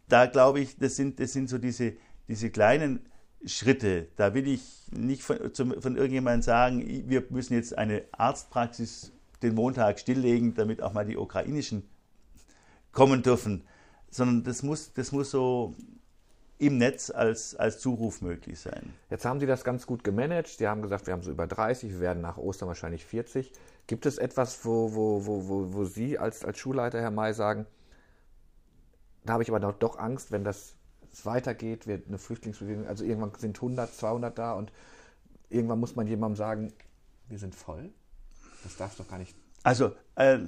da 0.08 0.26
glaube 0.26 0.60
ich, 0.60 0.76
das 0.76 0.96
sind, 0.96 1.20
das 1.20 1.32
sind 1.32 1.48
so 1.48 1.58
diese, 1.58 1.94
diese 2.30 2.50
kleinen 2.50 3.04
Schritte, 3.44 4.08
da 4.16 4.34
will 4.34 4.48
ich 4.48 4.62
nicht 4.90 5.22
von, 5.22 5.38
von 5.54 5.96
irgendjemandem 5.96 6.42
sagen, 6.42 7.08
wir 7.08 7.24
müssen 7.30 7.54
jetzt 7.54 7.76
eine 7.76 8.04
Arztpraxis 8.12 9.12
den 9.42 9.54
Montag 9.54 9.98
stilllegen, 9.98 10.54
damit 10.54 10.82
auch 10.82 10.92
mal 10.92 11.04
die 11.04 11.16
ukrainischen 11.16 11.88
kommen 12.92 13.22
dürfen, 13.22 13.64
sondern 14.10 14.44
das 14.44 14.62
muss, 14.62 14.92
das 14.92 15.12
muss 15.12 15.30
so 15.30 15.74
im 16.58 16.76
Netz 16.76 17.10
als, 17.10 17.56
als 17.56 17.78
Zuruf 17.78 18.20
möglich 18.20 18.60
sein. 18.60 18.92
Jetzt 19.08 19.24
haben 19.24 19.40
Sie 19.40 19.46
das 19.46 19.64
ganz 19.64 19.86
gut 19.86 20.04
gemanagt. 20.04 20.48
Sie 20.48 20.68
haben 20.68 20.82
gesagt, 20.82 21.06
wir 21.06 21.14
haben 21.14 21.22
so 21.22 21.30
über 21.30 21.46
30, 21.46 21.92
wir 21.92 22.00
werden 22.00 22.20
nach 22.20 22.36
Ostern 22.36 22.68
wahrscheinlich 22.68 23.06
40. 23.06 23.50
Gibt 23.86 24.04
es 24.04 24.18
etwas, 24.18 24.64
wo, 24.64 24.94
wo, 24.94 25.24
wo, 25.24 25.48
wo, 25.48 25.72
wo 25.72 25.84
Sie 25.84 26.18
als, 26.18 26.44
als 26.44 26.58
Schulleiter, 26.58 27.00
Herr 27.00 27.10
May, 27.10 27.32
sagen, 27.32 27.66
da 29.24 29.32
habe 29.32 29.42
ich 29.42 29.48
aber 29.50 29.72
doch 29.72 29.98
Angst, 29.98 30.32
wenn 30.32 30.44
das 30.44 30.76
es 31.12 31.26
weitergeht, 31.26 31.86
wird 31.86 32.08
eine 32.08 32.18
Flüchtlingsbewegung, 32.18 32.86
also 32.86 33.04
irgendwann 33.04 33.32
sind 33.38 33.56
100, 33.56 33.94
200 33.94 34.38
da 34.38 34.52
und 34.54 34.72
irgendwann 35.48 35.80
muss 35.80 35.96
man 35.96 36.06
jemandem 36.06 36.36
sagen, 36.36 36.72
wir 37.28 37.38
sind 37.38 37.54
voll. 37.54 37.90
Das 38.62 38.76
darfst 38.76 39.00
doch 39.00 39.08
gar 39.08 39.18
nicht. 39.18 39.34
Also 39.62 39.92
äh, 40.14 40.38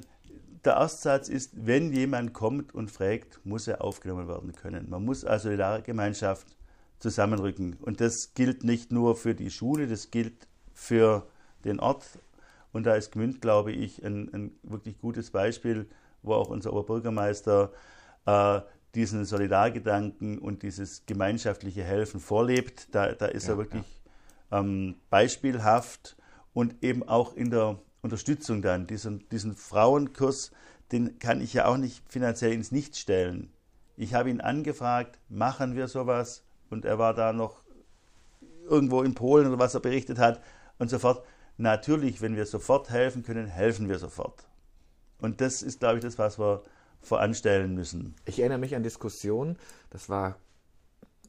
der 0.65 0.75
Erstsatz 0.75 1.29
ist, 1.29 1.67
wenn 1.67 1.93
jemand 1.93 2.33
kommt 2.33 2.75
und 2.75 2.91
fragt, 2.91 3.41
muss 3.45 3.67
er 3.67 3.83
aufgenommen 3.83 4.29
werden 4.29 4.53
können. 4.53 4.89
Man 4.89 5.05
muss 5.05 5.25
also 5.25 5.51
in 5.51 5.59
der 5.59 5.83
Gemeinschaft 5.83 6.57
zusammenrücken. 6.99 7.77
Und 7.81 8.01
das 8.01 8.35
gilt 8.35 8.65
nicht 8.65 8.93
nur 8.93 9.17
für 9.17 9.35
die 9.35 9.51
Schule, 9.51 9.89
das 9.89 10.11
gilt 10.11 10.47
für 10.73 11.27
den 11.65 11.81
Ort. 11.81 12.05
Und 12.73 12.85
da 12.85 12.95
ist 12.95 13.13
Gmünd, 13.13 13.41
glaube 13.41 13.73
ich, 13.73 14.05
ein, 14.05 14.33
ein 14.33 14.53
wirklich 14.63 14.99
gutes 14.99 15.31
Beispiel, 15.31 15.89
wo 16.23 16.35
auch 16.35 16.49
unser 16.49 16.73
Oberbürgermeister 16.73 17.73
äh, 18.27 18.61
diesen 18.95 19.25
Solidargedanken 19.25 20.39
und 20.39 20.63
dieses 20.63 21.07
gemeinschaftliche 21.07 21.83
Helfen 21.83 22.21
vorlebt. 22.21 22.95
Da, 22.95 23.13
da 23.13 23.27
ist 23.27 23.47
ja, 23.47 23.55
er 23.55 23.59
wirklich 23.59 23.85
ja. 24.51 24.61
ähm, 24.61 24.97
beispielhaft 25.11 26.17
und 26.53 26.83
eben 26.83 27.03
auch 27.03 27.35
in 27.35 27.51
der 27.51 27.79
Unterstützung 28.03 28.61
dann. 28.63 28.87
Diesen, 28.87 29.29
diesen 29.31 29.55
Frauenkurs, 29.55 30.51
den 30.91 31.19
kann 31.19 31.41
ich 31.41 31.55
ja 31.55 31.67
auch 31.67 31.79
nicht 31.79 32.03
finanziell 32.09 32.53
ins 32.53 32.73
Nichts 32.73 32.99
stellen. 32.99 33.51
Ich 33.97 34.15
habe 34.15 34.31
ihn 34.31 34.41
angefragt, 34.41 35.19
machen 35.29 35.75
wir 35.75 35.89
sowas? 35.89 36.45
Und 36.71 36.85
er 36.85 36.99
war 36.99 37.15
da 37.15 37.33
noch 37.33 37.63
irgendwo 38.69 39.03
in 39.03 39.15
Polen 39.15 39.47
oder 39.47 39.59
was 39.59 39.75
er 39.75 39.81
berichtet 39.81 40.19
hat 40.19 40.43
und 40.79 40.89
so 40.89 40.99
fort. 40.99 41.25
Natürlich, 41.57 42.21
wenn 42.21 42.37
wir 42.37 42.47
sofort 42.47 42.91
helfen 42.91 43.23
können, 43.23 43.47
helfen 43.47 43.89
wir 43.89 43.99
sofort. 43.99 44.47
Und 45.19 45.41
das 45.41 45.63
ist, 45.63 45.81
glaube 45.81 45.99
ich, 45.99 46.05
das, 46.05 46.19
was 46.19 46.39
wir 46.39 46.63
voranstellen 47.03 47.75
müssen. 47.75 48.15
Ich 48.25 48.39
erinnere 48.39 48.59
mich 48.59 48.75
an 48.75 48.83
Diskussionen, 48.83 49.57
das 49.91 50.09
war 50.09 50.37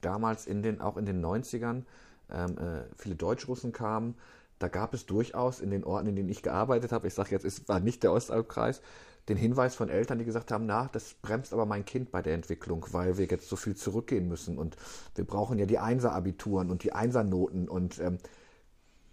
damals 0.02 0.46
in 0.46 0.62
den, 0.62 0.82
auch 0.82 0.98
in 0.98 1.06
den 1.06 1.24
90ern, 1.24 1.84
ähm, 2.32 2.58
äh, 2.58 2.84
viele 2.98 3.16
Deutschrussen 3.16 3.72
kamen. 3.72 4.16
Da 4.60 4.68
gab 4.68 4.94
es 4.94 5.06
durchaus 5.06 5.60
in 5.60 5.72
den 5.72 5.84
Orten, 5.84 6.08
in 6.08 6.16
denen 6.16 6.30
ich 6.30 6.42
gearbeitet 6.42 6.92
habe, 6.92 7.08
ich 7.08 7.14
sage 7.14 7.32
jetzt, 7.32 7.44
es 7.44 7.68
war 7.68 7.80
nicht 7.80 8.04
der 8.04 8.14
Ostalbkreis, 8.14 8.82
den 9.30 9.38
Hinweis 9.38 9.76
von 9.76 9.90
Eltern, 9.90 10.20
die 10.20 10.26
gesagt 10.26 10.52
haben, 10.52 10.66
na, 10.66 10.90
das 10.92 11.16
bremst 11.16 11.54
aber 11.54 11.66
mein 11.66 11.86
Kind 11.86 12.12
bei 12.12 12.22
der 12.22 12.34
Entwicklung, 12.34 12.86
weil 12.92 13.18
wir 13.18 13.26
jetzt 13.26 13.48
so 13.48 13.56
viel 13.56 13.76
zurückgehen 13.76 14.28
müssen 14.28 14.58
und 14.58 14.76
wir 15.16 15.26
brauchen 15.26 15.58
ja 15.60 15.66
die 15.66 15.80
Einser-Abituren 15.80 16.70
und 16.70 16.84
die 16.84 16.94
Einser-Noten 16.94 17.68
und 17.70 18.00
ähm, 18.00 18.18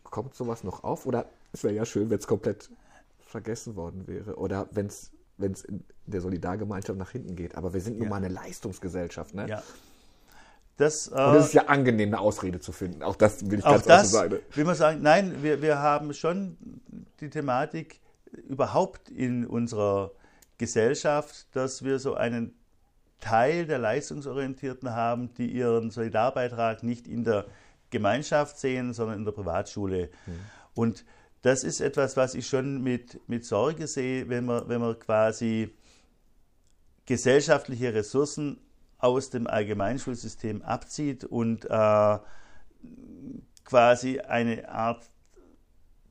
kommt 0.03 0.35
sowas 0.35 0.65
noch 0.65 0.83
auf? 0.85 1.07
Oder 1.07 1.27
es 1.53 1.63
wäre 1.63 1.75
ja 1.75 1.85
schön, 1.85 2.11
wenn 2.11 2.19
es 2.19 2.27
komplett 2.27 2.71
vergessen 3.21 3.77
worden 3.77 4.09
wäre 4.09 4.37
oder 4.37 4.69
wenn 4.73 4.87
es 4.87 5.13
wenn 5.41 5.53
es 5.53 5.65
in 5.65 5.85
der 6.07 6.21
Solidargemeinschaft 6.21 6.99
nach 6.99 7.11
hinten 7.11 7.37
geht. 7.37 7.55
Aber 7.55 7.73
wir 7.73 7.81
sind 7.81 7.99
nun 7.99 8.05
ja. 8.05 8.11
mal 8.11 8.17
eine 8.17 8.29
Leistungsgesellschaft. 8.29 9.35
Ne? 9.35 9.49
Ja. 9.49 9.63
Das, 10.77 11.09
äh, 11.09 11.11
Und 11.13 11.37
es 11.37 11.47
ist 11.47 11.55
ja 11.55 11.67
angenehm, 11.67 12.09
eine 12.09 12.21
Ausrede 12.21 12.59
zu 12.59 12.73
finden. 12.73 13.03
Auch 13.03 13.17
das 13.17 13.51
will 13.51 13.59
ich 13.59 13.65
ganz 13.65 13.85
das, 13.85 14.11
sagen. 14.11 14.39
Will 14.55 14.65
man 14.65 14.75
sagen, 14.75 15.03
nein, 15.03 15.43
wir, 15.43 15.61
wir 15.61 15.79
haben 15.79 16.15
schon 16.15 16.57
die 17.21 17.29
Thematik 17.29 18.01
überhaupt 18.49 19.11
in 19.11 19.47
unserer 19.47 20.13
Gesellschaft, 20.57 21.47
dass 21.53 21.85
wir 21.85 21.99
so 21.99 22.15
einen 22.15 22.55
Teil 23.21 23.67
der 23.67 23.79
Leistungsorientierten 23.79 24.95
haben, 24.95 25.35
die 25.35 25.51
ihren 25.51 25.91
Solidarbeitrag 25.91 26.83
nicht 26.83 27.07
in 27.07 27.25
der 27.25 27.45
Gemeinschaft 27.91 28.59
sehen, 28.59 28.95
sondern 28.95 29.19
in 29.19 29.25
der 29.25 29.33
Privatschule. 29.33 30.09
Mhm. 30.27 30.33
Und 30.75 31.05
das 31.43 31.65
ist 31.65 31.81
etwas, 31.81 32.17
was 32.17 32.35
ich 32.35 32.47
schon 32.47 32.83
mit, 32.83 33.21
mit 33.29 33.45
Sorge 33.45 33.87
sehe, 33.87 34.29
wenn 34.29 34.45
man, 34.45 34.69
wenn 34.69 34.81
man 34.81 34.99
quasi 34.99 35.75
gesellschaftliche 37.07 37.95
Ressourcen 37.95 38.61
aus 38.99 39.31
dem 39.31 39.47
Allgemeinschulsystem 39.47 40.63
abzieht 40.63 41.25
und 41.25 41.65
äh, 41.65 42.19
quasi 43.65 44.21
eine 44.21 44.69
Art 44.69 45.03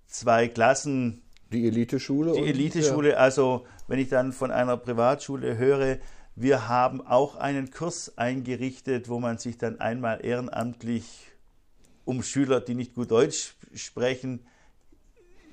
zwei 0.08 0.48
Klassen. 0.48 1.22
Die 1.52 1.68
Eliteschule? 1.68 2.34
Die 2.34 2.48
Eliteschule, 2.48 3.12
ja. 3.12 3.18
also 3.18 3.66
wenn 3.88 4.00
ich 4.00 4.10
dann 4.10 4.34
von 4.34 4.52
einer 4.52 4.78
Privatschule 4.78 5.58
höre, 5.58 6.00
wir 6.36 6.68
haben 6.68 7.06
auch 7.06 7.36
einen 7.36 7.70
Kurs 7.70 8.18
eingerichtet, 8.18 9.10
wo 9.10 9.20
man 9.20 9.38
sich 9.38 9.58
dann 9.58 9.80
einmal 9.80 10.26
ehrenamtlich 10.26 11.28
um 12.06 12.24
Schüler, 12.24 12.62
die 12.62 12.76
nicht 12.76 12.96
gut 12.96 13.12
Deutsch 13.12 13.56
sprechen, 13.74 14.46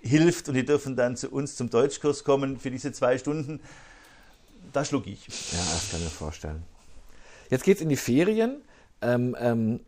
hilft 0.06 0.48
und 0.48 0.54
die 0.54 0.64
dürfen 0.64 0.96
dann 0.96 1.16
zu 1.16 1.30
uns 1.30 1.56
zum 1.56 1.70
Deutschkurs 1.70 2.24
kommen 2.24 2.58
für 2.58 2.70
diese 2.70 2.92
zwei 2.92 3.18
Stunden. 3.18 3.60
Da 4.72 4.84
schlug 4.84 5.06
ich. 5.06 5.26
Ja, 5.26 5.58
das 5.58 5.90
kann 5.90 6.00
ich 6.00 6.06
mir 6.06 6.10
vorstellen. 6.10 6.62
Jetzt 7.50 7.64
geht 7.64 7.76
es 7.76 7.82
in 7.82 7.88
die 7.88 7.96
Ferien. 7.96 8.62
Ähm, 9.00 9.36
ähm, 9.38 9.80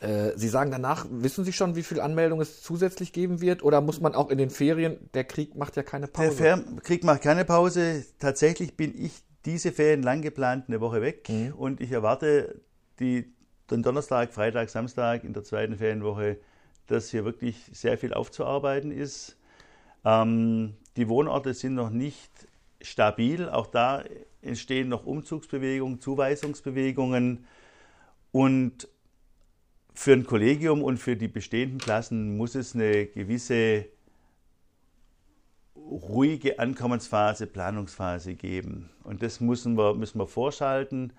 äh, 0.00 0.32
Sie 0.36 0.48
sagen 0.48 0.70
danach, 0.70 1.06
wissen 1.10 1.44
Sie 1.44 1.52
schon, 1.52 1.76
wie 1.76 1.82
viele 1.82 2.02
Anmeldungen 2.02 2.42
es 2.42 2.62
zusätzlich 2.62 3.12
geben 3.12 3.40
wird? 3.40 3.62
Oder 3.62 3.80
muss 3.80 4.00
man 4.00 4.14
auch 4.14 4.30
in 4.30 4.38
den 4.38 4.50
Ferien, 4.50 4.98
der 5.14 5.24
Krieg 5.24 5.54
macht 5.54 5.76
ja 5.76 5.82
keine 5.82 6.06
Pause? 6.06 6.36
Der 6.42 6.64
Krieg 6.82 7.04
macht 7.04 7.22
keine 7.22 7.44
Pause. 7.44 8.04
Tatsächlich 8.18 8.76
bin 8.76 8.94
ich 8.96 9.12
diese 9.44 9.72
Ferien 9.72 10.02
lang 10.02 10.22
geplant 10.22 10.64
eine 10.68 10.80
Woche 10.80 11.02
weg 11.02 11.28
mhm. 11.28 11.54
und 11.54 11.80
ich 11.80 11.92
erwarte 11.92 12.60
die, 12.98 13.32
den 13.70 13.82
Donnerstag, 13.82 14.32
Freitag, 14.32 14.70
Samstag 14.70 15.24
in 15.24 15.32
der 15.32 15.44
zweiten 15.44 15.76
Ferienwoche 15.76 16.38
dass 16.86 17.10
hier 17.10 17.24
wirklich 17.24 17.56
sehr 17.72 17.98
viel 17.98 18.14
aufzuarbeiten 18.14 18.90
ist. 18.90 19.36
Ähm, 20.04 20.74
die 20.96 21.08
Wohnorte 21.08 21.54
sind 21.54 21.74
noch 21.74 21.90
nicht 21.90 22.30
stabil. 22.80 23.48
Auch 23.48 23.66
da 23.66 24.04
entstehen 24.42 24.88
noch 24.88 25.06
Umzugsbewegungen, 25.06 26.00
Zuweisungsbewegungen. 26.00 27.46
Und 28.32 28.88
für 29.94 30.12
ein 30.12 30.26
Kollegium 30.26 30.82
und 30.82 30.98
für 30.98 31.16
die 31.16 31.28
bestehenden 31.28 31.78
Klassen 31.78 32.36
muss 32.36 32.54
es 32.54 32.74
eine 32.74 33.06
gewisse 33.06 33.86
ruhige 35.76 36.58
Ankommensphase, 36.58 37.46
Planungsphase 37.46 38.34
geben. 38.34 38.90
Und 39.02 39.22
das 39.22 39.40
müssen 39.40 39.76
wir, 39.76 39.94
müssen 39.94 40.18
wir 40.18 40.26
vorschalten 40.26 41.12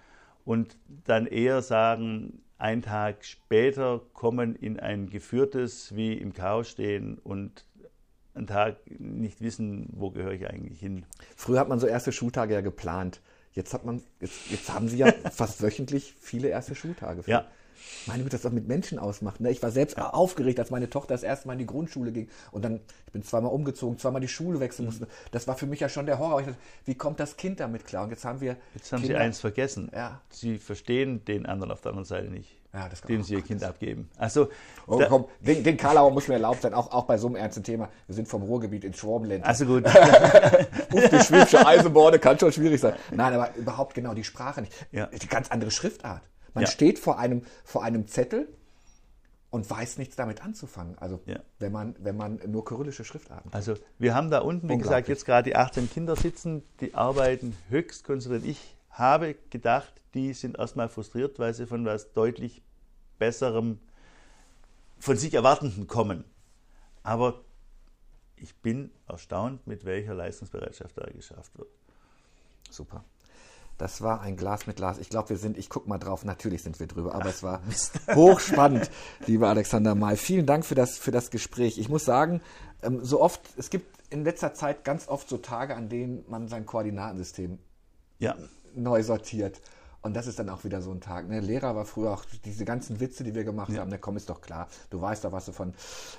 und 0.43 0.77
dann 1.05 1.27
eher 1.27 1.61
sagen, 1.61 2.41
einen 2.57 2.81
Tag 2.81 3.25
später 3.25 4.01
kommen 4.13 4.55
in 4.55 4.79
ein 4.79 5.09
geführtes, 5.09 5.95
wie 5.95 6.13
im 6.13 6.33
Chaos 6.33 6.69
stehen 6.69 7.17
und 7.17 7.65
einen 8.33 8.47
Tag 8.47 8.77
nicht 8.99 9.41
wissen, 9.41 9.89
wo 9.93 10.11
gehöre 10.11 10.33
ich 10.33 10.47
eigentlich 10.47 10.79
hin. 10.79 11.05
Früher 11.35 11.59
hat 11.59 11.69
man 11.69 11.79
so 11.79 11.87
erste 11.87 12.11
Schultage 12.11 12.53
ja 12.53 12.61
geplant. 12.61 13.21
Jetzt 13.53 13.73
hat 13.73 13.85
man, 13.85 14.01
jetzt, 14.19 14.51
jetzt 14.51 14.73
haben 14.73 14.89
sie 14.89 14.97
ja 14.97 15.11
fast 15.31 15.61
wöchentlich 15.61 16.13
viele 16.19 16.49
erste 16.49 16.75
Schultage. 16.75 17.23
Ja, 17.27 17.47
meine 18.05 18.23
Güte, 18.23 18.37
das 18.37 18.45
auch 18.45 18.51
mit 18.51 18.67
Menschen 18.67 18.99
ausmacht. 18.99 19.39
Ne? 19.41 19.51
Ich 19.51 19.61
war 19.61 19.71
selbst 19.71 19.97
ja. 19.97 20.11
aufgeregt, 20.11 20.59
als 20.59 20.69
meine 20.71 20.89
Tochter 20.89 21.13
das 21.13 21.23
erste 21.23 21.47
Mal 21.47 21.53
in 21.53 21.59
die 21.59 21.65
Grundschule 21.65 22.11
ging 22.11 22.29
und 22.51 22.63
dann, 22.63 22.79
ich 23.07 23.13
bin 23.13 23.23
zweimal 23.23 23.51
umgezogen, 23.51 23.97
zweimal 23.97 24.21
die 24.21 24.27
Schule 24.27 24.59
wechseln 24.59 24.85
mhm. 24.85 24.91
musste. 24.91 25.07
Das 25.31 25.47
war 25.47 25.55
für 25.55 25.65
mich 25.65 25.79
ja 25.79 25.89
schon 25.89 26.05
der 26.05 26.19
Horror. 26.19 26.39
Ich 26.41 26.47
dachte, 26.47 26.59
wie 26.85 26.95
kommt 26.95 27.19
das 27.19 27.37
Kind 27.37 27.59
damit 27.59 27.85
klar? 27.85 28.03
Und 28.03 28.11
jetzt 28.11 28.25
haben 28.25 28.41
wir. 28.41 28.57
Jetzt 28.73 28.91
haben 28.91 29.01
Kinder. 29.01 29.17
Sie 29.17 29.23
eins 29.23 29.39
vergessen. 29.39 29.91
Ja. 29.93 30.21
Sie 30.29 30.57
verstehen 30.57 31.23
den 31.25 31.45
anderen 31.45 31.71
auf 31.71 31.81
der 31.81 31.91
anderen 31.91 32.05
Seite 32.05 32.27
nicht. 32.29 32.55
Ja, 32.75 32.89
den 33.07 33.23
sie 33.23 33.35
ihr 33.35 33.41
Kind 33.41 33.63
abgeben. 33.63 34.09
Also, 34.17 34.49
oh, 34.85 35.01
komm, 35.07 35.25
den, 35.39 35.63
den 35.63 35.77
Karlauer 35.77 36.11
muss 36.11 36.27
mir 36.27 36.33
erlaubt 36.33 36.61
sein, 36.61 36.73
auch, 36.73 36.91
auch 36.91 37.05
bei 37.05 37.17
so 37.17 37.27
einem 37.27 37.37
ernsten 37.37 37.63
Thema. 37.63 37.87
Wir 38.05 38.15
sind 38.15 38.27
vom 38.27 38.43
Ruhrgebiet 38.43 38.83
ins 38.83 38.97
Schwabenland. 38.97 39.45
Also 39.45 39.65
gut. 39.65 39.85
Uff, 40.93 41.09
die 41.09 41.19
schwäbische 41.21 41.65
Eisenbahn 41.65 42.19
kann 42.19 42.37
schon 42.37 42.51
schwierig 42.51 42.81
sein. 42.81 42.95
Nein, 43.11 43.33
aber 43.33 43.55
überhaupt 43.55 43.93
genau 43.93 44.13
die 44.13 44.25
Sprache 44.25 44.59
nicht. 44.59 44.73
Ja. 44.91 45.05
Die 45.07 45.27
ganz 45.27 45.51
andere 45.51 45.71
Schriftart. 45.71 46.21
Man 46.55 46.63
ja. 46.63 46.69
steht 46.69 46.97
vor 46.97 47.19
einem, 47.19 47.43
vor 47.63 47.83
einem 47.83 48.07
Zettel 48.07 48.47
und 49.51 49.69
weiß 49.69 49.97
nichts 49.99 50.15
damit 50.15 50.43
anzufangen. 50.43 50.97
Also 50.97 51.21
ja. 51.25 51.39
wenn, 51.59 51.71
man, 51.71 51.95
wenn 51.99 52.17
man 52.17 52.39
nur 52.47 52.65
kyrillische 52.65 53.05
Schriftarten 53.05 53.51
hat. 53.51 53.55
Also 53.55 53.75
wir 53.99 54.15
haben 54.15 54.31
da 54.31 54.39
unten, 54.39 54.67
wie 54.67 54.77
gesagt, 54.77 55.07
jetzt 55.07 55.25
gerade 55.25 55.49
die 55.49 55.55
18 55.55 55.89
Kinder 55.89 56.15
sitzen, 56.15 56.63
die 56.79 56.95
arbeiten 56.95 57.55
höchst 57.69 58.03
konzentriert. 58.03 58.45
Ich 58.45 58.75
habe 58.89 59.35
gedacht, 59.49 59.93
die 60.13 60.33
sind 60.33 60.57
erstmal 60.57 60.89
frustriert, 60.89 61.37
weil 61.39 61.53
sie 61.53 61.67
von 61.67 61.85
was 61.85 62.13
deutlich 62.13 62.63
Besserem, 63.19 63.79
von 64.97 65.17
sich 65.17 65.33
Erwartenden 65.33 65.87
kommen. 65.87 66.25
Aber 67.03 67.41
ich 68.35 68.55
bin 68.55 68.91
erstaunt, 69.07 69.65
mit 69.67 69.85
welcher 69.85 70.15
Leistungsbereitschaft 70.15 70.97
da 70.97 71.05
geschafft 71.05 71.57
wird. 71.57 71.69
Super. 72.69 73.03
Das 73.77 74.01
war 74.01 74.21
ein 74.21 74.37
Glas 74.37 74.67
mit 74.67 74.77
Glas. 74.77 74.99
Ich 74.99 75.09
glaube, 75.09 75.29
wir 75.29 75.37
sind, 75.37 75.57
ich 75.57 75.69
gucke 75.69 75.89
mal 75.89 75.97
drauf, 75.97 76.23
natürlich 76.23 76.63
sind 76.63 76.79
wir 76.79 76.87
drüber, 76.87 77.13
aber 77.13 77.25
Ach, 77.25 77.29
es 77.29 77.43
war 77.43 77.61
hochspannend, 78.15 78.89
lieber 79.25 79.49
Alexander 79.49 79.95
Mal. 79.95 80.15
Vielen 80.15 80.45
Dank 80.45 80.65
für 80.65 80.75
das, 80.75 80.97
für 80.97 81.11
das 81.11 81.29
Gespräch. 81.29 81.77
Ich 81.77 81.89
muss 81.89 82.05
sagen, 82.05 82.41
ähm, 82.83 83.03
so 83.03 83.21
oft, 83.21 83.41
es 83.57 83.69
gibt 83.69 83.95
in 84.09 84.23
letzter 84.23 84.53
Zeit 84.53 84.83
ganz 84.83 85.07
oft 85.07 85.27
so 85.27 85.37
Tage, 85.37 85.75
an 85.75 85.89
denen 85.89 86.23
man 86.29 86.47
sein 86.47 86.65
Koordinatensystem 86.65 87.59
ja. 88.19 88.35
neu 88.73 89.03
sortiert. 89.03 89.59
Und 90.05 90.15
das 90.15 90.27
ist 90.27 90.37
dann 90.37 90.49
auch 90.49 90.63
wieder 90.63 90.83
so 90.83 90.91
ein 90.91 91.01
Tag. 91.01 91.27
Ne? 91.27 91.39
Lehrer 91.39 91.75
war 91.75 91.83
früher 91.83 92.11
auch 92.11 92.25
diese 92.45 92.63
ganzen 92.63 92.99
Witze, 92.99 93.23
die 93.23 93.33
wir 93.33 93.43
gemacht 93.43 93.71
ja. 93.71 93.79
haben. 93.79 93.89
Ne, 93.89 93.97
komm, 93.97 94.17
ist 94.17 94.29
doch 94.29 94.39
klar. 94.39 94.67
Du 94.91 95.01
weißt 95.01 95.25
doch, 95.25 95.31
was 95.31 95.47
du 95.47 95.51
von, 95.51 95.73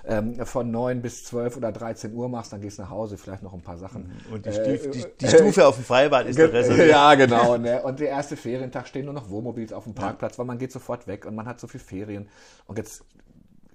ähm, 0.04 0.44
von 0.44 0.68
9 0.72 1.02
bis 1.02 1.24
12 1.26 1.56
oder 1.56 1.70
13 1.70 2.12
Uhr 2.12 2.28
machst, 2.28 2.52
dann 2.52 2.60
gehst 2.60 2.78
du 2.78 2.82
nach 2.82 2.90
Hause, 2.90 3.16
vielleicht 3.16 3.44
noch 3.44 3.54
ein 3.54 3.60
paar 3.60 3.78
Sachen. 3.78 4.08
Mhm. 4.28 4.34
Und 4.34 4.44
die, 4.44 4.50
äh, 4.50 4.90
die, 4.90 5.04
die 5.20 5.28
Stufe 5.28 5.64
auf 5.64 5.76
dem 5.76 5.84
Freibad 5.84 6.26
ist 6.26 6.36
der 6.36 6.52
reserviert. 6.52 6.88
Ja, 6.96 7.14
genau. 7.14 7.58
Ne? 7.58 7.80
Und 7.80 8.00
der 8.00 8.08
erste 8.08 8.36
Ferientag 8.36 8.88
stehen 8.88 9.04
nur 9.04 9.14
noch 9.14 9.30
Wohnmobils 9.30 9.72
auf 9.72 9.84
dem 9.84 9.94
Parkplatz, 9.94 10.32
ja. 10.32 10.38
weil 10.38 10.46
man 10.46 10.58
geht 10.58 10.72
sofort 10.72 11.06
weg 11.06 11.24
und 11.24 11.36
man 11.36 11.46
hat 11.46 11.60
so 11.60 11.68
viel 11.68 11.78
Ferien. 11.78 12.28
Und 12.66 12.78
jetzt 12.78 13.04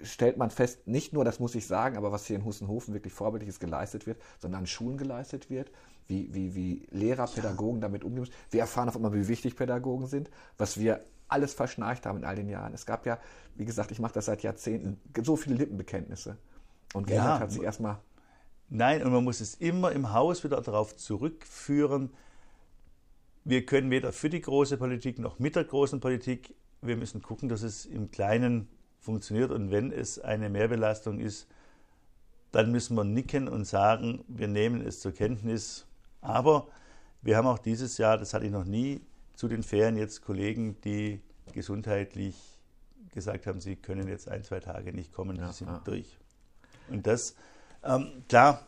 stellt 0.03 0.35
man 0.35 0.49
fest, 0.49 0.87
nicht 0.87 1.13
nur, 1.13 1.23
das 1.23 1.39
muss 1.39 1.55
ich 1.55 1.65
sagen, 1.67 1.95
aber 1.95 2.11
was 2.11 2.25
hier 2.25 2.35
in 2.35 2.43
Husenhofen 2.43 2.93
wirklich 2.93 3.13
vorbildliches 3.13 3.61
geleistet 3.61 4.07
wird, 4.07 4.21
sondern 4.39 4.63
an 4.63 4.67
Schulen 4.67 4.97
geleistet 4.97 5.49
wird 5.49 5.71
wie, 6.11 6.31
wie, 6.33 6.53
wie 6.53 6.87
Lehrer, 6.91 7.25
Pädagogen 7.25 7.81
damit 7.81 8.03
umgehen 8.03 8.19
müssen. 8.19 8.33
Wir 8.51 8.59
erfahren 8.59 8.87
auf 8.89 8.95
einmal, 8.95 9.13
wie 9.13 9.27
wichtig 9.27 9.55
Pädagogen 9.55 10.05
sind, 10.05 10.29
was 10.57 10.79
wir 10.79 11.03
alles 11.27 11.53
verschnarcht 11.53 12.05
haben 12.05 12.19
in 12.19 12.25
all 12.25 12.35
den 12.35 12.49
Jahren. 12.49 12.73
Es 12.73 12.85
gab 12.85 13.05
ja, 13.07 13.17
wie 13.55 13.65
gesagt, 13.65 13.91
ich 13.91 13.99
mache 13.99 14.13
das 14.13 14.25
seit 14.25 14.43
Jahrzehnten, 14.43 14.99
so 15.23 15.35
viele 15.35 15.55
Lippenbekenntnisse. 15.55 16.37
Und 16.93 17.07
geändert 17.07 17.27
ja, 17.27 17.39
hat 17.39 17.51
sich 17.51 17.63
erstmal. 17.63 17.97
Nein, 18.69 19.03
und 19.03 19.11
man 19.11 19.23
muss 19.23 19.39
es 19.41 19.55
immer 19.55 19.91
im 19.91 20.13
Haus 20.13 20.43
wieder 20.43 20.61
darauf 20.61 20.95
zurückführen, 20.95 22.11
wir 23.43 23.65
können 23.65 23.89
weder 23.89 24.11
für 24.11 24.29
die 24.29 24.41
große 24.41 24.77
Politik 24.77 25.17
noch 25.17 25.39
mit 25.39 25.55
der 25.55 25.63
großen 25.63 25.99
Politik. 25.99 26.53
Wir 26.81 26.95
müssen 26.95 27.23
gucken, 27.23 27.49
dass 27.49 27.63
es 27.63 27.85
im 27.85 28.11
Kleinen 28.11 28.67
funktioniert. 28.99 29.51
Und 29.51 29.71
wenn 29.71 29.91
es 29.91 30.19
eine 30.19 30.49
Mehrbelastung 30.49 31.19
ist, 31.19 31.47
dann 32.51 32.71
müssen 32.71 32.95
wir 32.95 33.03
nicken 33.03 33.47
und 33.47 33.65
sagen, 33.65 34.23
wir 34.27 34.47
nehmen 34.47 34.85
es 34.85 34.99
zur 34.99 35.11
Kenntnis. 35.11 35.87
Aber 36.21 36.67
wir 37.21 37.37
haben 37.37 37.47
auch 37.47 37.59
dieses 37.59 37.97
Jahr, 37.97 38.17
das 38.17 38.33
hatte 38.33 38.45
ich 38.45 38.51
noch 38.51 38.65
nie, 38.65 39.01
zu 39.35 39.47
den 39.47 39.63
Ferien 39.63 39.97
jetzt 39.97 40.21
Kollegen, 40.21 40.79
die 40.81 41.19
gesundheitlich 41.53 42.35
gesagt 43.11 43.47
haben, 43.47 43.59
sie 43.59 43.75
können 43.75 44.07
jetzt 44.07 44.29
ein, 44.29 44.43
zwei 44.43 44.59
Tage 44.59 44.93
nicht 44.93 45.11
kommen, 45.11 45.35
ja, 45.37 45.51
sind 45.51 45.67
ja. 45.67 45.81
durch. 45.83 46.17
Und 46.89 47.07
das, 47.07 47.35
ähm, 47.83 48.23
klar. 48.27 48.65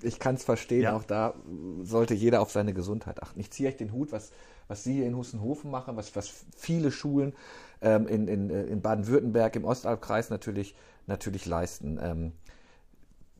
Ich 0.00 0.20
kann 0.20 0.36
es 0.36 0.44
verstehen, 0.44 0.82
ja. 0.82 0.94
auch 0.94 1.02
da 1.02 1.34
sollte 1.82 2.14
jeder 2.14 2.40
auf 2.40 2.52
seine 2.52 2.72
Gesundheit 2.72 3.20
achten. 3.20 3.40
Ich 3.40 3.50
ziehe 3.50 3.68
euch 3.68 3.76
den 3.76 3.92
Hut, 3.92 4.12
was, 4.12 4.30
was 4.68 4.84
Sie 4.84 4.94
hier 4.94 5.06
in 5.06 5.16
Hussenhofen 5.16 5.72
machen, 5.72 5.96
was, 5.96 6.14
was 6.14 6.44
viele 6.56 6.92
Schulen 6.92 7.32
ähm, 7.80 8.06
in, 8.06 8.28
in, 8.28 8.50
in 8.50 8.80
Baden-Württemberg, 8.80 9.56
im 9.56 9.64
Ostalbkreis 9.64 10.30
natürlich, 10.30 10.76
natürlich 11.08 11.46
leisten. 11.46 11.98
Ähm, 12.00 12.32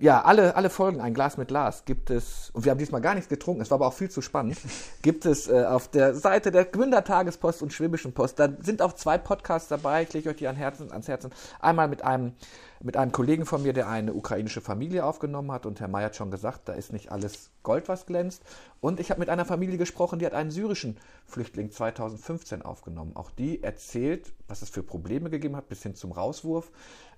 ja, 0.00 0.22
alle, 0.22 0.54
alle 0.54 0.70
Folgen, 0.70 1.00
ein 1.00 1.12
Glas 1.12 1.38
mit 1.38 1.48
Glas, 1.48 1.84
gibt 1.84 2.10
es, 2.10 2.50
und 2.52 2.64
wir 2.64 2.70
haben 2.70 2.78
diesmal 2.78 3.00
gar 3.00 3.14
nichts 3.14 3.28
getrunken, 3.28 3.62
es 3.62 3.70
war 3.70 3.76
aber 3.76 3.88
auch 3.88 3.94
viel 3.94 4.10
zu 4.10 4.22
spannend, 4.22 4.56
gibt 5.02 5.26
es 5.26 5.48
äh, 5.48 5.64
auf 5.64 5.88
der 5.88 6.14
Seite 6.14 6.52
der 6.52 6.66
Gmünder 6.66 7.02
Tagespost 7.02 7.62
und 7.62 7.72
Schwäbischen 7.72 8.12
Post. 8.12 8.38
Da 8.38 8.48
sind 8.60 8.80
auch 8.80 8.92
zwei 8.92 9.18
Podcasts 9.18 9.68
dabei, 9.68 10.04
ich 10.04 10.12
lege 10.12 10.30
euch 10.30 10.36
die 10.36 10.46
an 10.46 10.54
Herzen, 10.54 10.92
ans 10.92 11.08
Herzen. 11.08 11.32
Einmal 11.58 11.88
mit 11.88 12.04
einem, 12.04 12.34
mit 12.80 12.96
einem 12.96 13.10
Kollegen 13.10 13.44
von 13.44 13.64
mir, 13.64 13.72
der 13.72 13.88
eine 13.88 14.14
ukrainische 14.14 14.60
Familie 14.60 15.04
aufgenommen 15.04 15.50
hat, 15.50 15.66
und 15.66 15.80
Herr 15.80 15.88
May 15.88 16.04
hat 16.04 16.14
schon 16.14 16.30
gesagt, 16.30 16.68
da 16.68 16.74
ist 16.74 16.92
nicht 16.92 17.10
alles 17.10 17.50
Gold, 17.64 17.88
was 17.88 18.06
glänzt. 18.06 18.44
Und 18.80 19.00
ich 19.00 19.10
habe 19.10 19.18
mit 19.18 19.28
einer 19.28 19.44
Familie 19.44 19.78
gesprochen, 19.78 20.20
die 20.20 20.26
hat 20.26 20.32
einen 20.32 20.52
syrischen 20.52 20.96
Flüchtling 21.26 21.72
2015 21.72 22.62
aufgenommen. 22.62 23.16
Auch 23.16 23.32
die 23.32 23.64
erzählt, 23.64 24.32
was 24.46 24.62
es 24.62 24.70
für 24.70 24.84
Probleme 24.84 25.28
gegeben 25.28 25.56
hat, 25.56 25.68
bis 25.68 25.82
hin 25.82 25.96
zum 25.96 26.12
Rauswurf, 26.12 26.70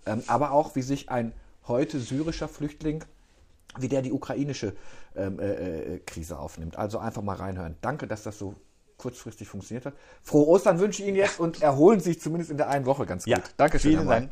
ähm, 0.07 0.23
aber 0.29 0.53
auch, 0.53 0.75
wie 0.77 0.83
sich 0.83 1.11
ein 1.11 1.35
heute 1.71 1.99
syrischer 1.99 2.49
Flüchtling, 2.49 3.03
wie 3.79 3.89
der 3.89 4.03
die 4.03 4.13
ukrainische 4.13 4.75
ähm, 5.17 5.39
äh, 5.39 5.95
äh, 5.95 5.99
Krise 6.01 6.39
aufnimmt. 6.39 6.77
Also 6.77 6.99
einfach 6.99 7.23
mal 7.23 7.37
reinhören. 7.37 7.77
Danke, 7.81 8.07
dass 8.07 8.23
das 8.23 8.39
so 8.39 8.55
kurzfristig 8.99 9.49
funktioniert 9.49 9.87
hat. 9.87 9.95
Frohe 10.23 10.47
Ostern 10.47 10.79
wünsche 10.79 11.03
ich 11.03 11.09
Ihnen 11.09 11.17
jetzt 11.17 11.41
und 11.41 11.63
erholen 11.63 12.01
Sie 12.01 12.13
sich 12.13 12.21
zumindest 12.21 12.51
in 12.51 12.59
der 12.59 12.69
einen 12.69 12.85
Woche 12.85 13.07
ganz 13.07 13.25
gut. 13.25 13.33
Ja, 13.33 13.43
Dankeschön. 13.57 13.93
Vielen 13.93 14.07
Dank. 14.07 14.31